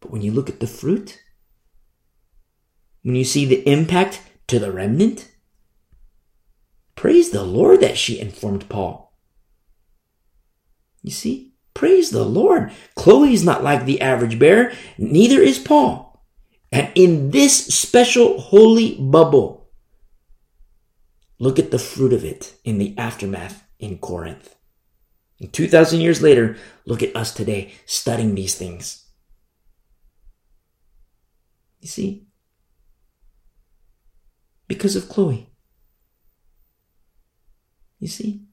[0.00, 1.20] But when you look at the fruit,
[3.02, 5.30] when you see the impact to the remnant,
[6.94, 9.14] praise the Lord that she informed Paul.
[11.02, 12.72] You see, praise the Lord.
[12.94, 16.24] Chloe is not like the average bear, neither is Paul.
[16.72, 19.70] And in this special holy bubble,
[21.38, 24.54] look at the fruit of it in the aftermath in Corinth.
[25.40, 29.06] And 2,000 years later, look at us today studying these things.
[31.80, 32.26] You see?
[34.68, 35.48] Because of Chloe.
[37.98, 38.44] You see?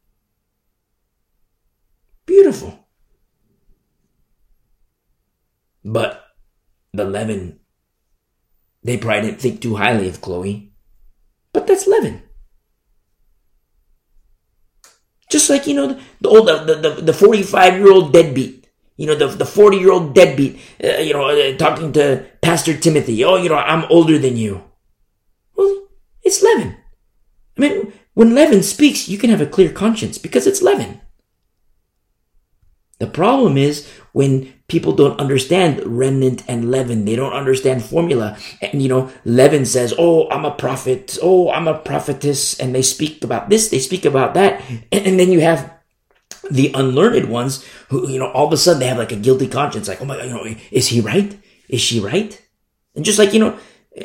[2.26, 2.88] Beautiful.
[5.84, 6.24] But
[6.94, 7.60] the leaven,
[8.84, 10.74] they probably didn't think too highly of Chloe.
[11.52, 12.24] But that's leaven.
[15.38, 18.66] Just like, you know, the old, the, the, the 45 year old deadbeat.
[18.96, 22.76] You know, the, the 40 year old deadbeat, uh, you know, uh, talking to Pastor
[22.76, 23.24] Timothy.
[23.24, 24.64] Oh, you know, I'm older than you.
[25.56, 25.90] Well,
[26.24, 26.76] it's leaven.
[27.56, 31.02] I mean, when leaven speaks, you can have a clear conscience because it's leaven.
[33.00, 37.06] The problem is when people don't understand remnant and leaven.
[37.06, 38.38] They don't understand formula.
[38.62, 41.18] And you know, leaven says, Oh, I'm a prophet.
[41.22, 42.60] Oh, I'm a prophetess.
[42.60, 43.70] And they speak about this.
[43.70, 44.62] They speak about that.
[44.92, 45.74] And, then you have
[46.52, 49.48] the unlearned ones who, you know, all of a sudden they have like a guilty
[49.48, 49.88] conscience.
[49.88, 51.38] Like, oh my God, you know, is he right?
[51.70, 52.40] Is she right?
[52.96, 53.58] And just like, you know,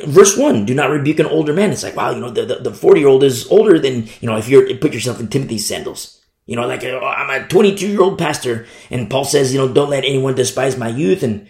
[0.06, 1.70] verse one, do not rebuke an older man.
[1.70, 4.36] It's like, wow, you know, the, the 40 year old is older than, you know,
[4.36, 6.21] if you're, put yourself in Timothy's sandals.
[6.52, 9.72] You know, like, oh, I'm a 22 year old pastor, and Paul says, you know,
[9.72, 11.48] don't let anyone despise my youth, and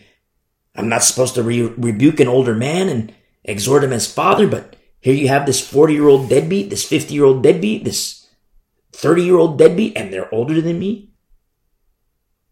[0.76, 3.12] I'm not supposed to re- rebuke an older man and
[3.42, 7.14] exhort him as father, but here you have this 40 year old deadbeat, this 50
[7.14, 8.28] year old deadbeat, this
[8.92, 11.10] 30 year old deadbeat, and they're older than me.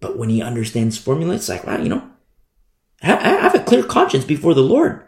[0.00, 2.10] But when he understands formula, it's like, wow, you know,
[3.00, 5.04] I have a clear conscience before the Lord.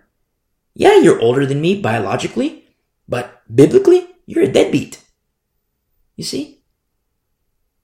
[0.74, 2.68] Yeah, you're older than me biologically,
[3.08, 5.02] but biblically, you're a deadbeat.
[6.14, 6.61] You see?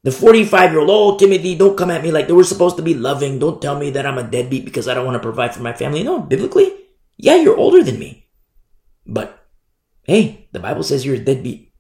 [0.09, 2.83] The 45 year old, oh, Timothy, don't come at me like they were supposed to
[2.83, 3.39] be loving.
[3.39, 5.75] Don't tell me that I'm a deadbeat because I don't want to provide for my
[5.75, 6.03] family.
[6.03, 6.75] No, biblically,
[7.19, 8.27] yeah, you're older than me.
[9.05, 9.47] But,
[10.05, 11.75] hey, the Bible says you're a deadbeat.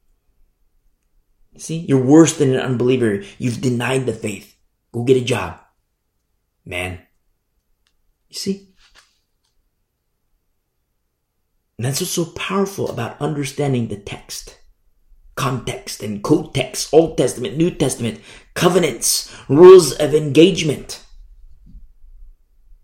[1.56, 3.22] See, you're worse than an unbeliever.
[3.38, 4.54] You've denied the faith.
[4.92, 5.60] Go get a job.
[6.66, 7.00] Man,
[8.28, 8.74] You see?
[11.78, 14.57] And that's what's so powerful about understanding the text.
[15.38, 18.20] Context and co-text, Old Testament, New Testament,
[18.54, 21.00] covenants, rules of engagement.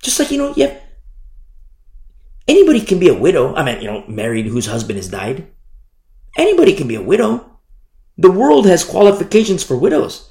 [0.01, 0.79] Just like, you know, yeah,
[2.47, 3.55] anybody can be a widow.
[3.57, 5.49] I mean, you know, married whose husband has died.
[6.39, 7.59] Anybody can be a widow.
[8.17, 10.31] The world has qualifications for widows.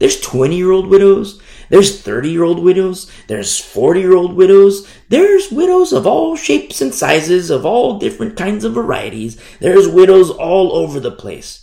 [0.00, 1.40] There's 20 year old widows.
[1.68, 3.10] There's 30 year old widows.
[3.28, 4.88] There's 40 year old widows.
[5.08, 9.40] There's widows of all shapes and sizes, of all different kinds of varieties.
[9.60, 11.59] There's widows all over the place.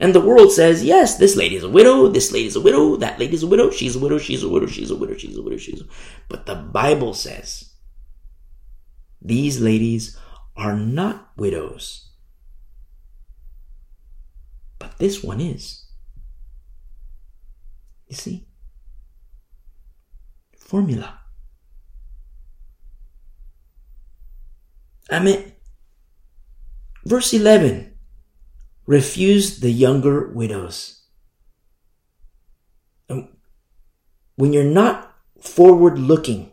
[0.00, 2.96] And the world says, yes, this lady is a widow, this lady is a widow,
[2.96, 5.36] that lady is a widow, she's a widow, she's a widow, she's a widow, she's
[5.36, 5.96] a widow, she's a widow.
[6.28, 7.74] But the Bible says,
[9.22, 10.18] these ladies
[10.56, 12.10] are not widows.
[14.78, 15.86] But this one is.
[18.08, 18.48] You see?
[20.58, 21.20] Formula.
[25.10, 25.52] I mean,
[27.04, 27.93] verse 11
[28.86, 31.02] refuse the younger widows.
[33.08, 33.28] And
[34.36, 36.50] when you're not forward looking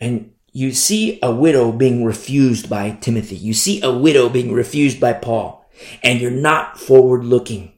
[0.00, 5.00] and you see a widow being refused by Timothy, you see a widow being refused
[5.00, 5.64] by Paul,
[6.02, 7.72] and you're not forward looking,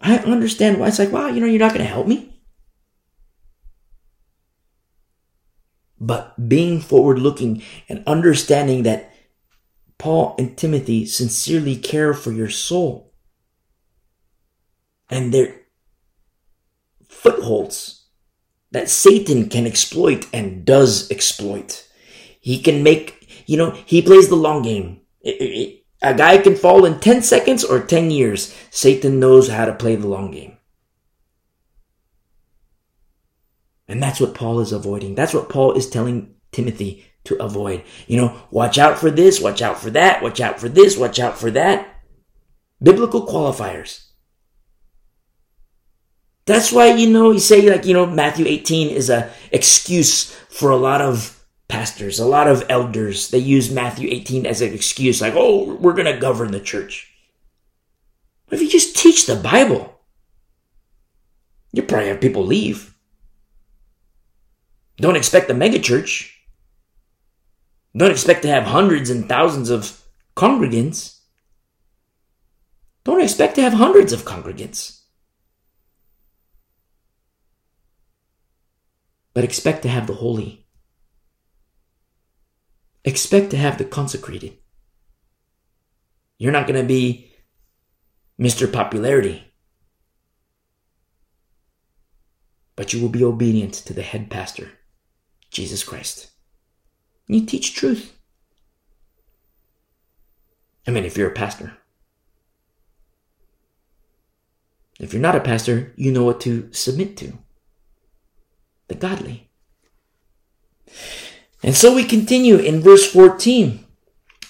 [0.00, 2.40] I understand why it's like, wow, you know, you're not going to help me.
[6.00, 9.09] But being forward looking and understanding that
[10.00, 13.12] Paul and Timothy sincerely care for your soul
[15.10, 15.60] and their
[17.06, 18.06] footholds
[18.70, 21.86] that Satan can exploit and does exploit.
[22.40, 25.02] He can make, you know, he plays the long game.
[25.22, 28.56] A guy can fall in 10 seconds or 10 years.
[28.70, 30.56] Satan knows how to play the long game.
[33.86, 35.14] And that's what Paul is avoiding.
[35.14, 37.82] That's what Paul is telling Timothy to avoid.
[38.06, 41.18] You know, watch out for this, watch out for that, watch out for this, watch
[41.18, 41.86] out for that.
[42.82, 44.06] Biblical qualifiers.
[46.46, 50.70] That's why, you know, you say like, you know, Matthew 18 is a excuse for
[50.70, 55.20] a lot of pastors, a lot of elders, they use Matthew 18 as an excuse,
[55.20, 57.10] like, oh, we're going to govern the church.
[58.46, 60.00] But if you just teach the Bible,
[61.72, 62.94] you probably have people leave.
[64.96, 66.32] Don't expect a megachurch.
[67.96, 70.02] Don't expect to have hundreds and thousands of
[70.36, 71.18] congregants.
[73.04, 75.00] Don't expect to have hundreds of congregants.
[79.34, 80.60] But expect to have the holy
[83.04, 84.58] expect to have the consecrated.
[86.38, 87.32] You're not going to be
[88.40, 88.70] Mr.
[88.70, 89.44] Popularity,
[92.76, 94.70] but you will be obedient to the head pastor,
[95.50, 96.29] Jesus Christ.
[97.30, 98.18] You teach truth.
[100.84, 101.76] I mean, if you're a pastor.
[104.98, 107.38] If you're not a pastor, you know what to submit to
[108.88, 109.48] the godly.
[111.62, 113.84] And so we continue in verse 14.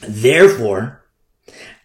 [0.00, 1.04] Therefore,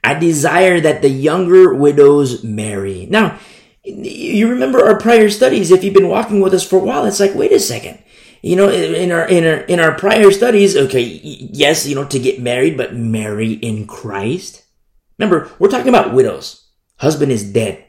[0.01, 3.05] I desire that the younger widows marry.
[3.07, 3.37] Now,
[3.83, 5.71] you remember our prior studies.
[5.71, 7.99] If you've been walking with us for a while, it's like, wait a second.
[8.45, 12.19] You know, in our, in our, in our prior studies, okay, yes, you know, to
[12.19, 14.63] get married, but marry in Christ.
[15.17, 16.67] Remember, we're talking about widows.
[16.97, 17.83] Husband is dead.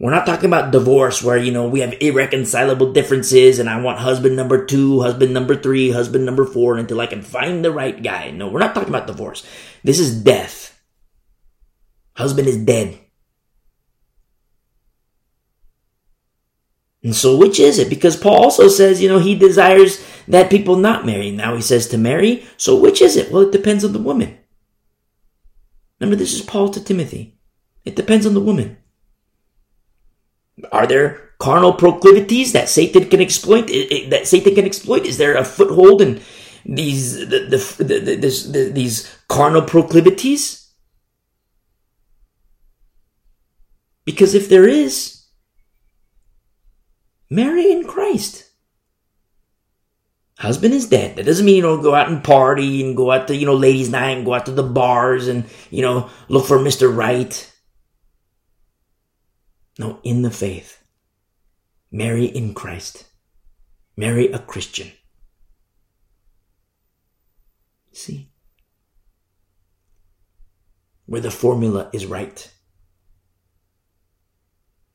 [0.00, 4.00] We're not talking about divorce where, you know, we have irreconcilable differences and I want
[4.00, 8.02] husband number two, husband number three, husband number four until I can find the right
[8.02, 8.32] guy.
[8.32, 9.46] No, we're not talking about divorce.
[9.84, 10.82] This is death.
[12.16, 12.98] Husband is dead.
[17.02, 17.88] And so which is it?
[17.88, 21.30] Because Paul also says, you know, he desires that people not marry.
[21.32, 22.46] Now he says to marry.
[22.56, 23.32] So which is it?
[23.32, 24.38] Well, it depends on the woman.
[25.98, 27.38] Remember, this is Paul to Timothy.
[27.84, 28.76] It depends on the woman.
[30.70, 33.66] Are there carnal proclivities that Satan can exploit?
[33.66, 35.06] That Satan can exploit?
[35.06, 36.20] Is there a foothold in
[36.64, 40.70] these the, the, the, this, the these carnal proclivities?
[44.04, 45.21] Because if there is,
[47.32, 48.50] marry in Christ.
[50.38, 51.16] Husband is dead.
[51.16, 53.54] That doesn't mean you don't go out and party and go out to, you know,
[53.54, 56.94] ladies' night and go out to the bars and, you know, look for Mr.
[56.94, 57.48] Right.
[59.78, 60.82] No, in the faith.
[61.90, 63.06] Marry in Christ.
[63.96, 64.90] Marry a Christian.
[67.92, 68.30] See?
[71.06, 72.51] Where the formula is right.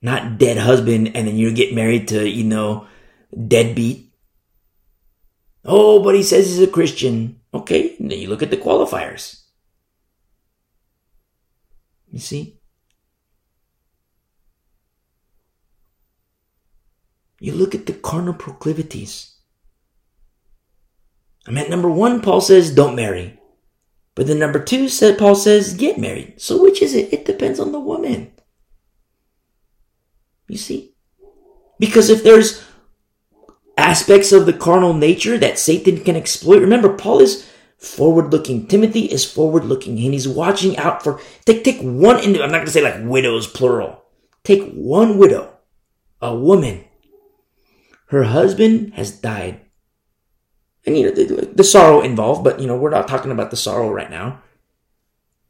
[0.08, 2.88] Not dead husband and then you get married to, you know,
[3.36, 4.10] deadbeat.
[5.66, 7.42] Oh, but he says he's a Christian.
[7.54, 9.44] Okay, then you look at the qualifiers.
[12.10, 12.58] You see?
[17.42, 19.36] You look at the carnal proclivities.
[21.46, 23.38] I mean, number one, Paul says, don't marry.
[24.16, 26.42] But then number two said, Paul says, get married.
[26.42, 27.12] So which is it?
[27.12, 28.32] It depends on the woman.
[30.48, 30.94] You see?
[31.80, 32.64] Because if there's
[33.78, 37.48] aspects of the carnal nature that Satan can exploit, remember, Paul is
[37.78, 38.68] forward looking.
[38.68, 42.66] Timothy is forward looking and he's watching out for, take, take one, I'm not going
[42.66, 44.04] to say like widows, plural.
[44.44, 45.54] Take one widow,
[46.22, 46.86] a woman.
[48.08, 49.62] Her husband has died.
[50.86, 53.58] And you know, the, the sorrow involved, but you know, we're not talking about the
[53.58, 54.42] sorrow right now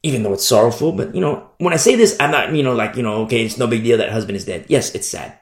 [0.03, 0.91] even though it's sorrowful.
[0.91, 3.45] But you know, when I say this, I'm not, you know, like, you know, okay,
[3.45, 4.65] it's no big deal that husband is dead.
[4.67, 5.37] Yes, it's sad.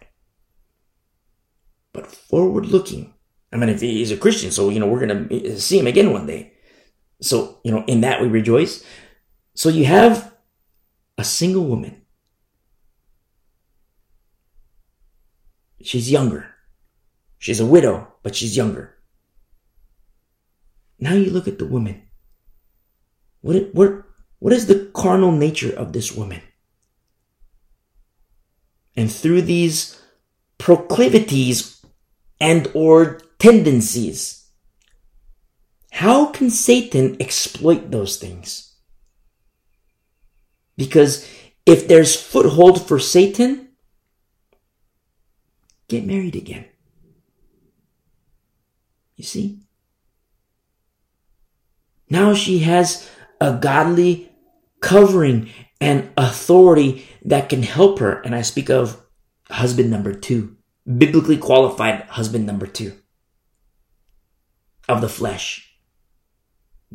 [1.94, 3.14] But forward looking.
[3.54, 6.12] I mean, if he's a Christian, so, you know, we're going to see him again
[6.12, 6.54] one day.
[7.22, 8.84] So, you know, in that we rejoice.
[9.54, 10.34] So you have
[11.18, 12.02] a single woman.
[15.82, 16.50] She's younger.
[17.38, 18.98] She's a widow, but she's younger.
[21.00, 22.02] Now you look at the woman.
[23.42, 24.05] What, it, what,
[24.46, 26.40] what is the carnal nature of this woman?
[28.96, 30.00] And through these
[30.60, 31.84] proclivities
[32.40, 34.48] and or tendencies,
[35.92, 38.76] how can Satan exploit those things?
[40.78, 41.28] Because
[41.66, 43.70] if there's foothold for Satan,
[45.88, 46.66] get married again.
[49.16, 49.62] You see?
[52.12, 53.10] Now she has
[53.42, 54.30] a godly
[54.86, 55.50] covering
[55.82, 58.22] and authority that can help her.
[58.22, 59.02] And I speak of
[59.50, 62.94] husband number two, biblically qualified husband number two
[64.88, 65.76] of the flesh.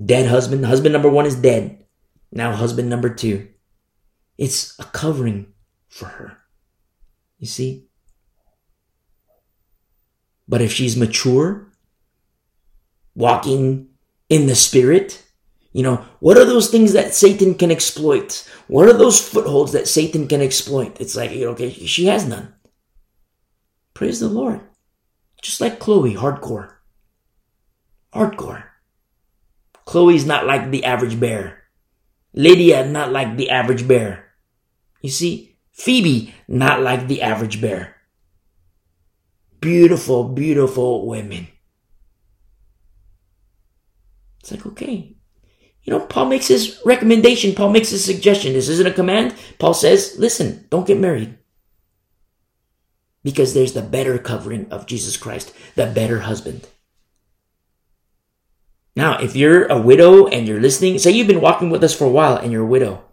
[0.03, 0.65] Dead husband.
[0.65, 1.85] Husband number one is dead.
[2.31, 3.49] Now husband number two.
[4.39, 5.53] It's a covering
[5.89, 6.39] for her.
[7.39, 7.89] You see?
[10.47, 11.73] But if she's mature,
[13.17, 13.89] walking
[14.29, 15.25] in the spirit,
[15.73, 18.49] you know, what are those things that Satan can exploit?
[18.67, 21.01] What are those footholds that Satan can exploit?
[21.01, 22.55] It's like, okay, she has none.
[23.95, 24.61] Praise the Lord.
[25.43, 26.75] Just like Chloe, hardcore.
[28.13, 28.65] Hardcore.
[29.85, 31.65] Chloe's not like the average bear.
[32.35, 34.33] Lydia, not like the average bear.
[35.03, 37.97] You see, Phoebe, not like the average bear.
[39.61, 41.49] Beautiful, beautiful women.
[44.41, 45.17] It's like, okay,
[45.83, 47.55] you know, Paul makes his recommendation.
[47.55, 48.53] Paul makes his suggestion.
[48.53, 49.35] This isn't a command.
[49.59, 51.39] Paul says, listen, don't get married.
[53.23, 56.67] Because there's the better covering of Jesus Christ, the better husband.
[58.97, 62.05] Now, if you're a widow and you're listening, say you've been walking with us for
[62.05, 63.05] a while and you're a widow.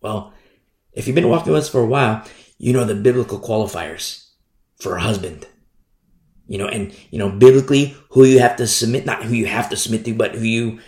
[0.00, 0.32] Well,
[0.92, 2.24] if you've been walking with us for a while,
[2.58, 4.28] you know the biblical qualifiers
[4.80, 5.46] for a husband.
[6.46, 9.70] You know, and, you know, biblically, who you have to submit, not who you have
[9.70, 10.80] to submit to, but who you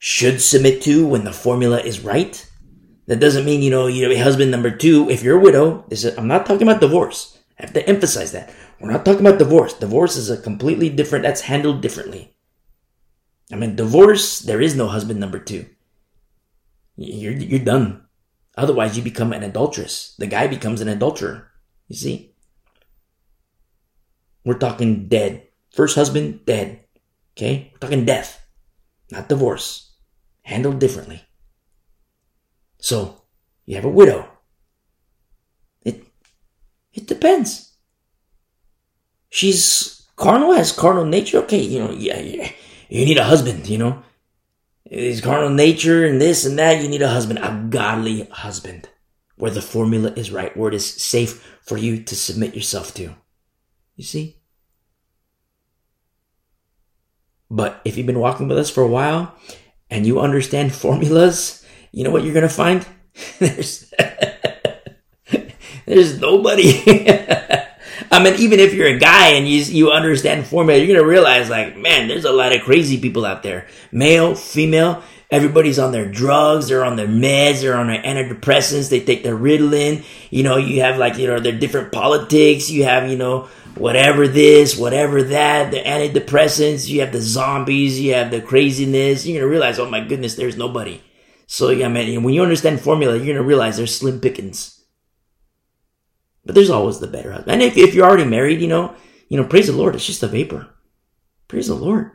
[0.00, 2.50] should submit to when the formula is right.
[3.06, 6.04] That doesn't mean, you know, you know, husband number two, if you're a widow, this
[6.04, 7.38] is, I'm not talking about divorce.
[7.58, 8.52] I have to emphasize that.
[8.80, 9.74] We're not talking about divorce.
[9.74, 12.34] Divorce is a completely different, that's handled differently.
[13.52, 15.66] I mean, divorce, there is no husband number two.
[16.96, 18.06] You're, you're done.
[18.56, 20.14] Otherwise, you become an adulteress.
[20.18, 21.50] The guy becomes an adulterer.
[21.88, 22.34] You see?
[24.46, 25.48] We're talking dead.
[25.72, 26.84] First husband, dead.
[27.36, 27.70] Okay?
[27.74, 28.42] We're talking death,
[29.10, 29.89] not divorce
[30.42, 31.22] handled differently.
[32.78, 33.22] So,
[33.66, 34.28] you have a widow.
[35.82, 36.04] It,
[36.92, 37.76] it depends.
[39.28, 41.38] She's carnal, has carnal nature.
[41.38, 42.50] Okay, you know, yeah, yeah.
[42.88, 44.02] You need a husband, you know.
[44.84, 46.82] His carnal nature and this and that.
[46.82, 48.88] You need a husband, a godly husband,
[49.36, 53.14] where the formula is right, where it is safe for you to submit yourself to.
[53.94, 54.40] You see?
[57.50, 59.36] But if you've been walking with us for a while
[59.90, 62.86] and you understand formulas, you know what you're going to find?
[63.38, 63.92] there's,
[65.86, 66.82] there's nobody.
[68.12, 71.06] I mean, even if you're a guy and you, you understand formula, you're going to
[71.06, 73.66] realize like, man, there's a lot of crazy people out there.
[73.92, 79.00] Male, female, everybody's on their drugs, they're on their meds, they're on their antidepressants, they
[79.00, 80.04] take their Ritalin.
[80.30, 82.70] You know, you have like, you know, their different politics.
[82.70, 88.14] You have, you know, whatever this, whatever that, the antidepressants, you have the zombies, you
[88.14, 91.00] have the craziness, you're gonna realize, oh my goodness, there's nobody.
[91.46, 94.84] So yeah, man, when you understand formula, you're gonna realize there's slim pickings.
[96.44, 97.52] But there's always the better husband.
[97.52, 98.94] And if, if you're already married, you know,
[99.28, 100.68] you know, praise the Lord, it's just a vapor.
[101.48, 102.10] Praise the Lord.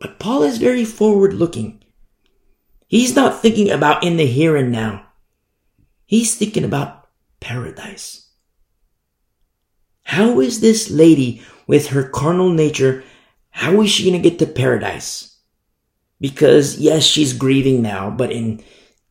[0.00, 1.84] But Paul is very forward looking.
[2.88, 5.06] He's not thinking about in the here and now.
[6.06, 7.06] He's thinking about
[7.38, 8.28] paradise.
[10.02, 13.04] How is this lady with her carnal nature,
[13.50, 15.38] how is she going to get to paradise?
[16.20, 18.64] Because yes, she's grieving now, but in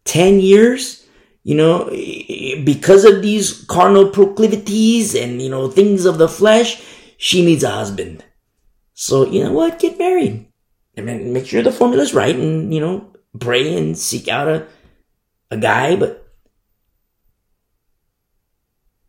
[0.04, 1.08] 10 years,
[1.44, 1.86] you know,
[2.66, 6.84] because of these carnal proclivities and, you know, things of the flesh,
[7.18, 8.26] she needs a husband.
[8.94, 9.80] So, you know what?
[9.80, 10.49] Get married.
[11.00, 14.68] I mean, make sure the formula's right and, you know, pray and seek out a,
[15.50, 16.28] a guy, but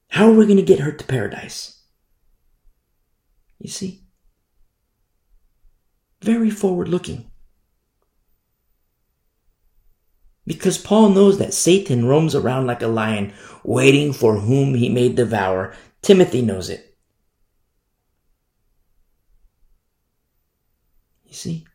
[0.08, 1.82] how are we going to get her to paradise?
[3.58, 4.04] You see?
[6.22, 7.30] Very forward looking.
[10.46, 13.32] Because Paul knows that Satan roams around like a lion,
[13.64, 15.74] waiting for whom he may devour.
[16.02, 16.96] Timothy knows it.
[21.24, 21.66] You see?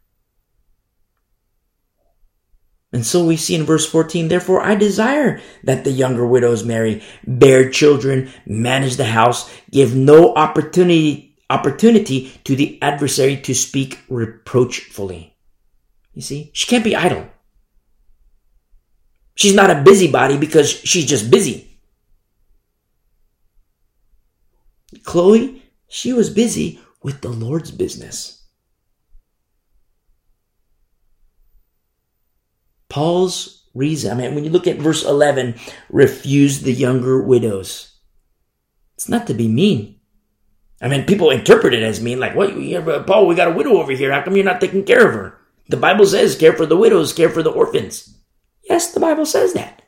[2.96, 7.04] And so we see in verse 14, therefore I desire that the younger widows marry,
[7.28, 15.36] bear children, manage the house, give no opportunity opportunity to the adversary to speak reproachfully.
[16.14, 17.28] You see, she can't be idle.
[19.36, 21.78] She's not a busybody because she's just busy.
[25.04, 28.45] Chloe, she was busy with the Lord's business.
[32.96, 35.56] Paul's reason, I mean, when you look at verse 11,
[35.90, 37.92] refuse the younger widows.
[38.94, 40.00] It's not to be mean.
[40.82, 43.82] I mean, people interpret it as mean, like, what, uh, Paul, we got a widow
[43.82, 44.14] over here.
[44.14, 45.38] How come you're not taking care of her?
[45.68, 48.18] The Bible says, care for the widows, care for the orphans.
[48.64, 49.82] Yes, the Bible says that.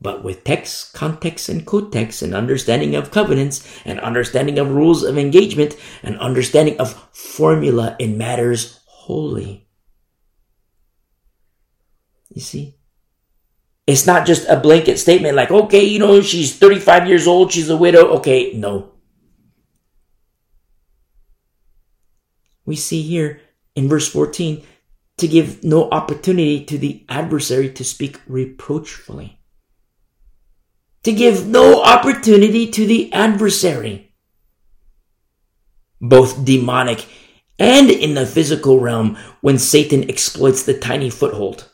[0.00, 5.18] But with text, context, and context, and understanding of covenants, and understanding of rules of
[5.18, 5.74] engagement,
[6.04, 9.66] and understanding of formula in matters holy.
[12.30, 12.76] You see?
[13.86, 17.68] It's not just a blanket statement like, okay, you know, she's 35 years old, she's
[17.68, 18.06] a widow.
[18.18, 18.92] Okay, no.
[22.70, 23.40] we see here
[23.74, 24.64] in verse 14
[25.18, 29.40] to give no opportunity to the adversary to speak reproachfully.
[31.02, 34.14] To give no opportunity to the adversary.
[36.00, 37.06] Both demonic
[37.58, 41.69] and in the physical realm when Satan exploits the tiny foothold.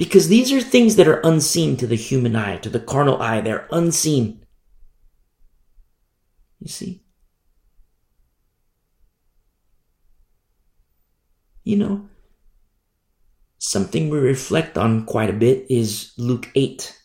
[0.00, 3.40] Because these are things that are unseen to the human eye, to the carnal eye.
[3.40, 4.44] They're unseen.
[6.58, 7.02] You see?
[11.70, 12.08] you know,
[13.58, 16.96] something we reflect on quite a bit is Luke 8.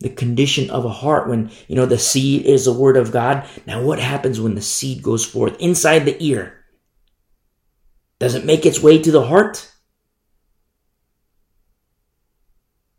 [0.00, 3.46] The condition of a heart when, you know, the seed is the word of God.
[3.66, 6.64] Now, what happens when the seed goes forth inside the ear?
[8.18, 9.70] Does it make its way to the heart?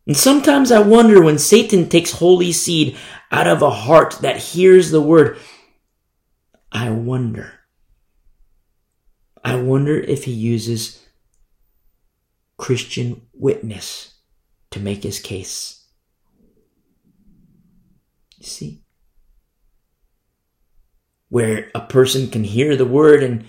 [0.08, 2.98] And sometimes I wonder when Satan takes holy seed
[3.32, 5.38] out of a heart that hears the word,
[6.72, 7.56] I wonder
[9.46, 11.06] I wonder if he uses
[12.58, 14.16] Christian witness
[14.72, 15.86] to make his case.
[18.40, 18.84] You see?
[21.30, 23.46] Where a person can hear the word and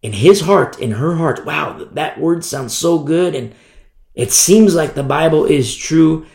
[0.00, 3.54] in his heart, in her heart, wow, that word sounds so good and
[4.20, 6.26] it seems like the Bible is true.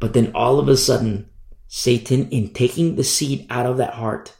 [0.00, 1.28] But then all of a sudden,
[1.66, 4.34] Satan, in taking the seed out of that heart,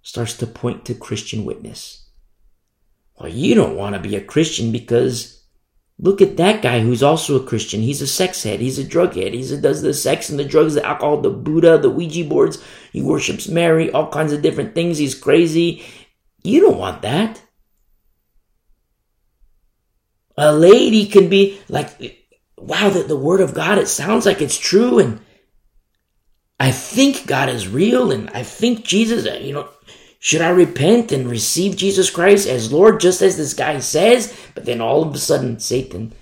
[0.00, 2.10] starts to point to Christian witness.
[3.18, 5.42] Well, you don't want to be a Christian because
[5.98, 7.80] look at that guy who's also a Christian.
[7.80, 8.60] He's a sex head.
[8.60, 9.34] He's a drug head.
[9.34, 12.62] He does the sex and the drugs, the alcohol, the Buddha, the Ouija boards.
[12.92, 14.98] He worships Mary, all kinds of different things.
[14.98, 15.84] He's crazy.
[16.44, 17.42] You don't want that.
[20.38, 21.90] A lady can be like,
[22.56, 25.00] wow, the, the word of God, it sounds like it's true.
[25.00, 25.20] And
[26.60, 28.12] I think God is real.
[28.12, 29.68] And I think Jesus, uh, you know,
[30.20, 34.32] should I repent and receive Jesus Christ as Lord, just as this guy says?
[34.54, 36.12] But then all of a sudden, Satan,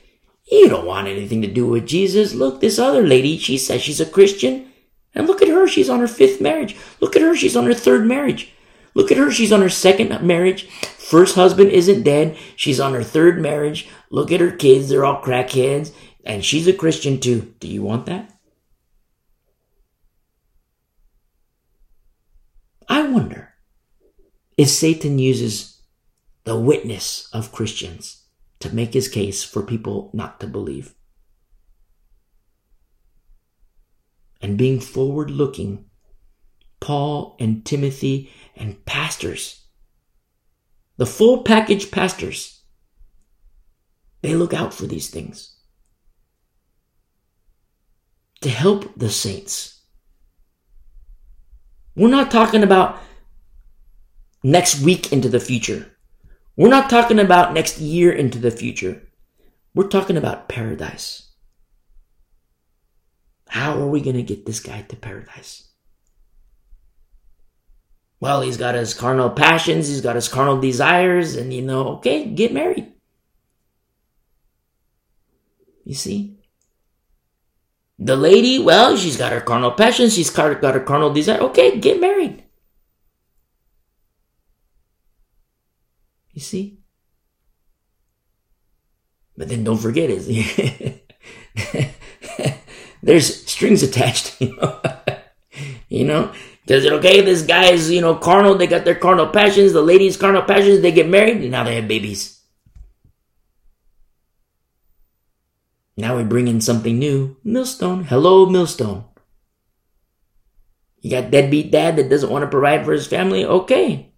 [0.51, 2.33] you don't want anything to do with Jesus.
[2.33, 4.73] Look, this other lady, she says she's a Christian.
[5.15, 6.75] And look at her, she's on her fifth marriage.
[7.01, 8.53] Look at her, she's on her third marriage.
[8.97, 10.69] Look at her, she's on her second marriage.
[10.99, 12.37] First husband isn't dead.
[12.57, 13.89] She's on her third marriage.
[14.11, 15.93] Look at her kids, they're all crackheads.
[16.25, 17.55] And she's a Christian too.
[17.61, 18.33] Do you want that?
[22.89, 23.55] I wonder
[24.57, 25.83] if Satan uses
[26.43, 28.25] the witness of Christians
[28.59, 30.97] to make his case for people not to believe.
[34.41, 35.87] and being forward looking,
[36.81, 39.65] Paul and Timothy and pastors,
[40.97, 42.63] the full package pastors,
[44.23, 45.57] they look out for these things
[48.41, 49.83] to help the saints.
[51.95, 53.01] We're not talking about
[54.43, 55.97] next week into the future.
[56.57, 59.03] We're not talking about next year into the future.
[59.75, 61.33] We're talking about paradise.
[63.49, 65.69] How are we going to get this guy to paradise?
[68.27, 72.27] Well, he's got his carnal passions, he's got his carnal desires, and you know, okay,
[72.27, 72.93] get married.
[75.85, 76.37] You see?
[78.01, 81.39] The lady, well, she's got her carnal passions, she's got her carnal desire.
[81.39, 82.43] Okay, get married.
[86.33, 86.81] You see?
[89.37, 91.15] But then don't forget it.
[93.05, 94.81] There's strings attached, you know.
[95.89, 96.33] you know,
[96.85, 97.21] it okay?
[97.21, 98.57] This guy is, you know, carnal.
[98.57, 99.73] They got their carnal passions.
[99.73, 100.81] The ladies' carnal passions.
[100.81, 102.43] They get married, and now they have babies.
[105.97, 107.37] Now we bring in something new.
[107.45, 108.05] Millstone.
[108.05, 109.05] Hello, Millstone.
[111.01, 113.45] You got deadbeat dad that doesn't want to provide for his family?
[113.45, 114.13] Okay.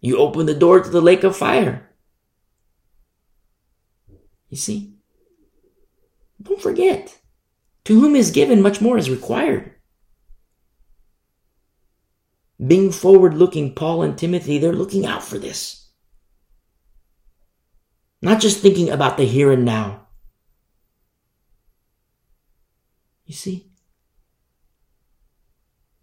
[0.00, 1.90] You open the door to the lake of fire.
[4.48, 4.94] You see?
[6.40, 7.18] Don't forget.
[7.84, 9.75] To whom is given, much more is required.
[12.64, 15.90] Being forward looking, Paul and Timothy, they're looking out for this.
[18.22, 20.06] Not just thinking about the here and now.
[23.26, 23.70] You see?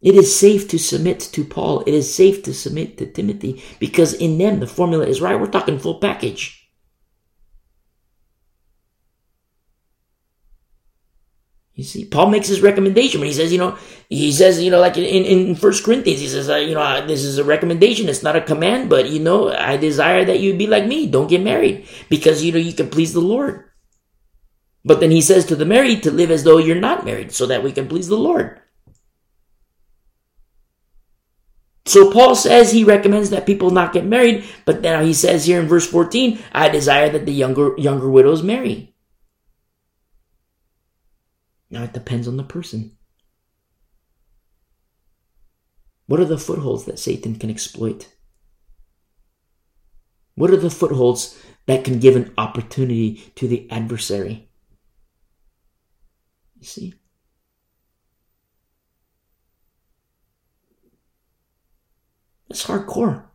[0.01, 1.81] It is safe to submit to Paul.
[1.87, 5.39] It is safe to submit to Timothy because in them the formula is right.
[5.39, 6.62] We're talking full package.
[11.75, 13.77] You see, Paul makes his recommendation when he says, you know,
[14.07, 17.05] he says, you know, like in, in First Corinthians, he says, uh, you know, uh,
[17.05, 18.09] this is a recommendation.
[18.09, 21.07] It's not a command, but you know, I desire that you be like me.
[21.07, 23.65] Don't get married because, you know, you can please the Lord.
[24.85, 27.47] But then he says to the married to live as though you're not married so
[27.47, 28.59] that we can please the Lord.
[31.85, 35.59] So Paul says he recommends that people not get married, but now he says here
[35.59, 38.92] in verse 14, I desire that the younger, younger widows marry.
[41.73, 42.95] Now it depends on the person.
[46.05, 48.13] What are the footholds that Satan can exploit?
[50.35, 51.35] What are the footholds
[51.65, 54.49] that can give an opportunity to the adversary?
[56.59, 56.93] You see?
[62.49, 63.25] That's hardcore.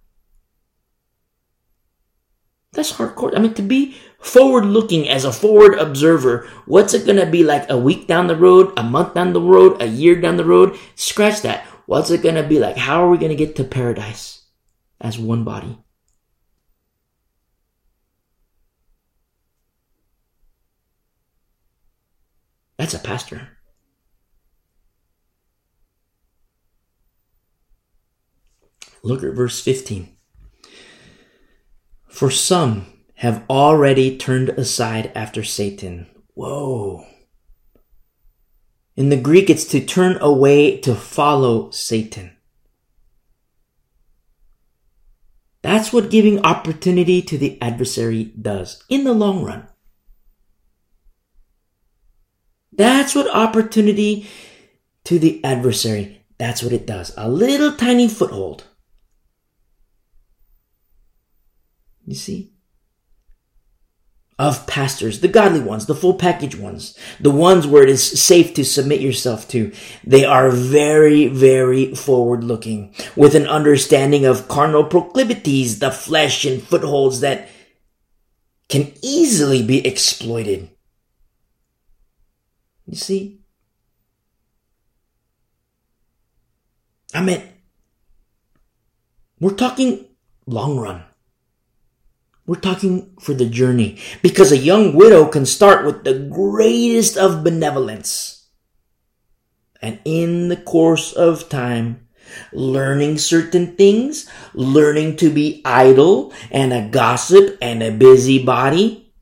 [2.72, 3.34] That's hardcore.
[3.34, 7.42] I mean, to be forward looking as a forward observer, what's it going to be
[7.42, 10.44] like a week down the road, a month down the road, a year down the
[10.44, 10.78] road?
[10.94, 11.64] Scratch that.
[11.86, 12.76] What's it going to be like?
[12.76, 14.44] How are we going to get to paradise
[15.00, 15.78] as one body?
[22.76, 23.48] That's a pastor.
[29.02, 30.17] Look at verse 15.
[32.18, 36.08] For some have already turned aside after Satan.
[36.34, 37.06] Whoa.
[38.96, 42.36] In the Greek, it's to turn away to follow Satan.
[45.62, 49.68] That's what giving opportunity to the adversary does in the long run.
[52.72, 54.26] That's what opportunity
[55.04, 57.14] to the adversary, that's what it does.
[57.16, 58.64] A little tiny foothold.
[62.08, 62.52] You see?
[64.38, 68.54] Of pastors, the godly ones, the full package ones, the ones where it is safe
[68.54, 69.72] to submit yourself to.
[70.04, 76.62] They are very, very forward looking with an understanding of carnal proclivities, the flesh and
[76.62, 77.50] footholds that
[78.70, 80.70] can easily be exploited.
[82.86, 83.40] You see?
[87.12, 87.42] I mean,
[89.40, 90.06] we're talking
[90.46, 91.04] long run.
[92.48, 97.44] We're talking for the journey because a young widow can start with the greatest of
[97.44, 98.46] benevolence.
[99.82, 102.08] And in the course of time,
[102.50, 109.12] learning certain things, learning to be idle and a gossip and a busybody,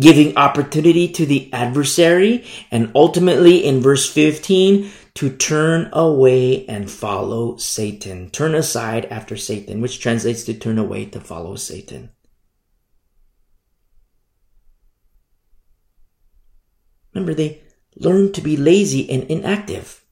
[0.00, 7.58] giving opportunity to the adversary, and ultimately in verse 15, to turn away and follow
[7.58, 8.30] Satan.
[8.30, 12.08] Turn aside after Satan, which translates to turn away to follow Satan.
[17.14, 17.62] Remember, they
[17.96, 20.04] learn to be lazy and inactive.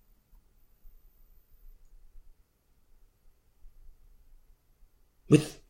[5.29, 5.61] With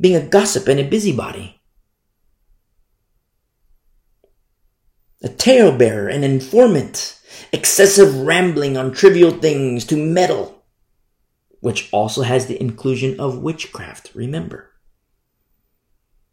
[0.00, 1.60] being a gossip and a busybody.
[5.22, 7.18] A talebearer, an informant,
[7.52, 10.64] excessive rambling on trivial things to meddle,
[11.60, 14.65] which also has the inclusion of witchcraft, remember.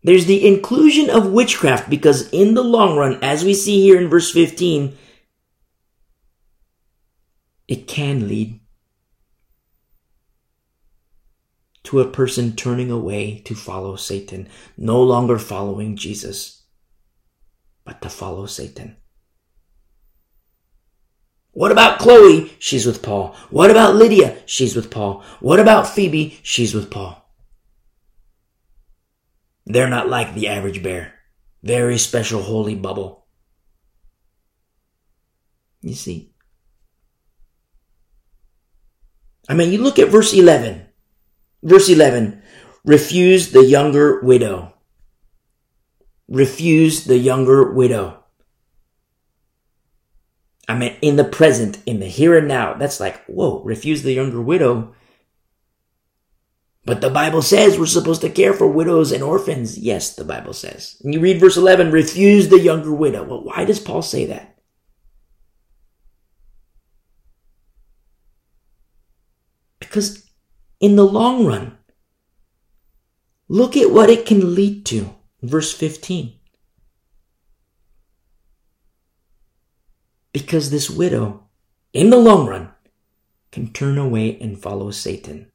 [0.04, 4.10] There's the inclusion of witchcraft because in the long run, as we see here in
[4.10, 4.98] verse 15,
[7.68, 8.60] it can lead
[11.84, 16.64] to a person turning away to follow Satan, no longer following Jesus,
[17.86, 18.98] but to follow Satan.
[21.52, 22.52] What about Chloe?
[22.58, 23.36] She's with Paul.
[23.52, 24.38] What about Lydia?
[24.46, 25.24] She's with Paul.
[25.40, 26.40] What about Phoebe?
[26.42, 27.23] She's with Paul.
[29.66, 31.14] They're not like the average bear.
[31.62, 33.26] Very special holy bubble.
[35.82, 36.34] You see?
[39.48, 40.86] I mean, you look at verse 11.
[41.62, 42.42] Verse 11.
[42.86, 44.74] Refuse the younger widow.
[46.28, 48.24] Refuse the younger widow.
[50.68, 52.74] I mean, in the present, in the here and now.
[52.74, 54.94] That's like, whoa, refuse the younger widow.
[56.86, 59.78] But the Bible says we're supposed to care for widows and orphans.
[59.78, 60.98] Yes, the Bible says.
[61.04, 63.24] And you read verse 11, refuse the younger widow.
[63.24, 64.58] Well, why does Paul say that?
[69.80, 70.30] Because
[70.82, 71.78] in the long run,
[73.48, 75.16] look at what it can lead to.
[75.42, 76.38] Verse 15.
[80.34, 81.48] Because this widow,
[81.94, 82.72] in the long run,
[83.52, 85.52] can turn away and follow Satan.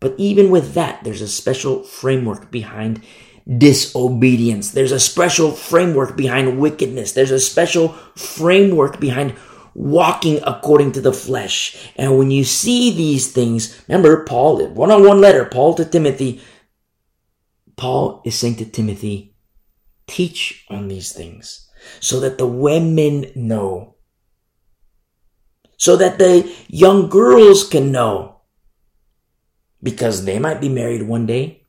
[0.00, 3.02] But even with that, there's a special framework behind
[3.46, 4.72] disobedience.
[4.72, 7.12] There's a special framework behind wickedness.
[7.12, 9.34] There's a special framework behind
[9.74, 11.92] walking according to the flesh.
[11.96, 16.40] And when you see these things, remember Paul, one on one letter, Paul to Timothy,
[17.76, 19.34] Paul is saying to Timothy,
[20.06, 21.68] teach on these things
[22.00, 23.96] so that the women know,
[25.76, 28.39] so that the young girls can know
[29.82, 31.62] because they might be married one day.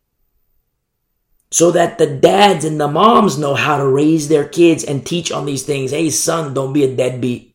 [1.51, 5.31] So that the dads and the moms know how to raise their kids and teach
[5.31, 5.91] on these things.
[5.91, 7.51] Hey, son, don't be a deadbeat.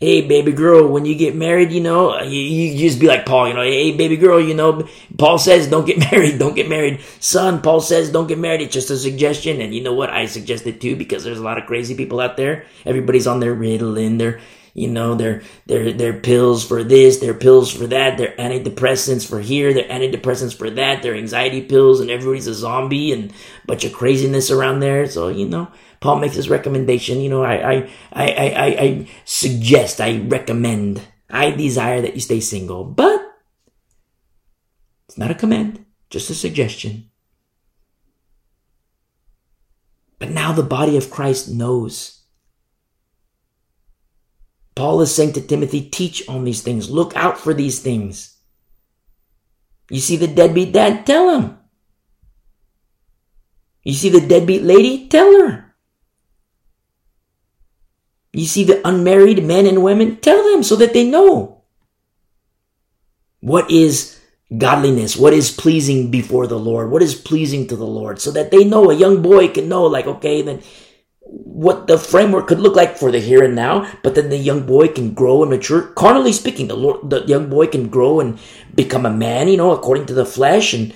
[0.00, 3.46] Hey, baby girl, when you get married, you know, you, you just be like Paul,
[3.46, 7.02] you know, hey, baby girl, you know, Paul says don't get married, don't get married.
[7.20, 8.62] Son, Paul says don't get married.
[8.62, 9.60] It's just a suggestion.
[9.60, 10.10] And you know what?
[10.10, 12.64] I suggest it too because there's a lot of crazy people out there.
[12.84, 14.40] Everybody's on their Ritalin, their
[14.74, 19.40] you know, they're, they're, they're pills for this, they're pills for that, they're antidepressants for
[19.40, 23.84] here, they're antidepressants for that, they're anxiety pills, and everybody's a zombie and a bunch
[23.84, 25.06] of craziness around there.
[25.06, 25.70] So, you know,
[26.00, 27.20] Paul makes this recommendation.
[27.20, 31.00] You know, I, I, I, I, I suggest, I recommend,
[31.30, 33.20] I desire that you stay single, but
[35.08, 37.10] it's not a command, just a suggestion.
[40.18, 42.21] But now the body of Christ knows
[44.74, 46.90] Paul is saying to Timothy, teach on these things.
[46.90, 48.36] Look out for these things.
[49.90, 51.04] You see the deadbeat dad?
[51.04, 51.58] Tell him.
[53.82, 55.08] You see the deadbeat lady?
[55.08, 55.74] Tell her.
[58.32, 60.16] You see the unmarried men and women?
[60.16, 61.64] Tell them so that they know.
[63.40, 64.18] What is
[64.56, 65.16] godliness?
[65.16, 66.90] What is pleasing before the Lord?
[66.90, 68.20] What is pleasing to the Lord?
[68.20, 70.62] So that they know, a young boy can know, like, okay, then
[71.34, 74.66] what the framework could look like for the here and now, but then the young
[74.66, 75.80] boy can grow and mature.
[75.80, 78.38] Carnally speaking, the Lord, the young boy can grow and
[78.74, 80.74] become a man, you know, according to the flesh.
[80.74, 80.94] And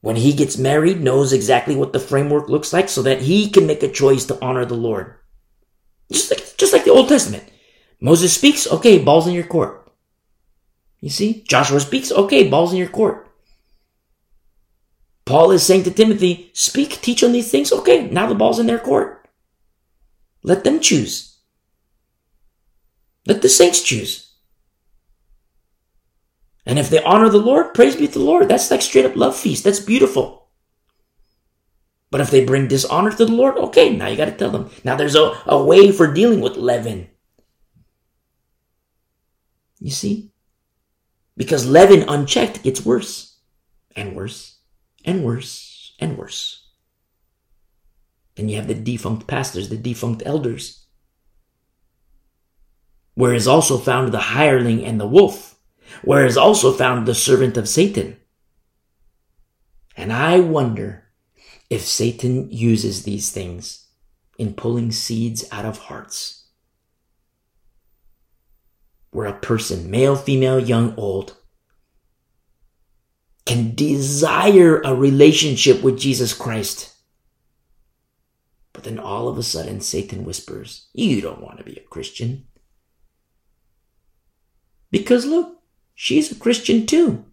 [0.00, 3.66] when he gets married, knows exactly what the framework looks like so that he can
[3.66, 5.16] make a choice to honor the Lord.
[6.10, 7.44] Just like, just like the Old Testament.
[8.00, 9.92] Moses speaks, okay, balls in your court.
[11.00, 11.42] You see?
[11.46, 13.28] Joshua speaks, okay, balls in your court.
[15.26, 18.66] Paul is saying to Timothy, speak, teach on these things, okay, now the ball's in
[18.66, 19.17] their court.
[20.42, 21.38] Let them choose.
[23.26, 24.32] Let the saints choose.
[26.64, 28.48] And if they honor the Lord, praise be to the Lord.
[28.48, 29.64] That's like straight up love feast.
[29.64, 30.48] That's beautiful.
[32.10, 34.70] But if they bring dishonor to the Lord, okay, now you got to tell them.
[34.84, 37.08] Now there's a, a way for dealing with leaven.
[39.80, 40.30] You see?
[41.36, 43.38] Because leaven unchecked gets worse
[43.94, 44.58] and worse
[45.04, 46.67] and worse and worse.
[48.38, 50.86] Then you have the defunct pastors, the defunct elders.
[53.14, 55.58] Where is also found the hireling and the wolf,
[56.02, 58.16] where is also found the servant of Satan.
[59.96, 61.08] And I wonder
[61.68, 63.88] if Satan uses these things
[64.38, 66.46] in pulling seeds out of hearts.
[69.10, 71.36] Where a person, male, female, young, old,
[73.46, 76.94] can desire a relationship with Jesus Christ.
[78.78, 82.46] But then all of a sudden, Satan whispers, You don't want to be a Christian.
[84.92, 85.58] Because look,
[85.96, 87.24] she's a Christian too.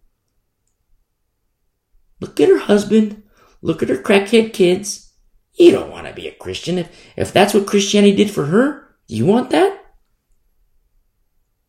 [2.19, 3.21] Look at her husband.
[3.61, 5.13] Look at her crackhead kids.
[5.53, 6.79] You don't want to be a Christian.
[6.79, 9.85] If, if that's what Christianity did for her, you want that?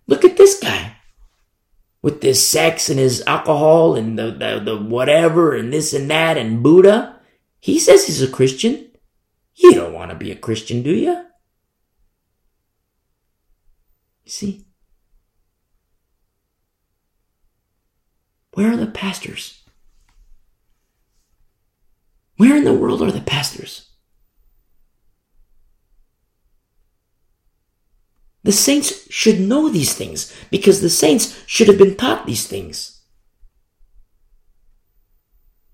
[0.06, 0.96] Look at this guy
[2.00, 6.38] with this sex and his alcohol and the, the, the whatever and this and that
[6.38, 7.20] and Buddha.
[7.60, 8.85] He says he's a Christian.
[9.56, 11.24] You don't want to be a Christian, do you?
[14.24, 14.66] You see?
[18.52, 19.62] Where are the pastors?
[22.36, 23.90] Where in the world are the pastors?
[28.42, 33.02] The saints should know these things because the saints should have been taught these things.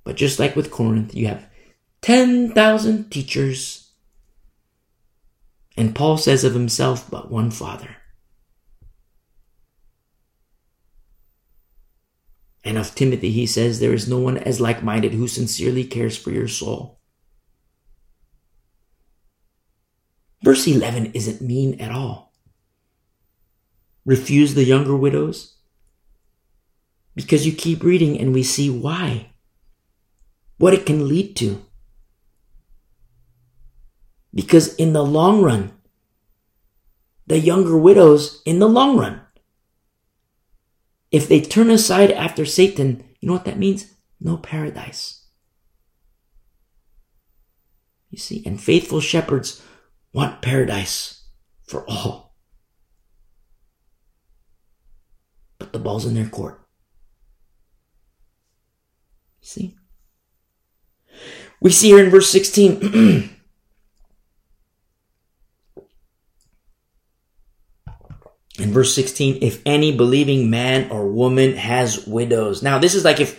[0.04, 1.46] But just like with Corinth, you have
[2.02, 3.90] 10,000 teachers.
[5.76, 7.96] And Paul says of himself, but one Father.
[12.64, 16.16] And of Timothy, he says, There is no one as like minded who sincerely cares
[16.16, 17.00] for your soul.
[20.42, 22.32] Verse 11 isn't mean at all.
[24.04, 25.56] Refuse the younger widows?
[27.14, 29.30] Because you keep reading and we see why.
[30.58, 31.64] What it can lead to.
[34.34, 35.72] Because in the long run,
[37.26, 39.20] the younger widows, in the long run,
[41.10, 43.92] if they turn aside after Satan, you know what that means?
[44.20, 45.26] No paradise.
[48.10, 49.62] You see, and faithful shepherds
[50.12, 51.26] want paradise
[51.64, 52.36] for all.
[55.58, 56.60] But the ball's in their court.
[59.40, 59.76] You see?
[61.60, 63.30] We see here in verse 16
[68.62, 72.62] in verse 16 if any believing man or woman has widows.
[72.62, 73.36] Now this is like if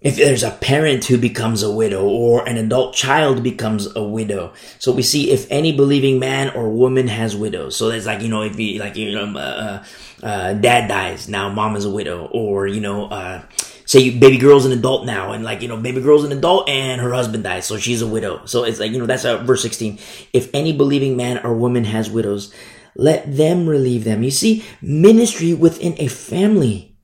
[0.00, 4.52] if there's a parent who becomes a widow or an adult child becomes a widow.
[4.78, 7.74] So we see if any believing man or woman has widows.
[7.76, 9.82] So it's like you know if you like you know uh,
[10.22, 12.26] uh, uh, dad dies now mom is a widow.
[12.26, 13.42] Or you know uh,
[13.86, 17.00] say baby girl's an adult now and like you know baby girl's an adult and
[17.00, 18.44] her husband dies so she's a widow.
[18.44, 19.98] So it's like you know that's verse 16
[20.32, 22.54] if any believing man or woman has widows
[22.98, 24.24] let them relieve them.
[24.24, 26.96] You see, ministry within a family.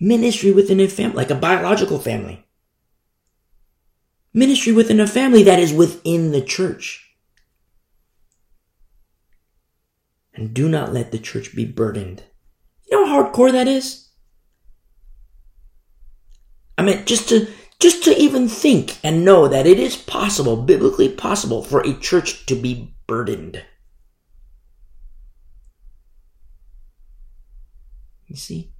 [0.00, 2.44] Ministry within a family, like a biological family.
[4.34, 7.14] Ministry within a family that is within the church.
[10.34, 12.24] And do not let the church be burdened.
[12.90, 14.08] You know how hardcore that is?
[16.76, 17.46] I mean, just to,
[17.78, 22.46] just to even think and know that it is possible, biblically possible for a church
[22.46, 23.62] to be burdened.
[28.34, 28.72] You see?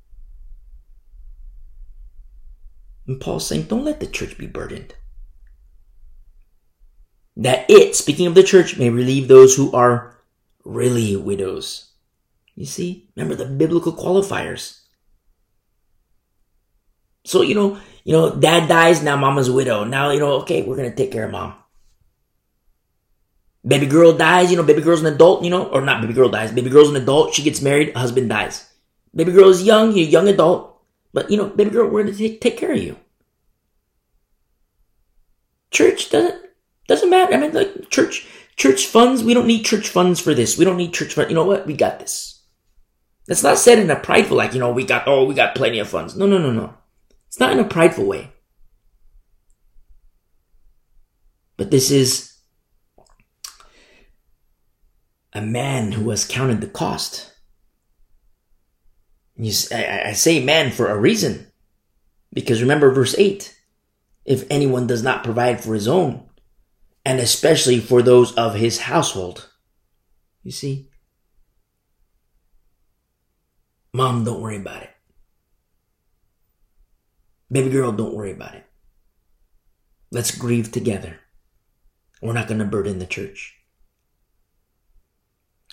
[3.06, 4.96] And Paul's saying, don't let the church be burdened.
[7.36, 10.18] That it, speaking of the church, may relieve those who are
[10.64, 11.92] really widows.
[12.56, 13.08] You see?
[13.14, 14.80] Remember the biblical qualifiers.
[17.24, 19.84] So, you know, you know, dad dies, now mama's widow.
[19.84, 21.54] Now, you know, okay, we're gonna take care of mom.
[23.64, 26.28] Baby girl dies, you know, baby girl's an adult, you know, or not baby girl
[26.28, 28.68] dies, baby girl's an adult, she gets married, husband dies.
[29.14, 30.82] Baby girl is young, you're a young adult.
[31.12, 32.96] But, you know, baby girl, we're going to take, take care of you.
[35.70, 36.42] Church doesn't,
[36.88, 37.34] doesn't matter.
[37.34, 38.26] I mean, like, church,
[38.56, 40.58] church funds, we don't need church funds for this.
[40.58, 41.30] We don't need church funds.
[41.30, 41.66] You know what?
[41.66, 42.42] We got this.
[43.26, 45.78] That's not said in a prideful, like, you know, we got, oh, we got plenty
[45.78, 46.16] of funds.
[46.16, 46.74] No, no, no, no.
[47.28, 48.32] It's not in a prideful way.
[51.56, 52.36] But this is
[55.32, 57.33] a man who has counted the cost.
[59.36, 61.48] You, I, I say man for a reason.
[62.32, 63.54] Because remember verse 8
[64.24, 66.26] if anyone does not provide for his own,
[67.04, 69.50] and especially for those of his household.
[70.42, 70.88] You see?
[73.92, 74.90] Mom, don't worry about it.
[77.50, 78.64] Baby girl, don't worry about it.
[80.10, 81.20] Let's grieve together.
[82.22, 83.54] We're not going to burden the church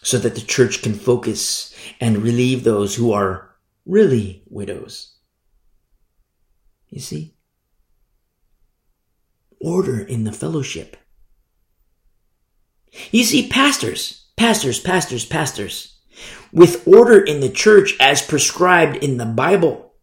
[0.03, 3.50] so that the church can focus and relieve those who are
[3.85, 5.15] really widows.
[6.89, 7.35] You see?
[9.59, 10.97] Order in the fellowship.
[13.11, 15.99] You see, pastors, pastors, pastors, pastors,
[16.51, 19.93] with order in the church as prescribed in the Bible,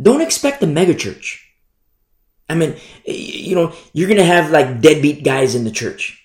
[0.00, 1.38] don't expect a megachurch.
[2.48, 6.19] I mean, you know, you're going to have like deadbeat guys in the church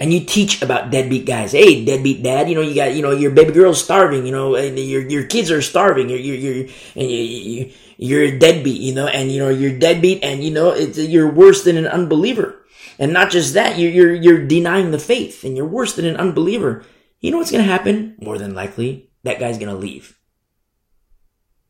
[0.00, 1.52] and you teach about deadbeat guys.
[1.52, 4.54] Hey, deadbeat dad, you know, you got, you know, your baby girl's starving, you know,
[4.54, 6.08] and your, your kids are starving.
[6.08, 10.24] You're, you're, you're, and you, you're a deadbeat, you know, and, you know, you're deadbeat
[10.24, 12.56] and, you know, it's, you're worse than an unbeliever.
[12.98, 16.16] And not just that, you're, you're, you're denying the faith and you're worse than an
[16.16, 16.82] unbeliever.
[17.20, 18.16] You know what's going to happen?
[18.22, 20.18] More than likely, that guy's going to leave.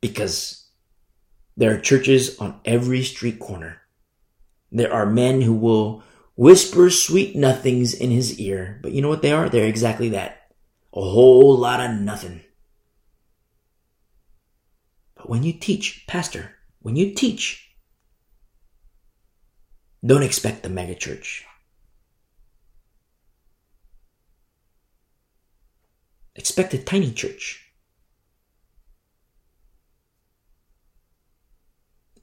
[0.01, 0.69] Because
[1.57, 3.83] there are churches on every street corner.
[4.71, 6.05] There are men who will
[6.41, 8.81] whispers sweet nothings in his ear.
[8.81, 9.51] But you know what they are?
[9.51, 10.55] They're exactly that.
[10.95, 12.41] A whole lot of nothing.
[15.17, 17.77] But when you teach, Pastor, when you teach,
[20.03, 21.43] don't expect the megachurch.
[26.35, 27.71] Expect a tiny church.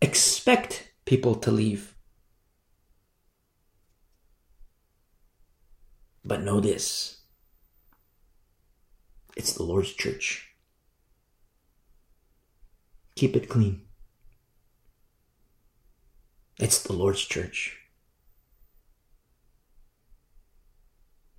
[0.02, 1.94] Expect people to leave.
[6.28, 7.22] But know this
[9.38, 10.49] it's the Lord's church.
[13.16, 13.82] Keep it clean.
[16.60, 17.78] It's the Lord's church.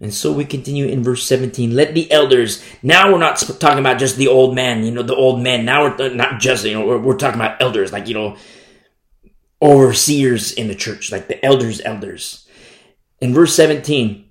[0.00, 1.74] And so we continue in verse 17.
[1.74, 5.16] Let the elders, now we're not talking about just the old man, you know, the
[5.16, 5.64] old men.
[5.64, 8.36] Now we're not just, you know, we're, we're talking about elders, like, you know,
[9.60, 12.46] overseers in the church, like the elders, elders.
[13.20, 14.27] In verse 17,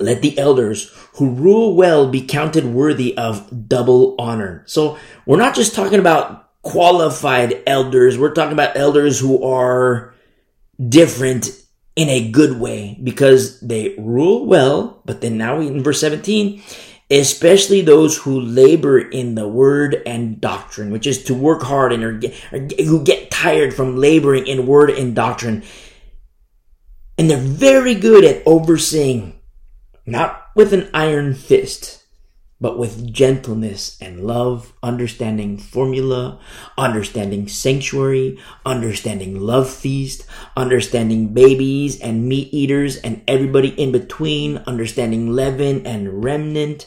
[0.00, 4.64] let the elders who rule well be counted worthy of double honor.
[4.66, 8.18] So we're not just talking about qualified elders.
[8.18, 10.14] We're talking about elders who are
[10.88, 11.50] different
[11.96, 15.02] in a good way because they rule well.
[15.04, 16.62] But then now in verse 17,
[17.10, 22.24] especially those who labor in the word and doctrine, which is to work hard and
[22.78, 25.64] who get tired from laboring in word and doctrine.
[27.18, 29.39] And they're very good at overseeing
[30.06, 32.00] not with an iron fist,
[32.60, 36.38] but with gentleness and love, understanding formula,
[36.76, 45.32] understanding sanctuary, understanding love feast, understanding babies and meat eaters and everybody in between, understanding
[45.32, 46.86] leaven and remnant,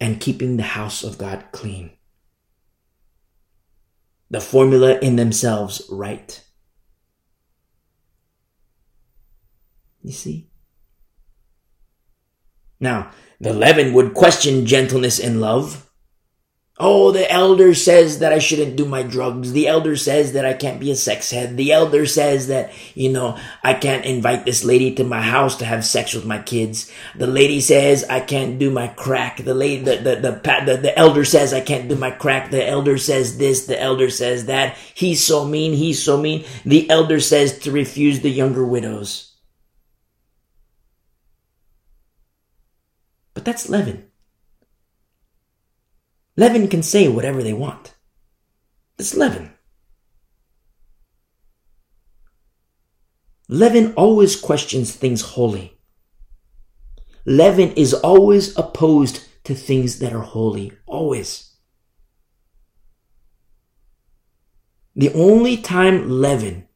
[0.00, 1.92] and keeping the house of God clean.
[4.30, 6.44] The formula in themselves right.
[10.02, 10.48] You see?
[12.80, 13.10] Now,
[13.40, 15.88] the leaven would question gentleness and love.
[16.80, 19.50] Oh, the elder says that I shouldn't do my drugs.
[19.50, 21.56] The elder says that I can't be a sex head.
[21.56, 25.64] The elder says that, you know, I can't invite this lady to my house to
[25.64, 26.88] have sex with my kids.
[27.16, 29.38] The lady says I can't do my crack.
[29.38, 32.52] The lady, the, the, the, the, the elder says I can't do my crack.
[32.52, 33.66] The elder says this.
[33.66, 34.76] The elder says that.
[34.94, 35.72] He's so mean.
[35.72, 36.44] He's so mean.
[36.64, 39.27] The elder says to refuse the younger widows.
[43.38, 44.04] But that's leaven.
[46.36, 47.94] Leaven can say whatever they want.
[48.98, 49.52] It's leaven.
[53.46, 55.78] Leaven always questions things holy.
[57.24, 60.72] Leaven is always opposed to things that are holy.
[60.84, 61.54] Always.
[64.96, 66.66] The only time leaven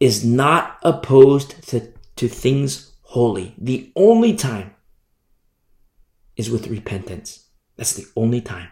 [0.00, 4.71] is not opposed to, to things holy, the only time
[6.36, 7.48] is with repentance.
[7.76, 8.68] That's the only time.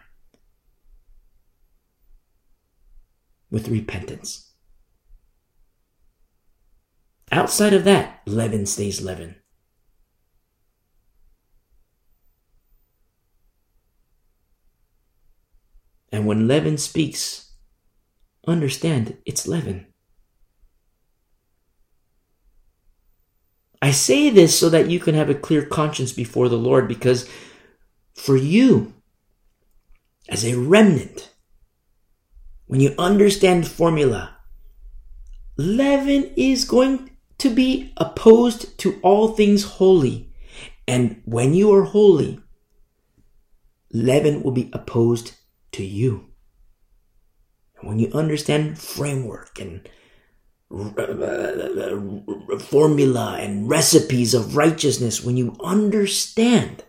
[3.49, 4.53] With repentance.
[7.31, 9.35] Outside of that, leaven stays leaven.
[16.11, 17.53] And when leaven speaks,
[18.45, 19.87] understand it's leaven.
[23.81, 27.27] I say this so that you can have a clear conscience before the Lord because
[28.13, 28.93] for you
[30.29, 31.31] as a remnant.
[32.67, 34.37] When you understand formula,
[35.57, 40.31] leaven is going to be opposed to all things holy.
[40.87, 42.39] And when you are holy,
[43.91, 45.33] leaven will be opposed
[45.73, 46.29] to you.
[47.79, 49.89] And when you understand framework and
[52.61, 56.83] formula and recipes of righteousness, when you understand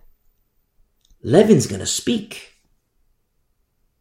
[1.22, 2.54] Leaven's going to speak.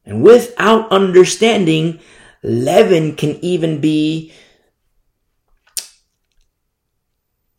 [0.05, 1.99] And without understanding,
[2.43, 4.33] leaven can even be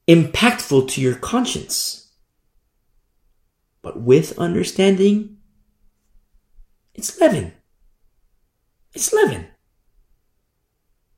[0.08, 2.10] impactful to your conscience.
[3.80, 5.38] But with understanding,
[6.94, 7.52] it's leaven.
[8.92, 9.46] It's leaven.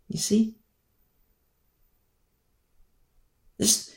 [0.08, 0.56] You see?
[3.58, 3.94] This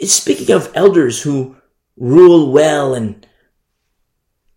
[0.00, 1.56] is speaking of elders who
[1.96, 3.26] rule well and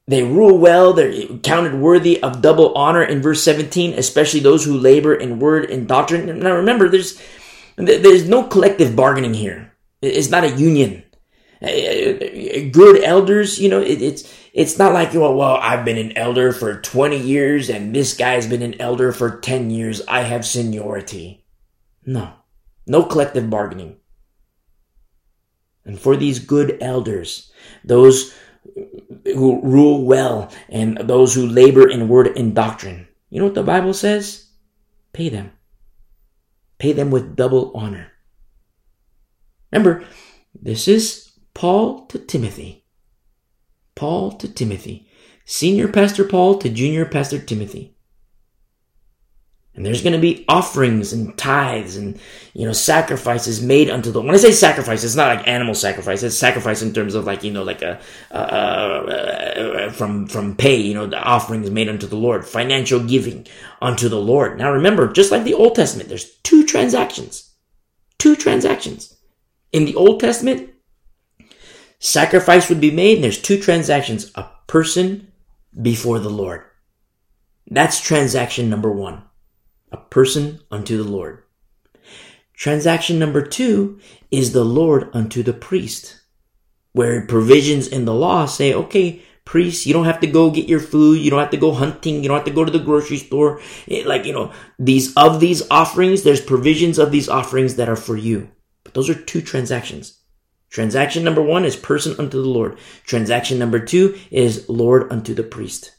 [0.08, 4.78] they rule well, they're counted worthy of double honor in verse 17, especially those who
[4.78, 6.40] labor in word and doctrine.
[6.40, 7.22] Now remember, there's
[7.76, 9.74] there's no collective bargaining here.
[10.02, 11.04] It's not a union.
[11.60, 16.54] Good elders, you know, it, it's it's not like well, well, I've been an elder
[16.54, 20.02] for 20 years and this guy's been an elder for 10 years.
[20.08, 21.46] I have seniority.
[22.06, 22.32] No,
[22.86, 23.98] no collective bargaining.
[25.84, 27.52] And for these good elders,
[27.84, 28.34] those
[29.36, 33.08] who rule well and those who labor in word and doctrine.
[33.30, 34.50] You know what the Bible says?
[35.14, 35.52] Pay them.
[36.78, 38.12] Pay them with double honor.
[39.72, 40.06] Remember,
[40.54, 42.86] this is Paul to Timothy.
[43.96, 45.10] Paul to Timothy.
[45.46, 47.97] Senior Pastor Paul to Junior Pastor Timothy.
[49.78, 52.20] And there's going to be offerings and tithes and,
[52.54, 56.24] you know, sacrifices made unto the, when I say sacrifice, it's not like animal sacrifice.
[56.24, 60.96] It's sacrifice in terms of like, you know, like a, uh, from, from pay, you
[60.96, 63.46] know, the offerings made unto the Lord, financial giving
[63.80, 64.58] unto the Lord.
[64.58, 67.54] Now remember, just like the Old Testament, there's two transactions,
[68.18, 69.16] two transactions.
[69.72, 70.72] In the Old Testament,
[72.00, 75.32] sacrifice would be made and there's two transactions, a person
[75.80, 76.64] before the Lord.
[77.70, 79.22] That's transaction number one
[79.92, 81.44] a person unto the Lord.
[82.54, 84.00] Transaction number two
[84.32, 86.20] is the Lord unto the priest,
[86.94, 90.80] where provisions in the law say, okay, priest, you don't have to go get your
[90.80, 91.20] food.
[91.20, 92.22] You don't have to go hunting.
[92.22, 93.62] You don't have to go to the grocery store.
[93.88, 97.96] It, like, you know, these, of these offerings, there's provisions of these offerings that are
[97.96, 98.52] for you.
[98.84, 100.22] But those are two transactions.
[100.70, 102.78] Transaction number one is person unto the Lord.
[103.06, 105.96] Transaction number two is Lord unto the priest.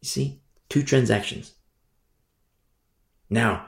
[0.00, 0.40] You see?
[0.70, 1.52] Two transactions.
[3.32, 3.64] Now,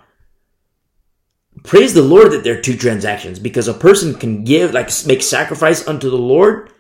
[1.62, 5.22] praise the Lord that there are two transactions because a person can give, like make
[5.22, 6.70] sacrifice unto the Lord,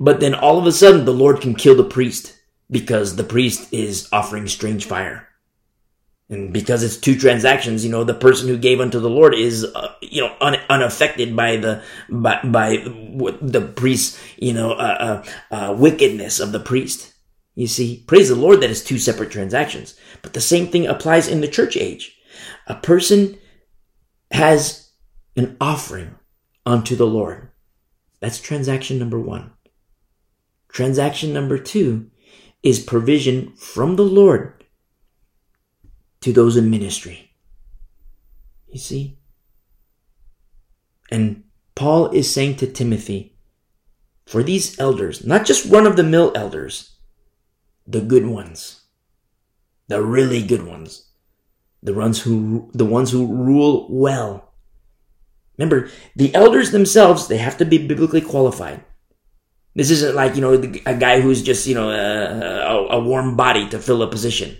[0.00, 2.36] but then all of a sudden the Lord can kill the priest
[2.68, 5.28] because the priest is offering strange fire.
[6.28, 9.64] And because it's two transactions, you know, the person who gave unto the Lord is,
[9.64, 12.78] uh, you know, un- unaffected by the, by, by
[13.40, 17.12] the priest, you know, uh, uh, uh, wickedness of the priest.
[17.54, 19.94] You see, praise the Lord that it's two separate transactions.
[20.22, 22.11] But the same thing applies in the church age
[22.66, 23.38] a person
[24.30, 24.90] has
[25.36, 26.14] an offering
[26.64, 27.50] unto the Lord.
[28.20, 29.52] That's transaction number one.
[30.68, 32.10] Transaction number two
[32.62, 34.64] is provision from the Lord
[36.20, 37.32] to those in ministry.
[38.68, 39.18] You see?
[41.10, 43.36] And Paul is saying to Timothy,
[44.24, 46.96] for these elders, not just run of the mill elders,
[47.86, 48.82] the good ones,
[49.88, 51.11] the really good ones,
[51.82, 54.52] the ones who the ones who rule well.
[55.58, 58.84] Remember, the elders themselves they have to be biblically qualified.
[59.74, 60.54] This isn't like you know
[60.86, 64.56] a guy who's just you know uh, a, a warm body to fill a position.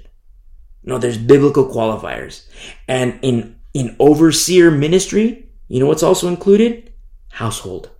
[0.84, 2.47] No, there's biblical qualifiers,
[2.89, 6.92] and in in overseer ministry, you know what's also included?
[7.31, 7.91] Household.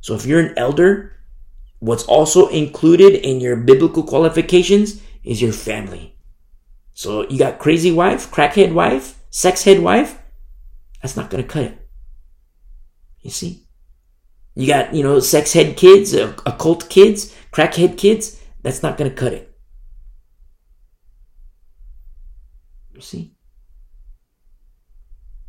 [0.00, 1.16] So if you're an elder,
[1.78, 6.15] what's also included in your biblical qualifications is your family.
[6.96, 10.18] So you got crazy wife, crackhead wife, sexhead wife.
[11.02, 11.88] That's not going to cut it.
[13.20, 13.66] You see?
[14.54, 18.40] You got, you know, sex head kids, uh, occult kids, crackhead kids.
[18.62, 19.54] That's not going to cut it.
[22.94, 23.34] You see?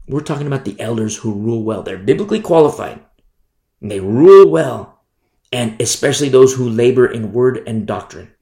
[0.05, 1.81] We're talking about the elders who rule well.
[1.81, 2.99] They're biblically qualified.
[3.81, 5.01] They rule well.
[5.53, 8.33] And especially those who labor in word and doctrine.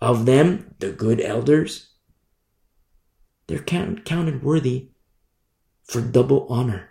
[0.00, 1.91] Of them, the good elders,
[3.46, 4.88] they're count, counted worthy
[5.84, 6.90] for double honor.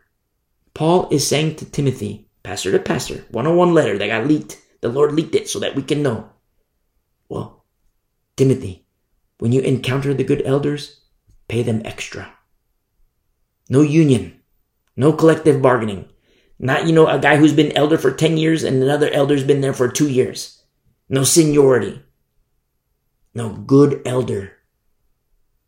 [0.73, 4.61] Paul is saying to Timothy, pastor to pastor, 101 letter that got leaked.
[4.81, 6.29] The Lord leaked it so that we can know.
[7.29, 7.65] Well,
[8.35, 8.85] Timothy,
[9.39, 11.01] when you encounter the good elders,
[11.47, 12.33] pay them extra.
[13.69, 14.41] No union,
[14.95, 16.07] no collective bargaining.
[16.59, 19.61] Not, you know, a guy who's been elder for 10 years and another elder's been
[19.61, 20.61] there for two years.
[21.09, 22.03] No seniority.
[23.33, 24.57] No good elder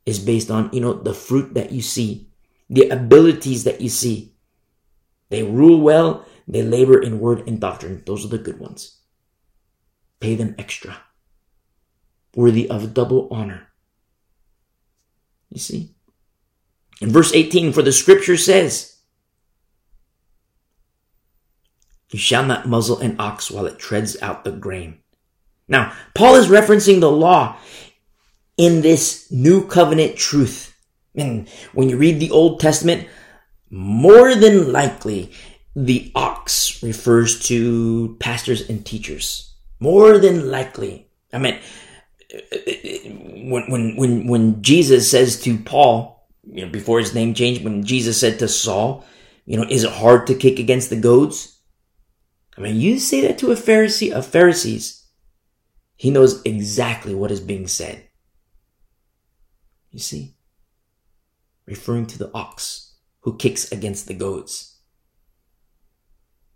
[0.06, 2.28] is based on, you know, the fruit that you see,
[2.70, 4.34] the abilities that you see.
[5.30, 8.04] They rule well, they labor in word and doctrine.
[8.06, 9.00] Those are the good ones.
[10.20, 10.98] Pay them extra,
[12.36, 13.68] worthy of double honor.
[15.50, 15.96] You see?
[17.02, 18.98] In verse 18, for the scripture says,
[22.10, 25.00] You shall not muzzle an ox while it treads out the grain.
[25.68, 27.58] Now, Paul is referencing the law
[28.58, 30.76] in this new covenant truth.
[31.16, 33.08] And when you read the Old Testament,
[33.70, 35.32] more than likely,
[35.76, 39.56] the ox refers to pastors and teachers.
[39.80, 41.08] More than likely.
[41.32, 41.60] I mean,
[43.50, 47.84] when, when, when, when Jesus says to Paul, you know, before his name changed, when
[47.84, 49.06] Jesus said to Saul,
[49.46, 51.60] you know, is it hard to kick against the goads?
[52.58, 55.06] I mean, you say that to a Pharisee of Pharisees.
[55.96, 58.08] He knows exactly what is being said.
[59.94, 60.36] You see?
[61.66, 64.80] Referring to the ox who kicks against the goads.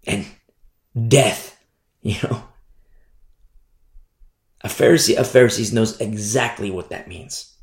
[0.05, 0.25] And
[1.07, 1.57] death,
[2.01, 2.43] you know.
[4.61, 7.53] A Pharisee of Pharisees knows exactly what that means.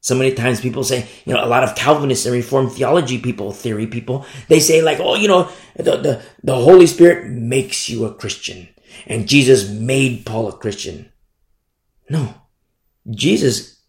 [0.00, 3.52] So many times people say, you know, a lot of Calvinists and Reformed theology people,
[3.52, 8.04] theory people, they say like, oh, you know, the, the, the Holy Spirit makes you
[8.04, 8.68] a Christian
[9.06, 11.12] and Jesus made Paul a Christian.
[12.10, 12.34] No,
[13.10, 13.81] Jesus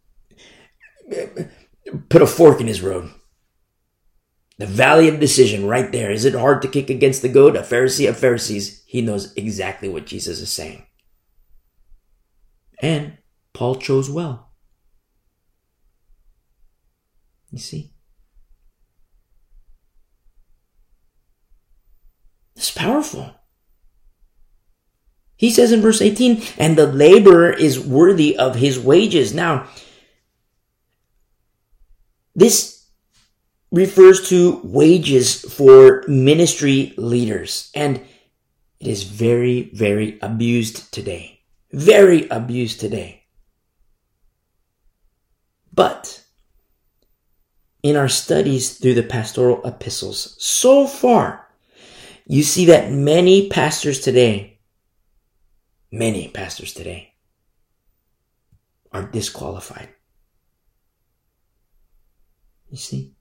[2.09, 3.11] put a fork in his road.
[4.57, 6.11] The valley of decision right there.
[6.11, 7.57] Is it hard to kick against the goads?
[7.57, 10.85] A Pharisee of Pharisees, he knows exactly what Jesus is saying.
[12.81, 13.17] And
[13.53, 14.51] Paul chose well.
[17.51, 17.93] You see?
[22.55, 23.33] It's powerful.
[25.35, 29.33] He says in verse 18, and the laborer is worthy of his wages.
[29.33, 29.67] Now,
[32.35, 32.85] this
[33.71, 37.97] refers to wages for ministry leaders, and
[38.79, 41.41] it is very, very abused today.
[41.71, 43.23] Very abused today.
[45.73, 46.23] But
[47.81, 51.47] in our studies through the pastoral epistles so far,
[52.25, 54.59] you see that many pastors today,
[55.91, 57.13] many pastors today,
[58.91, 59.89] are disqualified.
[62.73, 63.13] You see?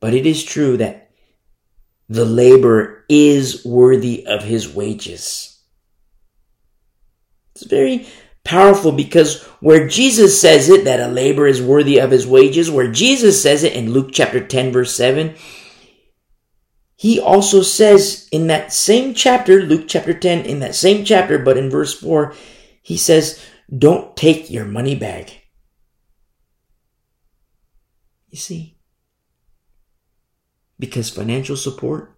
[0.00, 1.10] But it is true that
[2.08, 5.62] the laborer is worthy of his wages.
[7.54, 8.06] It's very
[8.42, 12.90] powerful because where Jesus says it, that a laborer is worthy of his wages, where
[12.90, 15.34] Jesus says it in Luke chapter 10 verse 7,
[16.96, 21.58] he also says in that same chapter, Luke chapter 10, in that same chapter, but
[21.58, 22.32] in verse 4,
[22.80, 23.44] he says,
[23.76, 25.39] don't take your money bag.
[28.30, 28.76] You see?
[30.78, 32.16] Because financial support,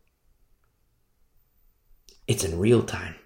[2.28, 3.16] it's in real time.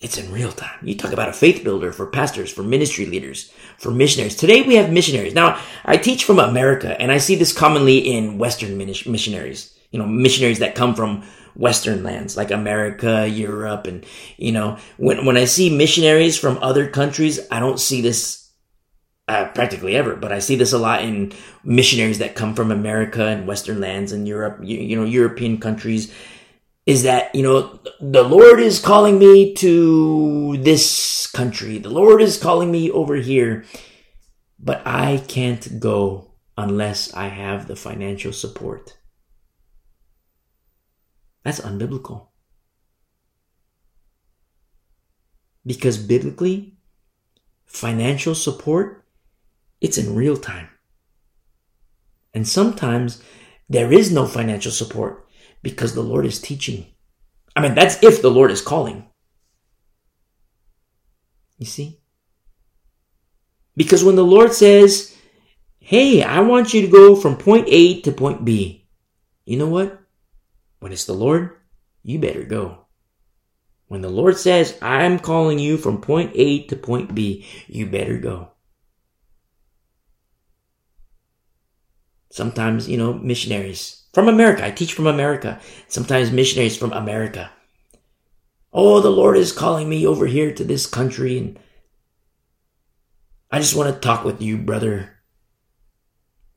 [0.00, 0.78] It's in real time.
[0.82, 4.36] You talk about a faith builder for pastors, for ministry leaders, for missionaries.
[4.36, 5.32] Today we have missionaries.
[5.32, 9.72] Now, I teach from America and I see this commonly in Western missionaries.
[9.90, 11.24] You know, missionaries that come from
[11.54, 14.04] Western lands like America, Europe, and,
[14.36, 18.45] you know, when, when I see missionaries from other countries, I don't see this
[19.28, 21.32] uh, practically ever, but I see this a lot in
[21.64, 26.12] missionaries that come from America and Western lands and Europe, you, you know, European countries
[26.86, 31.78] is that, you know, the Lord is calling me to this country.
[31.78, 33.64] The Lord is calling me over here,
[34.60, 38.96] but I can't go unless I have the financial support.
[41.42, 42.28] That's unbiblical.
[45.64, 46.76] Because biblically,
[47.64, 49.05] financial support,
[49.80, 50.68] it's in real time.
[52.34, 53.22] And sometimes
[53.68, 55.28] there is no financial support
[55.62, 56.86] because the Lord is teaching.
[57.54, 59.06] I mean, that's if the Lord is calling.
[61.58, 62.00] You see?
[63.76, 65.16] Because when the Lord says,
[65.78, 68.88] Hey, I want you to go from point A to point B,
[69.44, 70.00] you know what?
[70.80, 71.56] When it's the Lord,
[72.02, 72.86] you better go.
[73.88, 78.18] When the Lord says, I'm calling you from point A to point B, you better
[78.18, 78.50] go.
[82.36, 84.62] Sometimes, you know, missionaries, from America.
[84.62, 85.58] I teach from America.
[85.88, 87.50] Sometimes missionaries from America.
[88.74, 91.58] Oh, the Lord is calling me over here to this country and
[93.50, 95.16] I just want to talk with you, brother.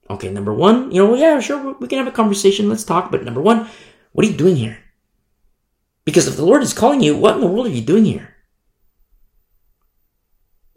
[0.10, 2.68] Okay, number one, you know, yeah, sure, we can have a conversation.
[2.68, 3.10] Let's talk.
[3.10, 3.70] But number one,
[4.12, 4.80] what are you doing here?
[6.04, 8.36] Because if the Lord is calling you, what in the world are you doing here?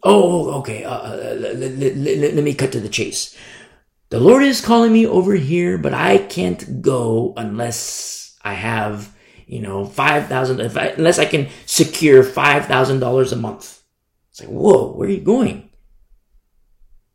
[0.05, 0.85] Oh, okay.
[0.85, 3.37] Uh, uh let, let, let, let me cut to the chase
[4.13, 9.11] the Lord is calling me over here, but I can't go unless I have,
[9.47, 10.61] you know, five thousand.
[10.61, 13.81] Unless I can secure five thousand dollars a month.
[14.29, 15.71] It's like, whoa, where are you going?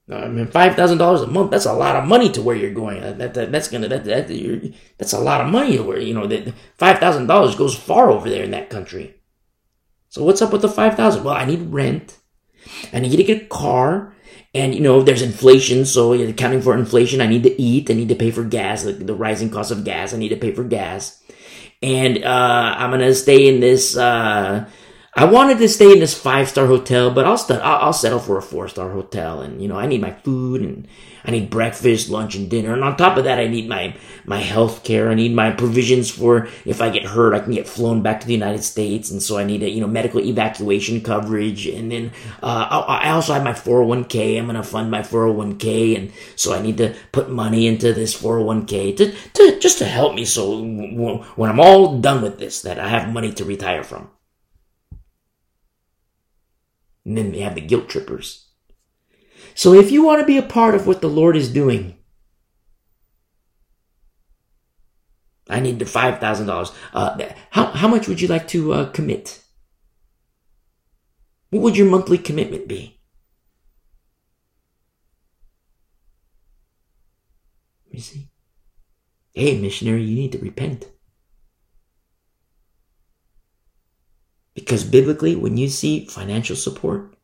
[0.09, 2.99] I mean, five thousand dollars a month—that's a lot of money to where you're going.
[3.01, 6.25] That, that that's gonna that, that that's a lot of money to where you know
[6.25, 9.13] that five thousand dollars goes far over there in that country.
[10.09, 11.23] So what's up with the five thousand?
[11.25, 12.17] Well, I need rent.
[12.91, 14.15] I need to get a car,
[14.57, 15.85] and you know there's inflation.
[15.85, 17.89] So accounting for inflation, I need to eat.
[17.91, 20.13] I need to pay for gas, like the rising cost of gas.
[20.13, 21.21] I need to pay for gas,
[21.81, 23.95] and uh, I'm gonna stay in this.
[23.95, 24.67] Uh,
[25.15, 28.19] I wanted to stay in this five star hotel, but I'll, st- I'll, I'll settle
[28.19, 29.41] for a four star hotel.
[29.41, 30.87] And you know, I need my food and
[31.27, 32.73] I need breakfast, lunch, and dinner.
[32.73, 33.93] And on top of that, I need my
[34.25, 35.09] my health care.
[35.09, 38.27] I need my provisions for if I get hurt, I can get flown back to
[38.27, 39.11] the United States.
[39.11, 41.67] And so I need a you know medical evacuation coverage.
[41.67, 44.39] And then uh, I also have my 401k.
[44.39, 48.95] I'm gonna fund my 401k, and so I need to put money into this 401k
[48.95, 50.23] to, to just to help me.
[50.23, 54.09] So when I'm all done with this, that I have money to retire from.
[57.03, 58.46] And then they have the guilt trippers.
[59.57, 61.97] So if you want to be a part of what the Lord is doing,
[65.49, 66.71] I need the five thousand uh, dollars.
[67.49, 69.41] How how much would you like to uh, commit?
[71.49, 73.01] What would your monthly commitment be?
[77.89, 78.29] You see,
[79.33, 80.87] hey missionary, you need to repent.
[84.53, 87.15] Because biblically, when you see financial support,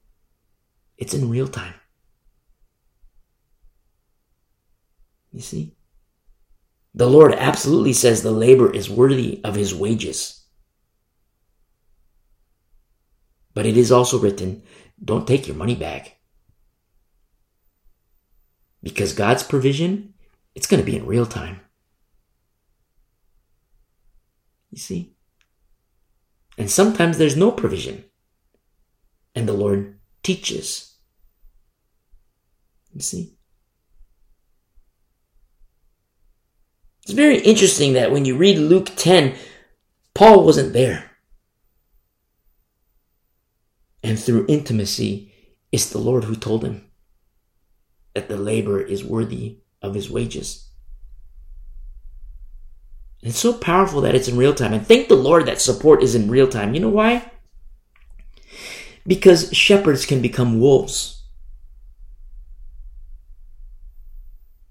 [0.98, 1.76] it's in real time.
[5.34, 5.76] You see?
[6.94, 10.46] The Lord absolutely says the labor is worthy of his wages.
[13.56, 14.62] But it is also written,
[15.04, 16.18] don't take your money back.
[18.84, 20.14] Because God's provision,
[20.54, 21.62] it's going to be in real time.
[24.70, 25.16] You see?
[26.58, 28.06] And sometimes there's no provision.
[29.34, 30.96] And the Lord teaches.
[32.94, 33.38] You see?
[37.04, 39.36] It's very interesting that when you read Luke 10,
[40.14, 41.12] Paul wasn't there.
[44.02, 45.34] And through intimacy,
[45.72, 46.86] it's the Lord who told him
[48.14, 50.70] that the labor is worthy of his wages.
[53.22, 54.74] It's so powerful that it's in real time.
[54.74, 56.74] And thank the Lord that support is in real time.
[56.74, 57.32] You know why?
[59.08, 61.23] Because shepherds can become wolves.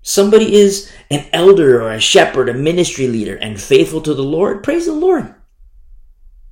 [0.03, 4.63] Somebody is an elder or a shepherd, a ministry leader, and faithful to the Lord.
[4.63, 5.35] Praise the Lord.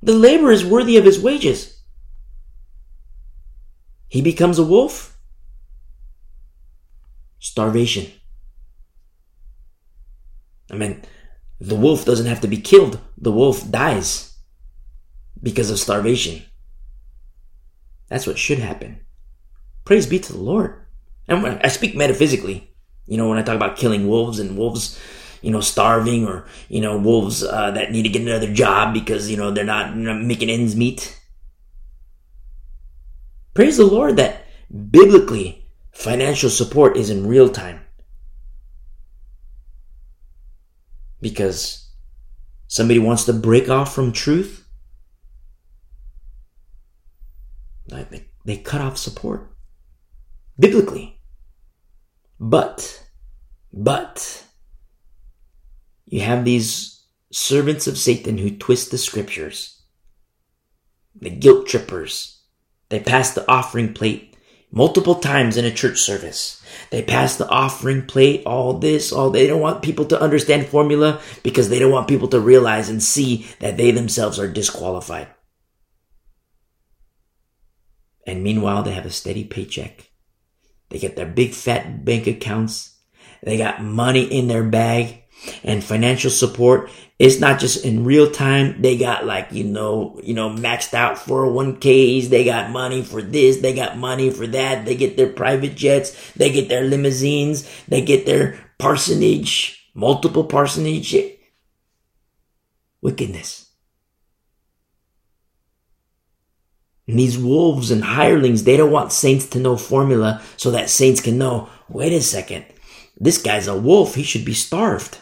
[0.01, 1.81] The labor is worthy of his wages.
[4.07, 5.17] He becomes a wolf.
[7.39, 8.07] Starvation.
[10.71, 11.03] I mean,
[11.59, 12.99] the wolf doesn't have to be killed.
[13.17, 14.37] The wolf dies
[15.43, 16.43] because of starvation.
[18.07, 19.01] That's what should happen.
[19.83, 20.85] Praise be to the Lord.
[21.27, 22.70] And I speak metaphysically,
[23.11, 24.99] you know, when I talk about killing wolves and wolves,
[25.41, 29.29] you know, starving or, you know, wolves uh, that need to get another job because,
[29.29, 31.19] you know, they're not, not making ends meet.
[33.53, 34.45] Praise the Lord that
[34.91, 37.81] biblically financial support is in real time.
[41.21, 41.89] because
[42.67, 44.65] somebody wants to break off from truth,
[47.87, 49.53] they, they cut off support
[50.59, 51.19] biblically.
[52.39, 53.00] But,
[53.73, 54.45] but,
[56.05, 59.81] you have these servants of Satan who twist the scriptures,
[61.19, 62.41] the guilt trippers.
[62.89, 64.31] They pass the offering plate
[64.71, 66.63] multiple times in a church service.
[66.89, 71.21] They pass the offering plate, all this, all they don't want people to understand formula
[71.43, 75.27] because they don't want people to realize and see that they themselves are disqualified.
[78.25, 80.09] And meanwhile, they have a steady paycheck.
[80.89, 82.90] They get their big fat bank accounts.
[83.43, 85.23] They got money in their bag
[85.63, 86.89] and financial support
[87.21, 88.81] it's not just in real time.
[88.81, 92.29] They got like, you know, you know, maxed out 401ks.
[92.29, 93.57] They got money for this.
[93.57, 94.85] They got money for that.
[94.85, 96.31] They get their private jets.
[96.31, 97.69] They get their limousines.
[97.87, 101.15] They get their parsonage, multiple parsonage.
[103.03, 103.69] Wickedness.
[107.07, 111.21] And these wolves and hirelings, they don't want saints to know formula so that saints
[111.21, 112.65] can know, wait a second,
[113.17, 114.15] this guy's a wolf.
[114.15, 115.17] He should be starved.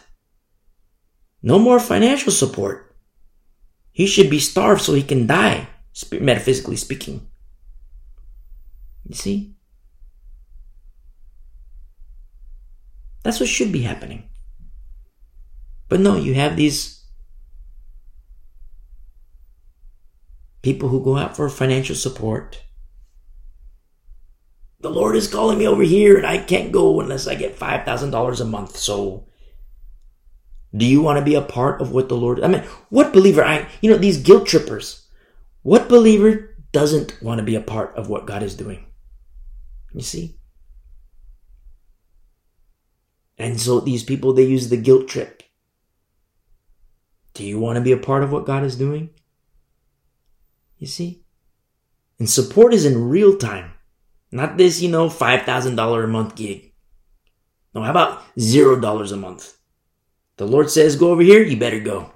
[1.42, 2.94] No more financial support.
[3.92, 5.68] He should be starved so he can die,
[6.12, 7.28] metaphysically speaking.
[9.04, 9.54] You see?
[13.22, 14.28] That's what should be happening.
[15.88, 17.04] But no, you have these
[20.62, 22.62] people who go out for financial support.
[24.80, 28.40] The Lord is calling me over here and I can't go unless I get $5,000
[28.40, 28.76] a month.
[28.76, 29.26] So
[30.74, 33.44] do you want to be a part of what the Lord, I mean, what believer,
[33.44, 35.06] I, you know, these guilt trippers,
[35.62, 38.86] what believer doesn't want to be a part of what God is doing?
[39.92, 40.38] You see?
[43.36, 45.42] And so these people, they use the guilt trip.
[47.34, 49.10] Do you want to be a part of what God is doing?
[50.78, 51.24] You see?
[52.18, 53.72] And support is in real time.
[54.32, 56.72] Not this, you know, $5,000 a month gig.
[57.74, 59.56] No, how about $0 a month?
[60.36, 62.12] The Lord says, go over here, you better go.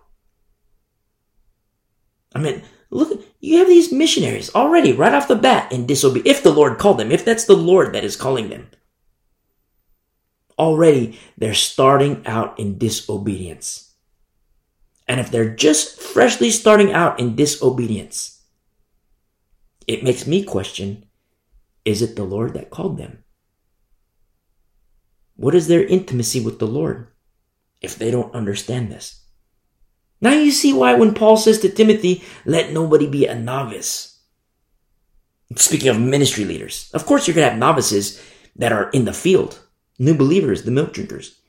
[2.35, 6.39] I mean, look, you have these missionaries already right off the bat in disobedience.
[6.39, 8.69] If the Lord called them, if that's the Lord that is calling them.
[10.59, 13.93] Already, they're starting out in disobedience.
[15.07, 18.41] And if they're just freshly starting out in disobedience,
[19.87, 21.05] it makes me question
[21.85, 23.25] is it the Lord that called them?
[25.37, 27.09] What is their intimacy with the Lord
[27.81, 29.25] if they don't understand this?
[30.21, 34.21] Now you see why when Paul says to Timothy, let nobody be a novice.
[35.57, 38.23] Speaking of ministry leaders, of course you're going to have novices
[38.57, 39.61] that are in the field,
[39.99, 41.41] new believers, the milk drinkers.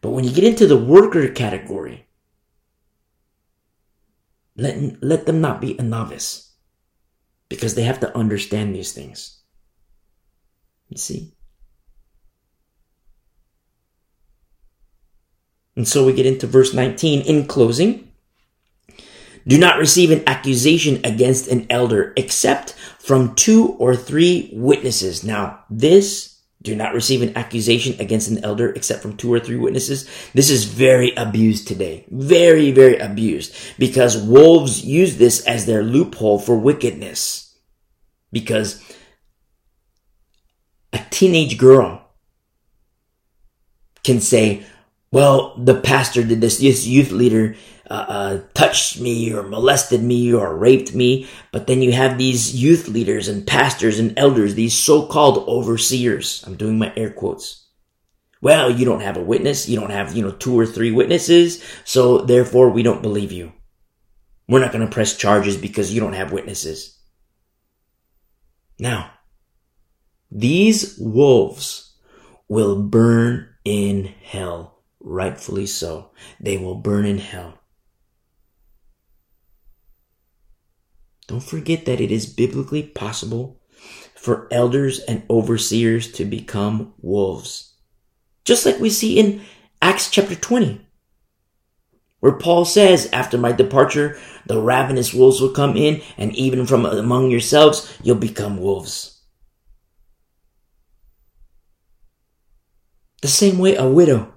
[0.00, 2.06] But when you get into the worker category,
[4.56, 6.52] let, let them not be a novice
[7.48, 9.43] because they have to understand these things.
[10.88, 11.34] You see?
[15.76, 18.12] And so we get into verse 19 in closing.
[19.46, 25.22] Do not receive an accusation against an elder except from two or three witnesses.
[25.24, 29.56] Now, this do not receive an accusation against an elder except from two or three
[29.56, 30.08] witnesses.
[30.32, 32.06] This is very abused today.
[32.10, 37.54] Very, very abused because wolves use this as their loophole for wickedness.
[38.32, 38.82] Because
[40.94, 42.00] a teenage girl
[44.04, 44.64] can say,
[45.10, 47.56] well, the pastor did this, this youth leader
[47.90, 51.28] uh, uh, touched me or molested me or raped me.
[51.52, 56.42] But then you have these youth leaders and pastors and elders, these so-called overseers.
[56.46, 57.66] I'm doing my air quotes.
[58.40, 59.68] Well, you don't have a witness.
[59.68, 61.64] You don't have, you know, two or three witnesses.
[61.84, 63.52] So therefore we don't believe you.
[64.48, 66.98] We're not going to press charges because you don't have witnesses.
[68.78, 69.13] Now,
[70.34, 71.94] these wolves
[72.48, 76.10] will burn in hell, rightfully so.
[76.40, 77.60] They will burn in hell.
[81.28, 83.60] Don't forget that it is biblically possible
[84.16, 87.76] for elders and overseers to become wolves.
[88.44, 89.40] Just like we see in
[89.80, 90.84] Acts chapter 20,
[92.18, 96.84] where Paul says, After my departure, the ravenous wolves will come in, and even from
[96.84, 99.13] among yourselves, you'll become wolves.
[103.24, 104.34] The same way a widow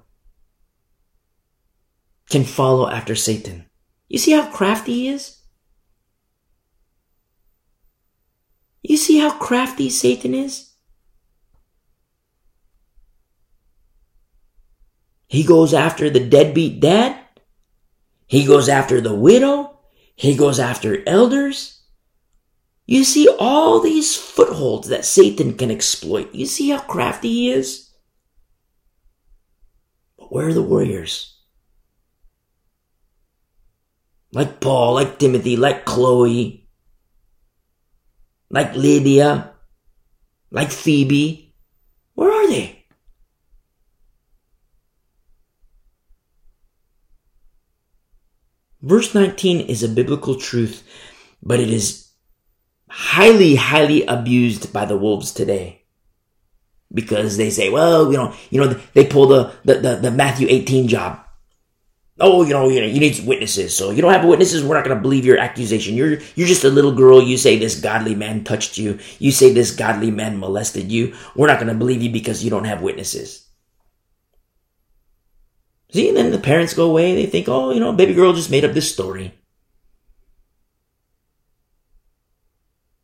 [2.30, 3.66] can follow after Satan.
[4.08, 5.42] You see how crafty he is?
[8.84, 10.72] You see how crafty Satan is?
[15.28, 17.18] He goes after the deadbeat dad.
[18.26, 19.80] He goes after the widow.
[20.16, 21.82] He goes after elders.
[22.86, 26.34] You see all these footholds that Satan can exploit.
[26.34, 27.87] You see how crafty he is?
[30.30, 31.40] Where are the warriors?
[34.34, 36.68] Like Paul, like Timothy, like Chloe,
[38.50, 39.54] like Lydia,
[40.52, 41.56] like Phoebe.
[42.16, 42.86] Where are they?
[48.82, 50.84] Verse 19 is a biblical truth,
[51.42, 52.10] but it is
[52.90, 55.77] highly, highly abused by the wolves today.
[56.94, 60.48] Because they say, well, you know, you know, they pull the, the, the, the Matthew
[60.50, 61.20] 18 job.
[62.20, 63.76] Oh, you know, you know, you need witnesses.
[63.76, 64.64] So you don't have witnesses.
[64.64, 65.96] We're not going to believe your accusation.
[65.96, 67.22] You're, you're just a little girl.
[67.22, 68.98] You say this godly man touched you.
[69.20, 71.14] You say this godly man molested you.
[71.36, 73.48] We're not going to believe you because you don't have witnesses.
[75.92, 77.16] See, and then the parents go away.
[77.16, 79.34] They think, oh, you know, baby girl just made up this story.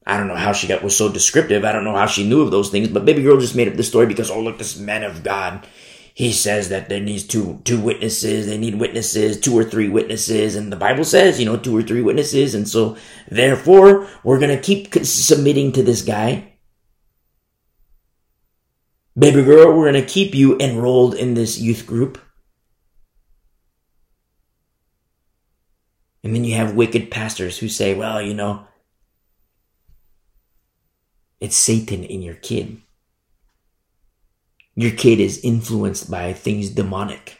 [0.05, 1.63] I don't know how she got was so descriptive.
[1.63, 3.75] I don't know how she knew of those things, but baby girl just made up
[3.75, 5.65] this story because, oh, look, this man of God
[6.15, 8.45] he says that there needs two two witnesses.
[8.45, 10.55] They need witnesses two or three witnesses.
[10.55, 12.53] And the bible says you know two or three witnesses.
[12.53, 12.97] And so
[13.29, 16.53] therefore we're to keep submitting to this guy.
[19.17, 22.19] Baby girl we're to keep you enrolled in this youth group.
[26.23, 28.67] And then you have wicked pastors who say well you know
[31.43, 32.81] it's satan in your kid
[34.75, 37.39] your kid is influenced by things demonic.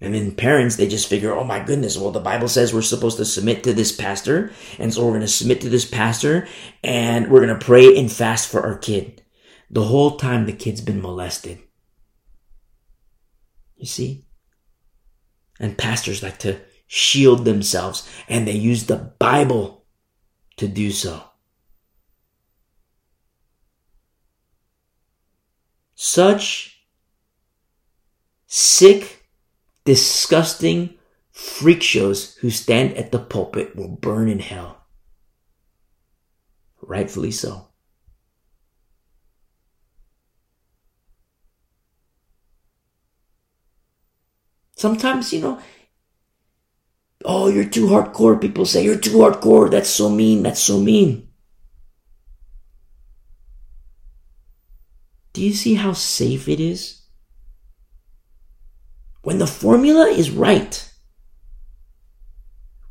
[0.00, 3.16] And then parents, they just figure, oh my goodness, well, the Bible says we're supposed
[3.16, 4.52] to submit to this pastor.
[4.78, 6.46] And so we're going to submit to this pastor
[6.84, 9.24] and we're going to pray and fast for our kid.
[9.70, 11.60] The whole time the kid's been molested.
[13.76, 14.26] You see?
[15.58, 19.85] And pastors like to shield themselves and they use the Bible
[20.56, 21.22] to do so.
[25.94, 26.84] Such
[28.46, 29.28] sick
[29.84, 30.94] disgusting
[31.30, 34.86] freak shows who stand at the pulpit will burn in hell.
[36.80, 37.68] Rightfully so.
[44.76, 45.58] Sometimes, you know,
[47.26, 48.40] oh, you're too hardcore.
[48.40, 49.70] People say, you're too hardcore.
[49.70, 50.42] That's so mean.
[50.42, 51.28] That's so mean.
[55.34, 56.96] Do you see how safe it is?
[59.26, 60.88] when the formula is right.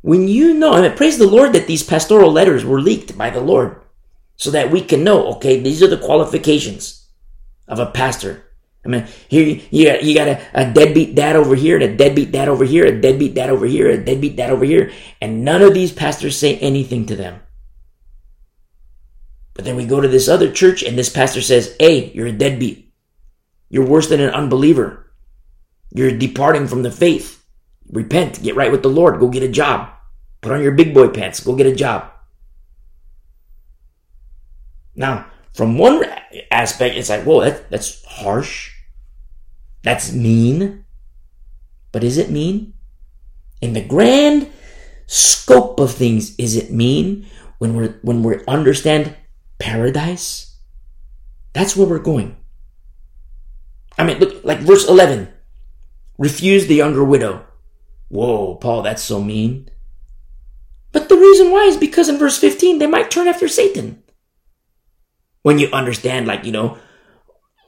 [0.02, 3.40] When you know, and praise the Lord that these pastoral letters were leaked by the
[3.40, 3.80] Lord
[4.36, 7.08] so that we can know, okay, these are the qualifications
[7.66, 8.45] of a pastor.
[8.86, 11.96] I mean, here you got, you got a, a deadbeat dad over here, and a
[11.96, 15.44] deadbeat dad over here, a deadbeat dad over here, a deadbeat dad over here, and
[15.44, 17.40] none of these pastors say anything to them.
[19.54, 22.32] But then we go to this other church, and this pastor says, Hey, you're a
[22.32, 22.92] deadbeat.
[23.68, 25.12] You're worse than an unbeliever.
[25.92, 27.44] You're departing from the faith.
[27.90, 29.90] Repent, get right with the Lord, go get a job.
[30.42, 32.12] Put on your big boy pants, go get a job.
[34.94, 36.04] Now, from one
[36.50, 38.75] aspect, it's like, whoa, that, that's harsh.
[39.86, 40.84] That's mean.
[41.92, 42.74] But is it mean?
[43.62, 44.50] In the grand
[45.06, 47.24] scope of things, is it mean
[47.58, 49.14] when we're when we understand
[49.60, 50.58] paradise?
[51.52, 52.36] That's where we're going.
[53.96, 55.28] I mean, look, like verse 11.
[56.18, 57.46] Refuse the younger widow.
[58.08, 59.70] Whoa, Paul, that's so mean.
[60.90, 64.02] But the reason why is because in verse 15, they might turn after Satan.
[65.42, 66.76] When you understand, like, you know,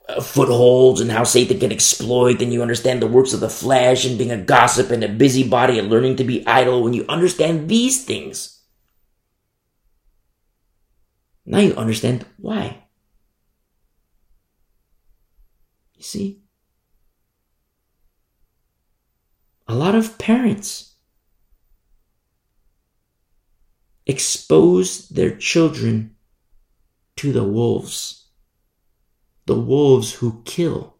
[0.08, 4.04] uh, footholds and how Satan can exploit, and you understand the works of the flesh
[4.04, 7.68] and being a gossip and a busybody and learning to be idle, when you understand
[7.68, 8.62] these things,
[11.46, 12.84] now you understand why.
[15.94, 16.42] You see?
[19.68, 20.94] a lot of parents
[24.06, 26.16] expose their children
[27.16, 28.17] to the wolves,
[29.48, 30.94] the wolves who kill.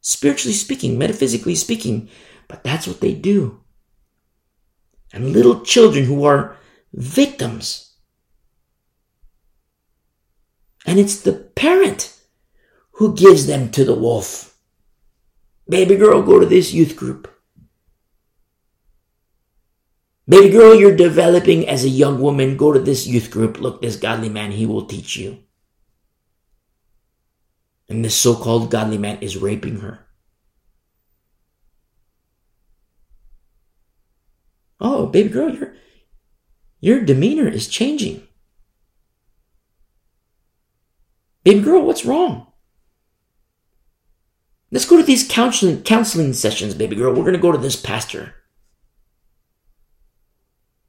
[0.00, 2.08] Spiritually speaking, metaphysically speaking,
[2.48, 3.60] but that's what they do.
[5.12, 6.56] And little children who are
[6.92, 7.96] victims.
[10.86, 12.16] And it's the parent
[12.92, 14.56] who gives them to the wolf.
[15.68, 17.28] Baby girl, go to this youth group.
[20.28, 22.56] Baby girl, you're developing as a young woman.
[22.56, 23.60] Go to this youth group.
[23.60, 25.45] Look, this godly man, he will teach you.
[27.88, 30.06] And this so called godly man is raping her.
[34.80, 35.74] Oh, baby girl, your,
[36.80, 38.26] your demeanor is changing.
[41.44, 42.48] Baby girl, what's wrong?
[44.72, 47.12] Let's go to these counseling counseling sessions, baby girl.
[47.14, 48.34] We're going to go to this pastor.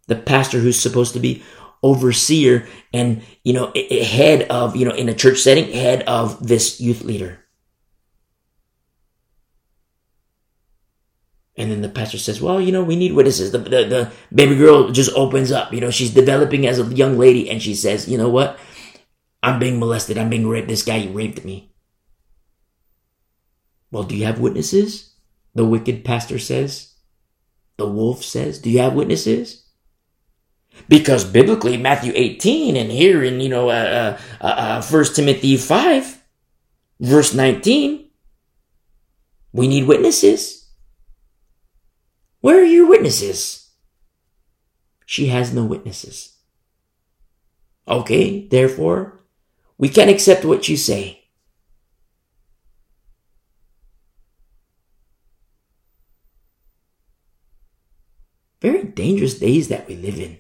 [0.08, 1.44] The pastor who's supposed to be
[1.84, 6.80] overseer and, you know, head of, you know, in a church setting, head of this
[6.82, 7.40] youth leader.
[11.58, 13.52] And then the pastor says, well, you know, we need witnesses.
[13.52, 15.74] The, the, the, baby girl just opens up.
[15.74, 18.60] You know, she's developing as a young lady and she says, you know what?
[19.42, 20.18] I'm being molested.
[20.18, 20.68] I'm being raped.
[20.68, 21.72] This guy raped me.
[23.92, 25.14] Well, do you have witnesses?
[25.56, 26.94] The wicked pastor says.
[27.78, 29.67] The wolf says, Do you have witnesses?
[30.88, 35.58] Because biblically, Matthew 18 and here in, you know, uh, uh, uh, 1 uh, Timothy
[35.58, 36.24] 5,
[37.00, 38.10] verse 19,
[39.52, 40.70] we need witnesses.
[42.42, 43.72] Where are your witnesses?
[45.06, 46.38] She has no witnesses.
[47.88, 49.22] Okay, therefore,
[49.78, 51.28] we can't accept what you say.
[58.62, 60.40] very dangerous days that we live in.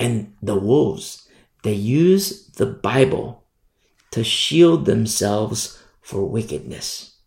[0.00, 1.28] And the wolves,
[1.62, 3.44] they use the Bible
[4.10, 7.18] to shield themselves for wickedness.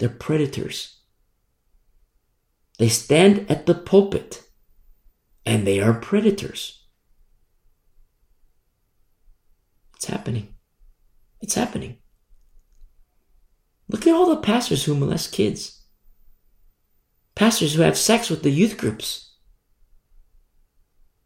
[0.00, 0.96] They're predators.
[2.78, 4.42] They stand at the pulpit
[5.44, 6.86] and they are predators.
[9.94, 10.54] It's happening.
[11.40, 11.98] It's happening.
[13.88, 15.84] Look at all the pastors who molest kids.
[17.34, 19.25] Pastors who have sex with the youth groups.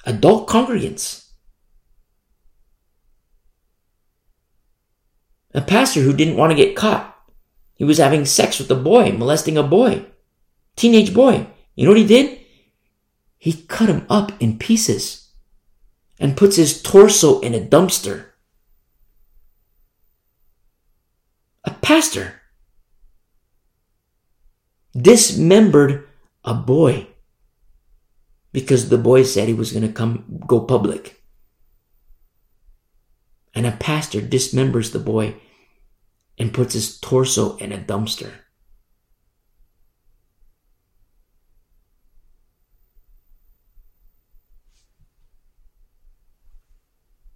[0.05, 1.29] Adult congregants.
[5.53, 7.17] A pastor who didn't want to get caught.
[7.75, 10.07] He was having sex with a boy, molesting a boy.
[10.77, 11.47] Teenage boy.
[11.75, 12.39] You know what he did?
[13.39, 15.31] He cut him up in pieces
[16.19, 18.27] and puts his torso in a dumpster.
[21.65, 22.41] A pastor
[24.93, 26.07] dismembered
[26.45, 27.07] a boy
[28.53, 31.23] because the boy said he was going to come go public.
[33.55, 35.37] And a pastor dismembers the boy
[36.39, 38.33] and puts his torso in a dumpster.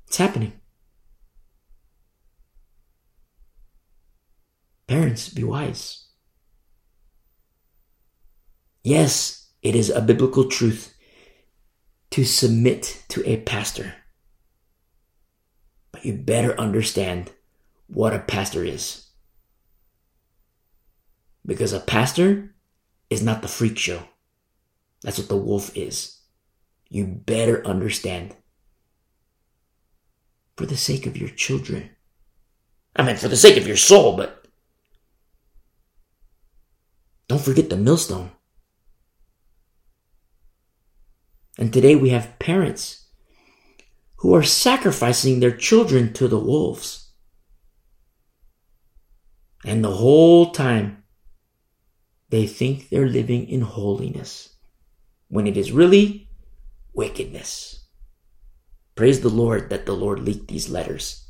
[0.06, 0.52] It's happening.
[4.86, 6.06] Parents, be wise.
[8.84, 10.93] Yes, it is a biblical truth
[12.14, 13.92] to submit to a pastor.
[15.90, 17.32] But you better understand
[17.88, 19.08] what a pastor is.
[21.44, 22.54] Because a pastor
[23.10, 24.04] is not the freak show.
[25.02, 26.20] That's what the wolf is.
[26.88, 28.36] You better understand.
[30.56, 31.90] For the sake of your children.
[32.94, 34.46] I mean, for the sake of your soul, but
[37.26, 38.30] don't forget the millstone.
[41.58, 43.06] And today we have parents
[44.16, 47.12] who are sacrificing their children to the wolves.
[49.64, 51.04] And the whole time
[52.30, 54.56] they think they're living in holiness
[55.28, 56.28] when it is really
[56.92, 57.86] wickedness.
[58.94, 61.28] Praise the Lord that the Lord leaked these letters.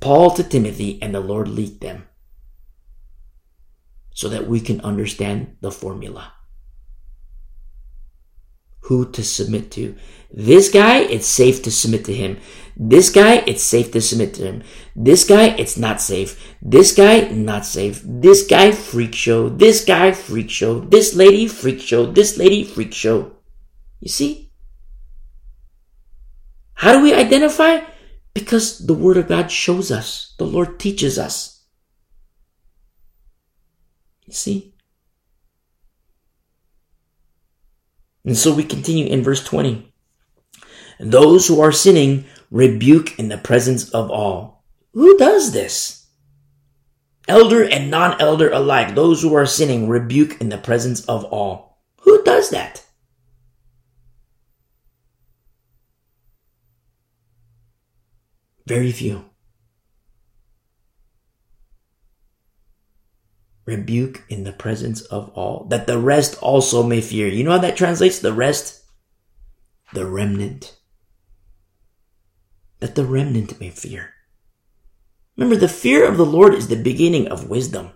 [0.00, 2.06] Paul to Timothy and the Lord leaked them
[4.14, 6.32] so that we can understand the formula
[8.82, 9.96] who to submit to.
[10.30, 12.38] This guy, it's safe to submit to him.
[12.76, 14.62] This guy, it's safe to submit to him.
[14.94, 16.56] This guy, it's not safe.
[16.62, 18.02] This guy, not safe.
[18.04, 19.48] This guy, freak show.
[19.48, 20.80] This guy, freak show.
[20.80, 22.06] This lady, freak show.
[22.06, 23.32] This lady, freak show.
[24.00, 24.52] You see?
[26.74, 27.80] How do we identify?
[28.32, 30.34] Because the Word of God shows us.
[30.38, 31.64] The Lord teaches us.
[34.26, 34.74] You see?
[38.28, 39.90] And so we continue in verse 20.
[41.00, 44.66] Those who are sinning rebuke in the presence of all.
[44.92, 46.08] Who does this?
[47.26, 51.78] Elder and non elder alike, those who are sinning rebuke in the presence of all.
[52.02, 52.84] Who does that?
[58.66, 59.24] Very few.
[63.68, 67.28] Rebuke in the presence of all, that the rest also may fear.
[67.28, 68.18] You know how that translates?
[68.18, 68.82] The rest?
[69.92, 70.78] The remnant.
[72.80, 74.14] That the remnant may fear.
[75.36, 77.90] Remember, the fear of the Lord is the beginning of wisdom.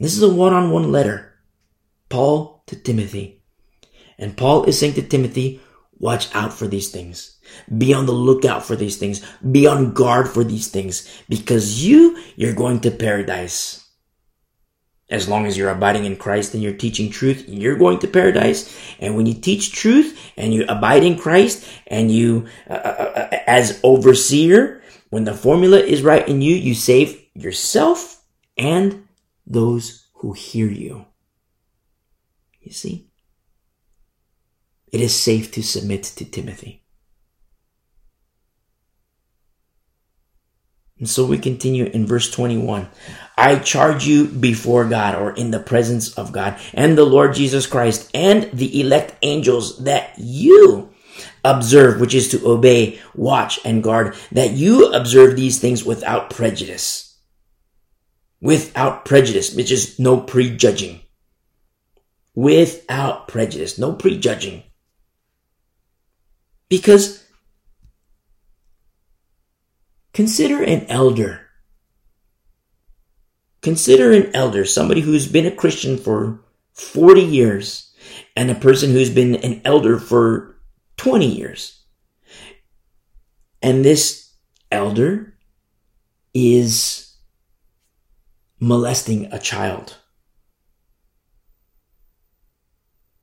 [0.00, 1.32] This is a one on one letter.
[2.08, 3.44] Paul to Timothy.
[4.18, 5.60] And Paul is saying to Timothy,
[6.02, 7.38] watch out for these things.
[7.78, 9.24] Be on the lookout for these things.
[9.50, 13.78] Be on guard for these things because you, you're going to paradise.
[15.08, 18.74] As long as you're abiding in Christ and you're teaching truth, you're going to paradise.
[18.98, 23.38] And when you teach truth and you abide in Christ and you, uh, uh, uh,
[23.46, 28.24] as overseer, when the formula is right in you, you save yourself
[28.56, 29.06] and
[29.46, 31.06] those who hear you.
[32.60, 33.11] You see?
[34.92, 36.82] It is safe to submit to Timothy.
[40.98, 42.88] And so we continue in verse 21.
[43.36, 47.66] I charge you before God or in the presence of God and the Lord Jesus
[47.66, 50.90] Christ and the elect angels that you
[51.44, 57.18] observe, which is to obey, watch, and guard, that you observe these things without prejudice.
[58.40, 61.00] Without prejudice, which is no prejudging.
[62.36, 64.62] Without prejudice, no prejudging.
[66.72, 67.22] Because
[70.14, 71.40] Consider an elder.
[73.60, 76.40] Consider an elder, somebody who's been a Christian for
[76.72, 77.94] 40 years
[78.34, 80.56] and a person who's been an elder for
[80.96, 81.84] 20 years.
[83.62, 84.32] And this
[84.70, 85.34] elder
[86.32, 87.16] is
[88.60, 89.98] molesting a child.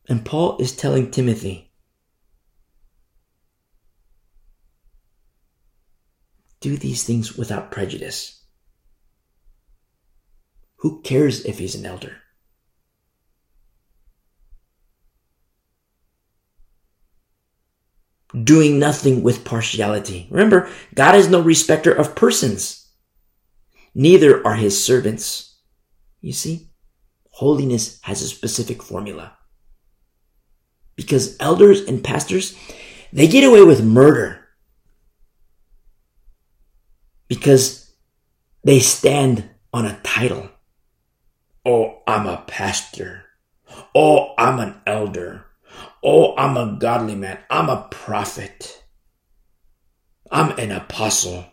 [0.08, 1.69] And Paul is telling Timothy,
[6.60, 8.44] do these things without prejudice.
[10.78, 12.18] Who cares if he's an elder?
[18.44, 20.28] Doing nothing with partiality.
[20.30, 22.88] Remember, God is no respecter of persons.
[23.96, 25.58] Neither are his servants.
[26.22, 26.70] You see,
[27.32, 29.38] holiness has a specific formula.
[30.96, 32.56] Because elders and pastors,
[33.12, 34.49] they get away with murder.
[37.30, 37.93] Because
[38.64, 40.49] they stand on a title.
[41.66, 43.24] Oh, I'm a pastor.
[43.95, 45.45] Oh, I'm an elder.
[46.03, 47.40] Oh, I'm a godly man.
[47.49, 48.83] I'm a prophet.
[50.32, 51.45] I'm an apostle.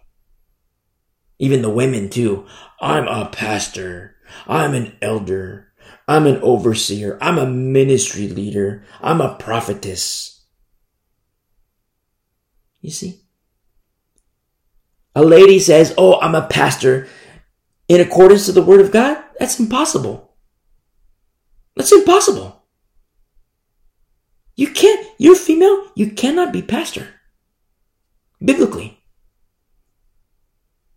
[1.38, 2.46] Even the women too.
[2.80, 4.16] I'm a pastor.
[4.46, 5.72] I'm an elder.
[6.08, 7.18] I'm an overseer.
[7.20, 8.84] I'm a ministry leader.
[9.00, 10.44] I'm a prophetess.
[12.80, 13.25] You see?
[15.16, 17.08] A lady says, Oh, I'm a pastor
[17.88, 19.16] in accordance to the word of God.
[19.40, 20.36] That's impossible.
[21.74, 22.62] That's impossible.
[24.56, 27.08] You can't, you're female, you cannot be pastor.
[28.44, 29.00] Biblically.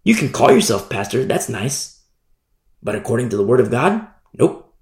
[0.04, 2.04] You can call yourself pastor, that's nice.
[2.84, 4.76] But according to the word of God, nope.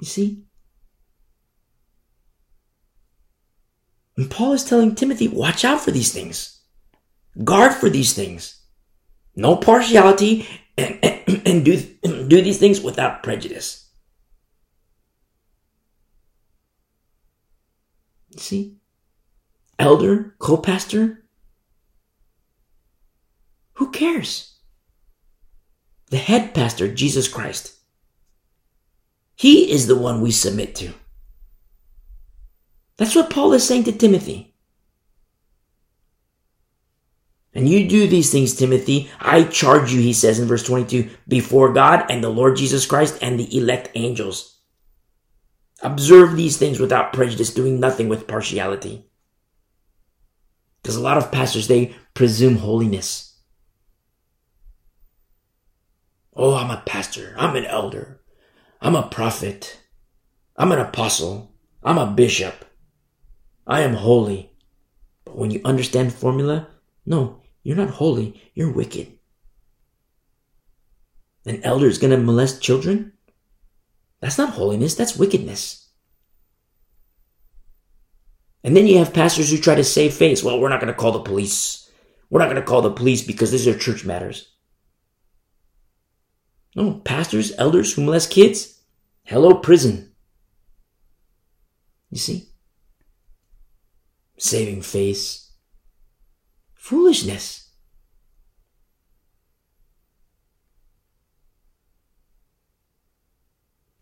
[0.00, 0.44] You see?
[4.16, 6.60] And Paul is telling Timothy, watch out for these things.
[7.44, 8.60] Guard for these things.
[9.34, 13.88] No partiality and, and, and do, do these things without prejudice.
[18.36, 18.78] See?
[19.78, 21.24] Elder, co-pastor,
[23.74, 24.58] who cares?
[26.10, 27.74] The head pastor, Jesus Christ.
[29.34, 30.92] He is the one we submit to.
[33.02, 34.54] That's what Paul is saying to Timothy.
[37.52, 39.10] And you do these things, Timothy.
[39.18, 43.18] I charge you, he says in verse 22, before God and the Lord Jesus Christ
[43.20, 44.60] and the elect angels.
[45.82, 49.10] Observe these things without prejudice, doing nothing with partiality.
[50.80, 53.36] Because a lot of pastors, they presume holiness.
[56.36, 57.34] Oh, I'm a pastor.
[57.36, 58.20] I'm an elder.
[58.80, 59.80] I'm a prophet.
[60.56, 61.52] I'm an apostle.
[61.82, 62.64] I'm a bishop.
[63.72, 64.52] I am holy.
[65.24, 66.68] But when you understand formula,
[67.06, 68.38] no, you're not holy.
[68.52, 69.18] You're wicked.
[71.46, 73.14] An elder is going to molest children?
[74.20, 74.94] That's not holiness.
[74.94, 75.88] That's wickedness.
[78.62, 80.44] And then you have pastors who try to save face.
[80.44, 81.90] Well, we're not going to call the police.
[82.28, 84.52] We're not going to call the police because these are church matters.
[86.76, 88.82] No, pastors, elders who molest kids,
[89.24, 90.12] hello, prison.
[92.10, 92.51] You see?
[94.42, 95.52] Saving face.
[96.74, 97.70] Foolishness.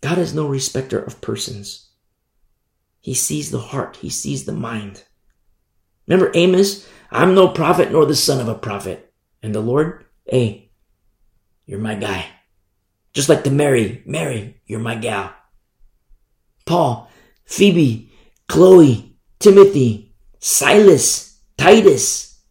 [0.00, 1.90] God is no respecter of persons.
[3.00, 3.96] He sees the heart.
[3.96, 5.04] He sees the mind.
[6.06, 6.88] Remember Amos?
[7.10, 9.12] I'm no prophet nor the son of a prophet.
[9.42, 10.70] And the Lord, hey,
[11.66, 12.24] you're my guy.
[13.12, 15.34] Just like the Mary, Mary, you're my gal.
[16.64, 17.10] Paul,
[17.44, 18.10] Phoebe,
[18.48, 20.09] Chloe, Timothy,
[20.40, 22.42] Silas, Titus,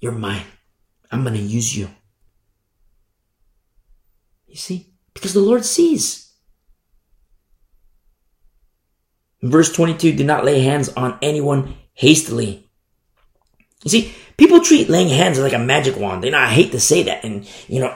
[0.00, 0.46] you're mine.
[1.10, 1.90] I'm going to use you.
[4.46, 4.94] You see?
[5.12, 6.28] Because the Lord sees.
[9.42, 12.68] verse 22, do not lay hands on anyone hastily.
[13.84, 16.24] You see, people treat laying hands like a magic wand.
[16.24, 17.24] You know, I hate to say that.
[17.24, 17.94] And, you know,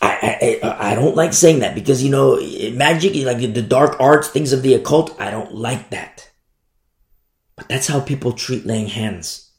[0.00, 2.36] I, I, I don't like saying that because, you know,
[2.72, 6.30] magic, like the dark arts, things of the occult, I don't like that.
[7.56, 9.52] But that's how people treat laying hands.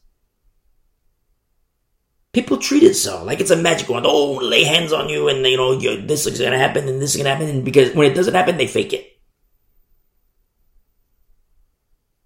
[2.32, 4.04] People treat it so, like it's a magic wand.
[4.06, 7.16] Oh, lay hands on you and, you know, this is gonna happen and this is
[7.16, 7.48] gonna happen.
[7.48, 9.10] And because when it doesn't happen, they fake it.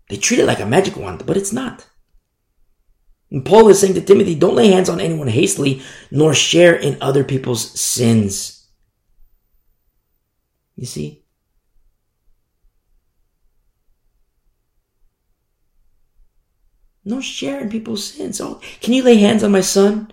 [0.08, 1.88] They treat it like a magic wand, but it's not.
[3.30, 6.98] And Paul is saying to Timothy, don't lay hands on anyone hastily, nor share in
[7.00, 8.68] other people's sins.
[10.74, 11.19] You see?
[17.10, 18.40] No share in people's sins.
[18.40, 20.12] Oh, can you lay hands on my son?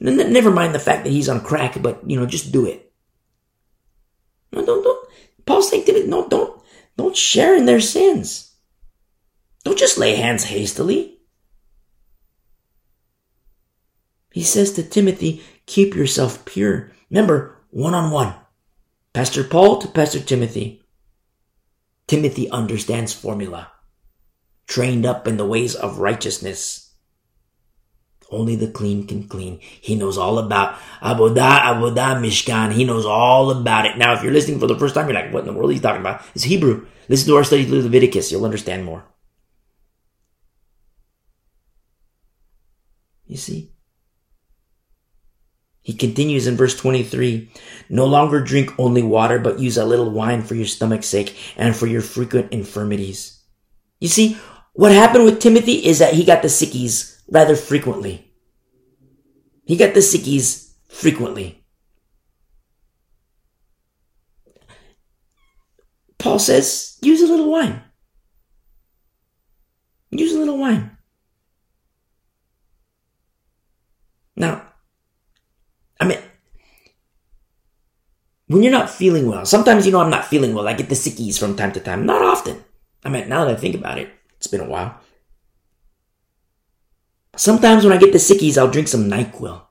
[0.00, 2.92] Never mind the fact that he's on crack, but you know, just do it.
[4.52, 5.08] No, don't, don't.
[5.46, 6.60] Paul's saying to Timothy, no, don't,
[6.96, 8.54] don't share in their sins.
[9.62, 11.18] Don't just lay hands hastily.
[14.32, 16.90] He says to Timothy, keep yourself pure.
[17.08, 18.34] Remember, one on one.
[19.12, 20.82] Pastor Paul to Pastor Timothy.
[22.08, 23.70] Timothy understands formula,
[24.66, 26.84] trained up in the ways of righteousness.
[28.30, 29.60] Only the clean can clean.
[29.60, 32.72] He knows all about Avodah, Avodah, Mishkan.
[32.72, 33.98] He knows all about it.
[33.98, 35.74] Now, if you're listening for the first time, you're like, what in the world are
[35.74, 36.22] you talking about?
[36.34, 36.86] It's Hebrew.
[37.08, 38.32] Listen to our study through Leviticus.
[38.32, 39.04] You'll understand more.
[43.26, 43.72] You see?
[45.80, 47.50] He continues in verse 23
[47.90, 51.76] No longer drink only water, but use a little wine for your stomach's sake and
[51.76, 53.42] for your frequent infirmities.
[54.00, 54.38] You see,
[54.74, 58.30] what happened with Timothy is that he got the sickies rather frequently.
[59.64, 61.64] He got the sickies frequently.
[66.18, 67.82] Paul says, use a little wine.
[70.10, 70.96] Use a little wine.
[74.36, 74.62] Now,
[76.00, 76.18] I mean,
[78.46, 80.66] when you're not feeling well, sometimes you know I'm not feeling well.
[80.66, 82.06] I get the sickies from time to time.
[82.06, 82.64] Not often.
[83.04, 84.13] I mean, now that I think about it,
[84.44, 85.00] it's been a while.
[87.36, 89.62] Sometimes when I get the sickies, I'll drink some NyQuil.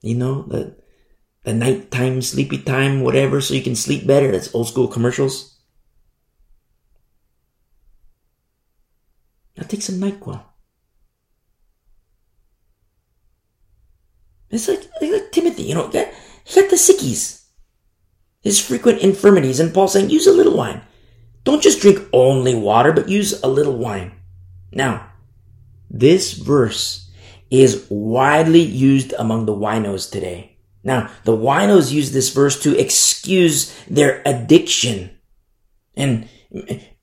[0.00, 0.76] You know, the
[1.44, 4.32] the nighttime, sleepy time, whatever, so you can sleep better.
[4.32, 5.60] That's old school commercials.
[9.58, 10.42] I'll take some NyQuil.
[14.50, 17.44] It's like, like Timothy, you know, he got the sickies,
[18.40, 20.80] his frequent infirmities, and Paul saying, use a little wine.
[21.44, 24.12] Don't just drink only water, but use a little wine.
[24.72, 25.10] Now,
[25.90, 27.10] this verse
[27.50, 30.56] is widely used among the winos today.
[30.84, 35.10] Now, the winos use this verse to excuse their addiction.
[35.96, 36.28] And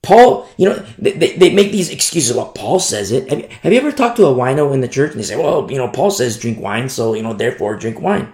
[0.02, 2.36] Paul, you know, they, they, make these excuses.
[2.36, 3.28] Well, Paul says it.
[3.28, 5.36] Have you, have you ever talked to a wino in the church and they say,
[5.36, 8.32] well, you know, Paul says drink wine, so, you know, therefore drink wine.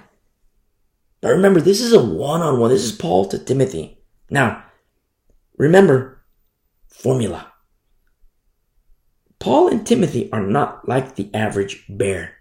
[1.21, 2.71] But remember, this is a one-on-one.
[2.71, 3.99] This is Paul to Timothy.
[4.29, 4.65] Now,
[5.63, 6.25] remember,
[6.89, 7.53] formula.
[9.39, 12.35] Paul and Timothy are not like the average bear.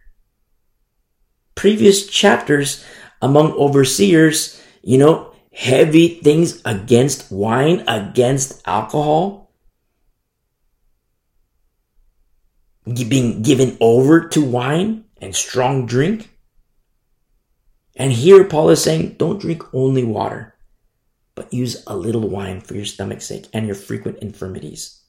[1.54, 2.84] Previous chapters
[3.22, 9.54] among overseers, you know, heavy things against wine, against alcohol,
[12.86, 16.32] being given over to wine and strong drink.
[17.96, 20.51] And here Paul is saying, don't drink only water,
[21.36, 25.02] but use a little wine for your stomach's sake and your frequent infirmities.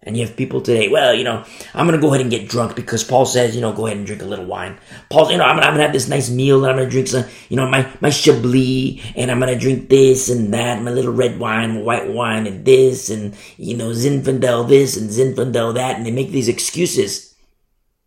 [0.00, 1.44] And you have people today, well, you know,
[1.74, 3.96] I'm going to go ahead and get drunk because Paul says, you know, go ahead
[3.96, 4.78] and drink a little wine.
[5.10, 6.92] Paul, you know, I'm, I'm going to have this nice meal and I'm going to
[6.92, 10.80] drink some, you know, my, my Chablis and I'm going to drink this and that,
[10.82, 15.74] my little red wine, white wine and this and, you know, Zinfandel this and Zinfandel
[15.74, 15.96] that.
[15.96, 17.34] And they make these excuses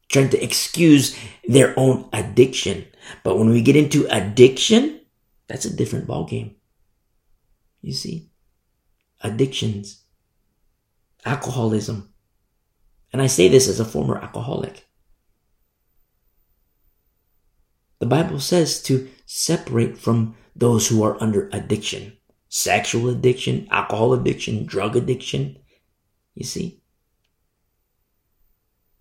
[0.08, 2.86] trying to excuse their own addiction.
[3.24, 5.02] But when we get into addiction,
[5.48, 6.56] that's a different ballgame.
[7.82, 8.30] You see?
[9.22, 10.02] Addictions
[11.26, 12.12] alcoholism.
[13.14, 14.88] And I say this as a former alcoholic.
[18.00, 22.18] The Bible says to separate from those who are under addiction
[22.54, 25.58] sexual addiction, alcohol addiction, drug addiction.
[26.36, 26.82] You see?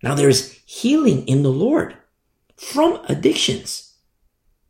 [0.01, 1.97] Now there's healing in the Lord
[2.55, 3.93] from addictions.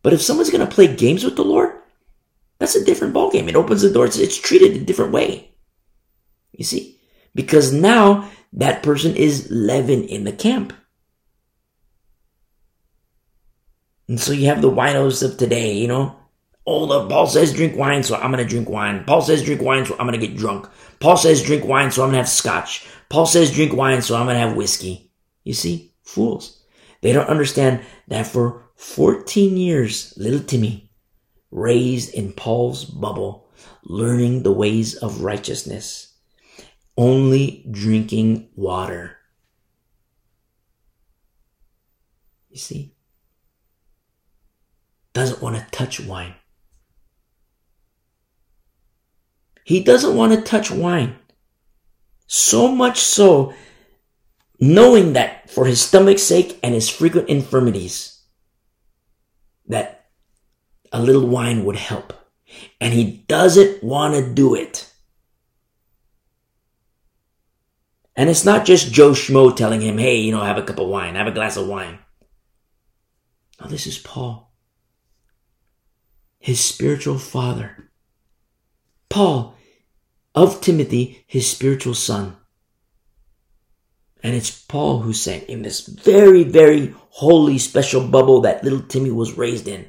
[0.02, 1.76] But if someone's going to play games with the Lord,
[2.62, 3.50] that's a different ballgame.
[3.50, 4.06] It opens the door.
[4.06, 5.52] It's, it's treated a different way.
[6.54, 7.02] You see?
[7.34, 10.74] because now that person is leaven in the camp.
[14.08, 16.18] And so you have the winos of today, you know.
[16.68, 19.04] Oh, the Paul says drink wine, so I'm gonna drink wine.
[19.06, 20.70] Paul says drink wine, so I'm gonna get drunk.
[21.00, 22.86] Paul says drink wine, so I'm gonna have scotch.
[23.10, 25.12] Paul says drink wine, so I'm gonna have whiskey.
[25.44, 26.62] You see, fools.
[27.02, 30.91] They don't understand that for 14 years, little Timmy,
[31.52, 33.50] raised in Paul's bubble,
[33.84, 36.12] learning the ways of righteousness
[36.98, 39.18] only drinking water.
[42.50, 42.96] You see?
[45.14, 46.36] Doesn't want to touch wine.
[49.64, 51.16] He doesn't want to touch wine.
[52.28, 53.54] So much so,
[54.60, 58.22] knowing that for his stomach's sake and his frequent infirmities,
[59.68, 60.01] that
[60.92, 62.14] a little wine would help.
[62.80, 64.92] And he doesn't want to do it.
[68.16, 70.90] And it's not just Joe Schmo telling him, hey, you know, have a cup of
[70.90, 72.00] wine, have a glass of wine.
[73.60, 74.52] No, this is Paul,
[76.40, 77.90] his spiritual father.
[79.08, 79.56] Paul,
[80.34, 82.38] of Timothy, his spiritual son.
[84.24, 89.12] And it's Paul who's saying, in this very, very holy, special bubble that little Timmy
[89.12, 89.88] was raised in,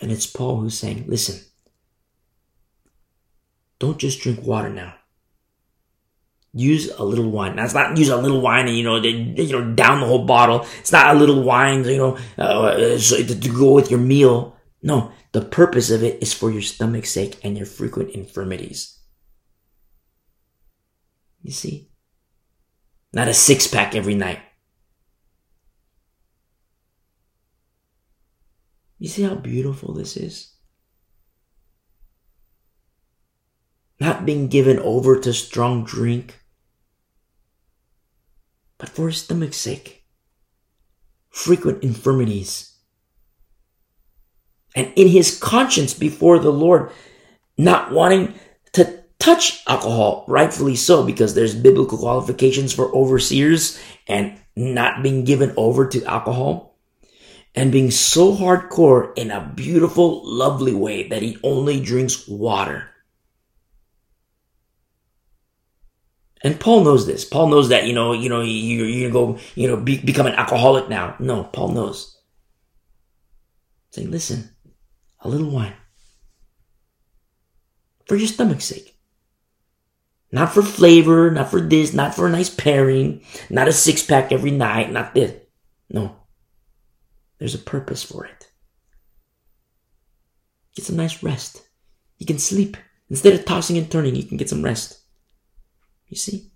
[0.00, 1.40] And it's Paul who's saying, listen,
[3.78, 4.94] don't just drink water now.
[6.52, 7.58] Use a little wine.
[7.58, 10.66] It's not use a little wine and, you know, you know, down the whole bottle.
[10.78, 14.56] It's not a little wine, you know, uh, to go with your meal.
[14.82, 18.98] No, the purpose of it is for your stomach's sake and your frequent infirmities.
[21.42, 21.90] You see?
[23.12, 24.40] Not a six pack every night.
[28.98, 30.52] You see how beautiful this is?
[34.00, 36.40] Not being given over to strong drink,
[38.78, 40.04] but for his stomach's sake.
[41.30, 42.74] Frequent infirmities.
[44.74, 46.90] And in his conscience before the Lord,
[47.56, 48.34] not wanting
[48.72, 55.52] to touch alcohol, rightfully so, because there's biblical qualifications for overseers and not being given
[55.56, 56.75] over to alcohol
[57.56, 62.90] and being so hardcore in a beautiful, lovely way that he only drinks water.
[66.42, 67.24] And Paul knows this.
[67.24, 70.34] Paul knows that, you know, you know, you, you go, you know, be, become an
[70.34, 71.16] alcoholic now.
[71.18, 72.20] No, Paul knows.
[73.90, 74.50] Saying, listen,
[75.20, 75.72] a little wine.
[78.04, 78.98] For your stomach's sake.
[80.30, 84.30] Not for flavor, not for this, not for a nice pairing, not a six pack
[84.30, 85.32] every night, not this.
[85.88, 86.16] No.
[87.38, 88.50] There's a purpose for it.
[90.74, 91.62] Get some nice rest.
[92.18, 92.76] You can sleep.
[93.08, 95.00] Instead of tossing and turning, you can get some rest.
[96.08, 96.50] You see?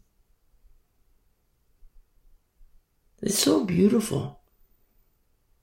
[3.23, 4.41] It's so beautiful.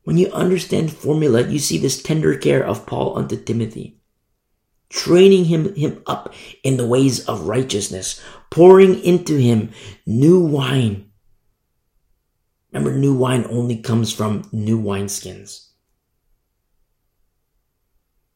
[0.03, 3.99] When you understand formula, you see this tender care of Paul unto Timothy,
[4.89, 9.71] training him, him up in the ways of righteousness, pouring into him
[10.05, 11.06] new wine
[12.71, 15.67] Remember, new wine only comes from new wineskins.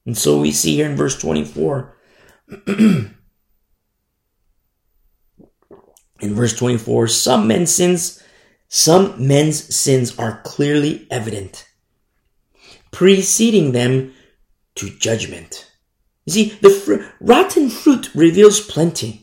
[0.06, 1.96] And so we see here in verse 24.
[2.68, 3.16] in
[6.22, 8.24] verse 24, some men's sins,
[8.68, 11.68] some men's sins are clearly evident,
[12.92, 14.14] preceding them
[14.76, 15.72] to judgment.
[16.26, 19.21] You see, the fr- rotten fruit reveals plenty.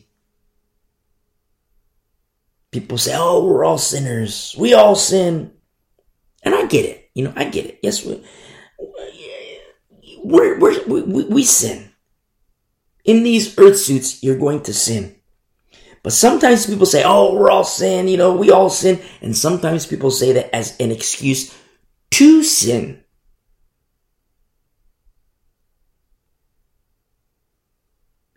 [2.71, 4.55] People say, oh, we're all sinners.
[4.57, 5.51] We all sin.
[6.43, 7.09] And I get it.
[7.15, 7.79] You know, I get it.
[7.81, 8.23] Yes, we,
[10.23, 11.91] we're, we're, we, we sin.
[13.03, 15.15] In these earth suits, you're going to sin.
[16.03, 19.01] But sometimes people say, oh, we're all sin, you know, we all sin.
[19.21, 21.55] And sometimes people say that as an excuse
[22.11, 23.03] to sin.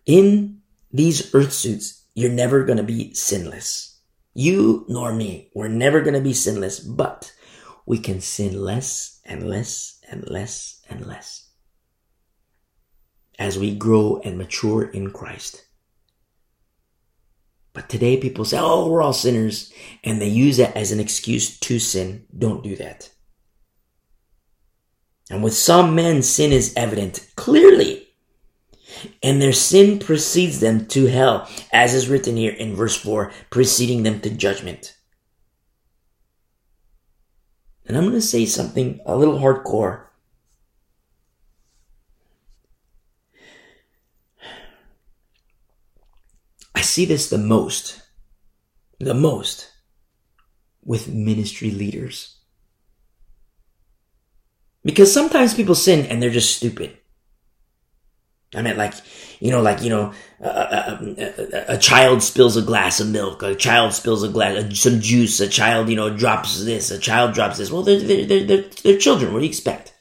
[0.05, 3.92] In these earth suits, you're never going to be sinless.
[4.33, 5.51] You nor me.
[5.53, 7.31] We're never going to be sinless, but
[7.85, 11.49] we can sin less and less and less and less
[13.39, 15.65] as we grow and mature in Christ.
[17.73, 21.59] But today people say, oh, we're all sinners, and they use that as an excuse
[21.59, 22.25] to sin.
[22.37, 23.09] Don't do that.
[25.31, 28.02] And with some men, sin is evident clearly
[29.21, 34.03] and their sin precedes them to hell, as is written here in verse 4, preceding
[34.03, 34.95] them to judgment.
[37.85, 40.05] And I'm going to say something a little hardcore.
[46.75, 48.01] I see this the most,
[48.99, 49.71] the most
[50.83, 52.37] with ministry leaders.
[54.83, 56.97] Because sometimes people sin and they're just stupid.
[58.55, 58.93] I meant like,
[59.39, 63.41] you know, like, you know, a, a, a, a, child spills a glass of milk,
[63.41, 67.33] a child spills a glass, some juice, a child, you know, drops this, a child
[67.33, 67.71] drops this.
[67.71, 69.33] Well, they're, they're, they're, they're children.
[69.33, 69.93] What do you expect?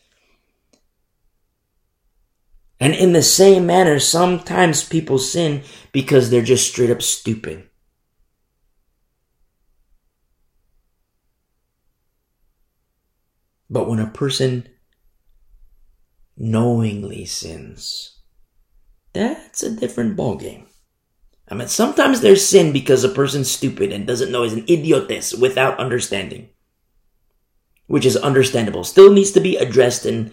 [2.79, 7.69] And in the same manner, sometimes people sin because they're just straight up stupid.
[13.71, 14.69] But when a person
[16.37, 18.12] knowingly sins,
[19.13, 20.67] that's a different ballgame.
[21.49, 25.35] I mean, sometimes there's sin because a person's stupid and doesn't know is an idiotes
[25.35, 26.49] without understanding.
[27.89, 28.85] Which is understandable.
[28.85, 30.33] Still needs to be addressed in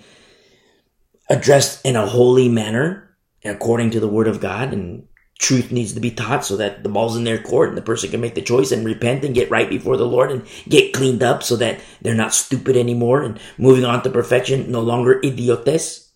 [1.30, 5.08] addressed in a holy manner, according to the word of God, and
[5.40, 8.10] truth needs to be taught so that the ball's in their court and the person
[8.10, 11.24] can make the choice and repent and get right before the Lord and get cleaned
[11.24, 16.09] up so that they're not stupid anymore and moving on to perfection, no longer idiotes.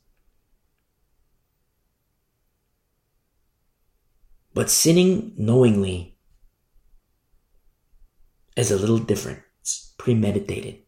[4.53, 6.17] But sinning knowingly
[8.55, 9.39] is a little different.
[9.61, 10.79] It's premeditated.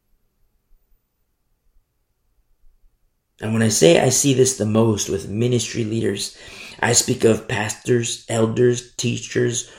[3.42, 6.38] And when I say I see this the most with ministry leaders,
[6.80, 9.70] I speak of pastors, elders, teachers,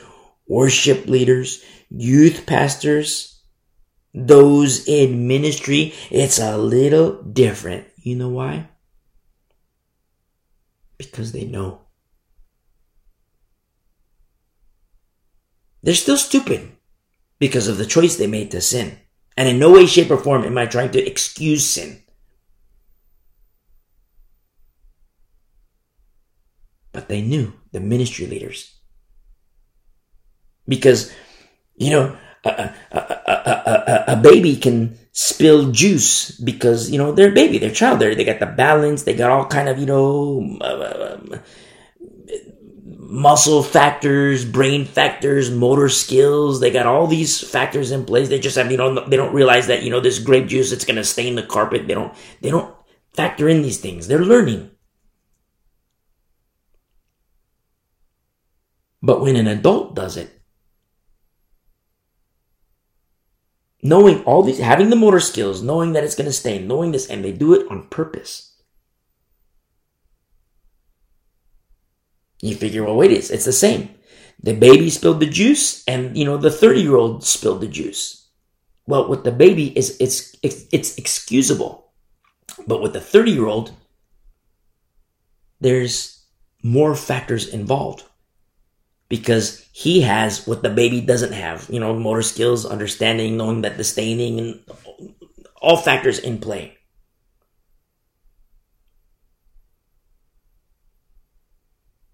[0.47, 3.41] worship leaders, youth pastors,
[4.13, 5.95] those in ministry.
[6.11, 7.87] It's a little different.
[7.97, 8.69] You know why?
[10.99, 11.86] Because they know.
[15.83, 16.73] They're still stupid
[17.39, 18.99] because of the choice they made to sin.
[19.37, 22.03] And in no way, shape, or form am I trying to excuse sin.
[26.93, 28.75] But they knew, the ministry leaders.
[30.67, 31.13] Because,
[31.77, 37.35] you know, a, a, a, a, baby can spill juice because, you know, they're a
[37.35, 39.87] baby, they're a child, they're, they got the balance, they got all kind of, you
[39.87, 41.39] know, uh,
[43.09, 46.61] muscle factors, brain factors, motor skills.
[46.61, 48.29] They got all these factors in place.
[48.29, 50.85] They just have, you know, they don't realize that, you know, this grape juice, it's
[50.85, 51.87] going to stain the carpet.
[51.87, 52.75] They don't, they don't
[53.15, 54.09] factor in these things.
[54.09, 54.71] They're learning.
[59.03, 60.41] But when an adult does it,
[63.83, 67.09] knowing all these, having the motor skills, knowing that it's going to stain, knowing this,
[67.09, 68.56] and they do it on purpose.
[72.47, 73.91] You figure, well, wait, it's, it's the same.
[74.43, 78.29] The baby spilled the juice and, you know, the 30 year old spilled the juice.
[78.87, 81.91] Well, with the baby, is it's, it's, it's excusable.
[82.67, 83.73] But with the 30 year old,
[85.61, 86.25] there's
[86.63, 88.05] more factors involved
[89.09, 93.77] because he has what the baby doesn't have, you know, motor skills, understanding, knowing that
[93.77, 94.61] the staining and
[95.61, 96.76] all factors in play.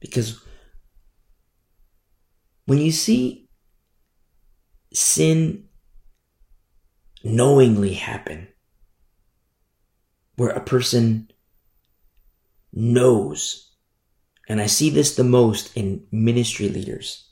[0.03, 0.39] Because
[2.67, 3.49] when you see
[4.93, 5.69] sin
[7.25, 8.49] knowingly happen,
[10.37, 11.31] where a person
[12.73, 13.73] knows
[14.49, 17.31] and I see this the most in ministry leaders.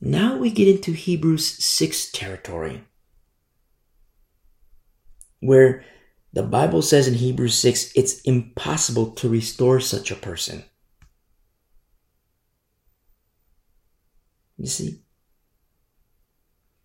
[0.00, 2.82] Now we get into Hebrews 6 territory,
[5.40, 5.84] where
[6.32, 10.64] the Bible says in Hebrews 6 it's impossible to restore such a person.
[14.56, 15.02] You see,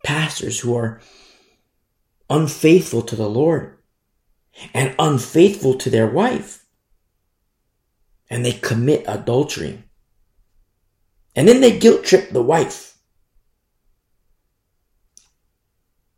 [0.03, 0.99] pastors who are
[2.29, 3.77] unfaithful to the Lord
[4.73, 6.65] and unfaithful to their wife
[8.29, 9.83] and they commit adultery.
[11.35, 12.97] And then they guilt trip the wife.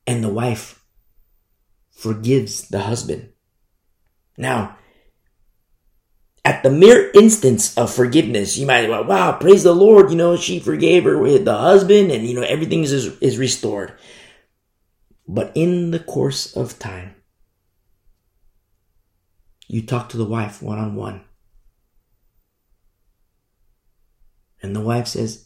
[0.07, 0.78] And the wife
[1.99, 3.29] forgives the husband.
[4.37, 4.77] Now,
[6.45, 10.37] at the mere instance of forgiveness, you might, well, wow, praise the Lord, you know,
[10.37, 13.93] she forgave her with the husband and, you know, everything is, is restored.
[15.27, 17.15] But in the course of time,
[19.67, 21.21] you talk to the wife one on one
[24.61, 25.45] And the wife says,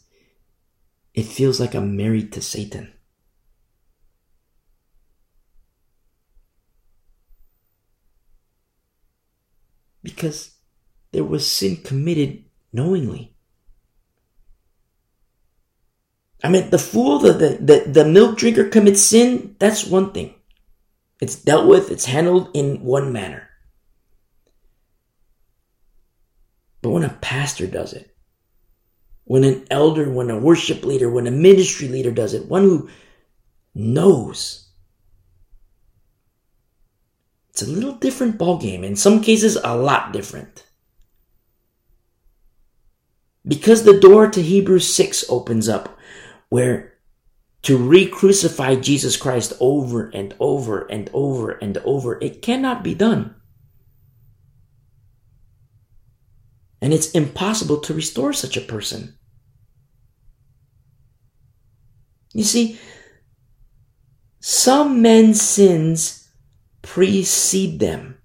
[1.14, 2.92] It feels like I'm married to Satan.
[10.04, 10.54] Because
[11.10, 13.34] there was sin committed knowingly.
[16.44, 20.34] I mean, the fool, the, the, the, milk drinker commits sin, that's one thing.
[21.20, 23.48] It's dealt with, it's handled in one manner.
[26.82, 28.14] But when a pastor does it,
[29.24, 32.90] when an elder, when a worship leader, when a ministry leader does it, one who
[33.74, 34.63] knows.
[37.54, 38.84] It's a little different ballgame.
[38.84, 40.66] In some cases, a lot different.
[43.46, 45.96] Because the door to Hebrews 6 opens up,
[46.50, 46.94] where
[47.62, 52.94] to re crucify Jesus Christ over and over and over and over, it cannot be
[52.94, 53.36] done.
[56.84, 59.16] and it's impossible to restore such a person.
[62.34, 62.78] You see,
[64.40, 66.23] some men's sins
[66.84, 68.18] precede them.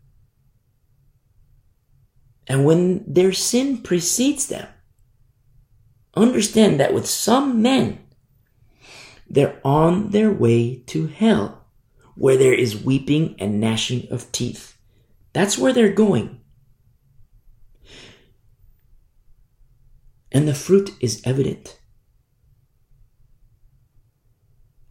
[2.47, 4.67] And when their sin precedes them,
[6.15, 7.99] understand that with some men,
[9.29, 11.65] they're on their way to hell,
[12.15, 14.77] where there is weeping and gnashing of teeth.
[15.33, 16.39] That's where they're going.
[20.31, 21.79] and the fruit is evident.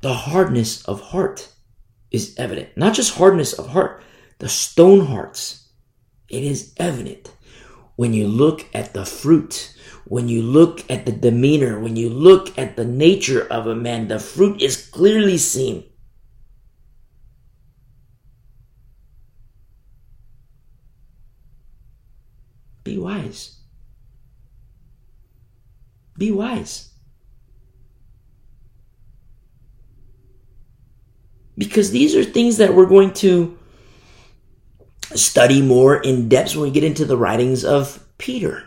[0.00, 1.52] The hardness of heart
[2.11, 2.77] is evident.
[2.77, 4.03] Not just hardness of heart,
[4.39, 5.69] the stone hearts.
[6.28, 7.33] It is evident
[7.97, 12.57] when you look at the fruit, when you look at the demeanor, when you look
[12.57, 15.85] at the nature of a man, the fruit is clearly seen.
[22.85, 23.57] Be wise.
[26.17, 26.88] Be wise.
[31.59, 33.59] Because these are things that we're going to
[35.15, 38.65] study more in depth when we get into the writings of Peter.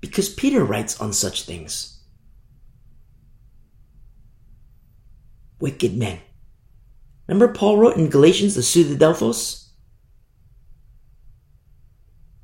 [0.00, 2.02] Because Peter writes on such things.
[5.58, 6.20] Wicked men.
[7.26, 9.68] Remember Paul wrote in Galatians, the pseudodelphos?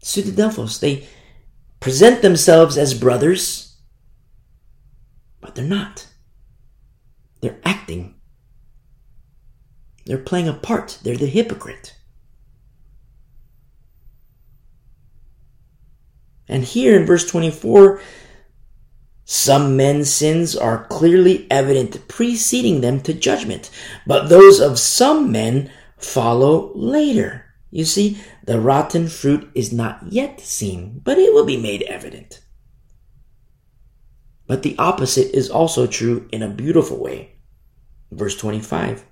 [0.02, 0.80] Pseudodelphos.
[0.80, 1.06] They
[1.80, 3.76] present themselves as brothers,
[5.42, 6.06] but they're not.
[7.40, 8.14] They're acting.
[10.06, 10.98] They're playing a part.
[11.02, 11.96] They're the hypocrite.
[16.48, 18.00] And here in verse 24,
[19.24, 23.70] some men's sins are clearly evident, preceding them to judgment,
[24.04, 27.44] but those of some men follow later.
[27.70, 32.40] You see, the rotten fruit is not yet seen, but it will be made evident.
[34.50, 37.36] But the opposite is also true in a beautiful way.
[38.10, 39.04] Verse 25.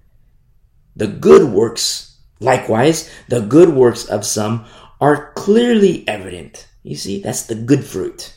[0.96, 4.64] The good works, likewise, the good works of some
[5.00, 6.66] are clearly evident.
[6.82, 8.36] You see, that's the good fruit.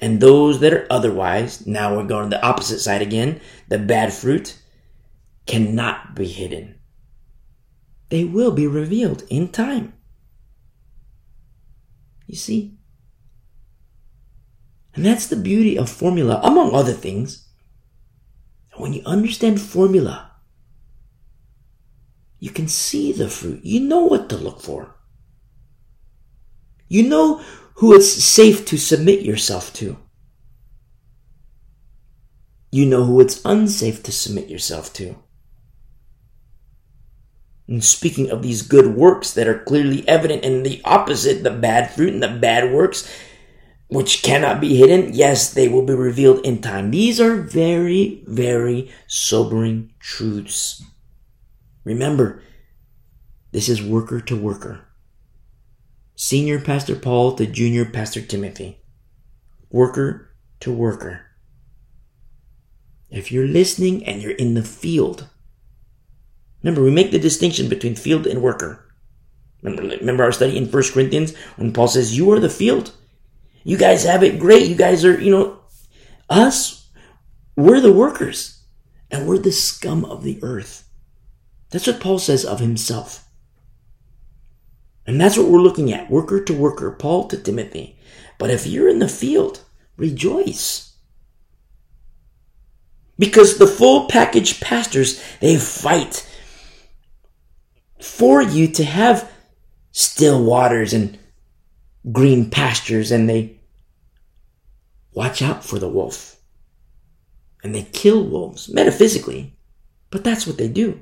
[0.00, 4.12] And those that are otherwise, now we're going to the opposite side again, the bad
[4.12, 4.58] fruit,
[5.46, 6.80] cannot be hidden.
[8.08, 9.92] They will be revealed in time.
[12.26, 12.78] You see?
[14.94, 17.48] And that's the beauty of formula, among other things.
[18.76, 20.32] When you understand formula,
[22.38, 23.60] you can see the fruit.
[23.62, 24.96] You know what to look for.
[26.88, 27.42] You know
[27.76, 29.96] who it's safe to submit yourself to.
[32.70, 35.16] You know who it's unsafe to submit yourself to.
[37.68, 41.94] And speaking of these good works that are clearly evident in the opposite, the bad
[41.94, 43.08] fruit and the bad works,
[43.92, 46.90] which cannot be hidden, yes, they will be revealed in time.
[46.90, 50.82] These are very, very sobering truths.
[51.84, 52.42] Remember,
[53.50, 54.80] this is worker to worker.
[56.14, 58.80] Senior Pastor Paul to Junior Pastor Timothy.
[59.70, 61.26] Worker to worker.
[63.10, 65.28] If you're listening and you're in the field,
[66.62, 68.90] remember, we make the distinction between field and worker.
[69.60, 72.94] Remember, remember our study in 1 Corinthians when Paul says, You are the field.
[73.64, 74.68] You guys have it great.
[74.68, 75.60] You guys are, you know,
[76.28, 76.90] us,
[77.56, 78.62] we're the workers
[79.10, 80.88] and we're the scum of the earth.
[81.70, 83.26] That's what Paul says of himself.
[85.06, 87.98] And that's what we're looking at worker to worker, Paul to Timothy.
[88.38, 89.62] But if you're in the field,
[89.96, 90.94] rejoice.
[93.18, 96.28] Because the full package pastors, they fight
[98.00, 99.30] for you to have
[99.92, 101.18] still waters and
[102.10, 103.60] green pastures and they
[105.12, 106.36] watch out for the wolf.
[107.62, 109.56] And they kill wolves, metaphysically,
[110.10, 111.00] but that's what they do.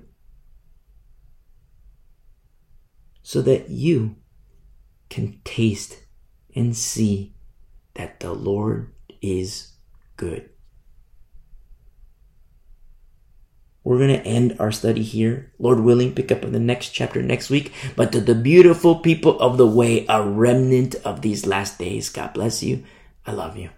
[3.23, 4.17] So that you
[5.09, 6.05] can taste
[6.55, 7.35] and see
[7.95, 9.73] that the Lord is
[10.17, 10.50] good.
[13.83, 15.53] We're going to end our study here.
[15.59, 17.73] Lord willing, pick up in the next chapter next week.
[17.97, 22.35] But to the beautiful people of the way, a remnant of these last days, God
[22.35, 22.85] bless you.
[23.27, 23.71] I love you.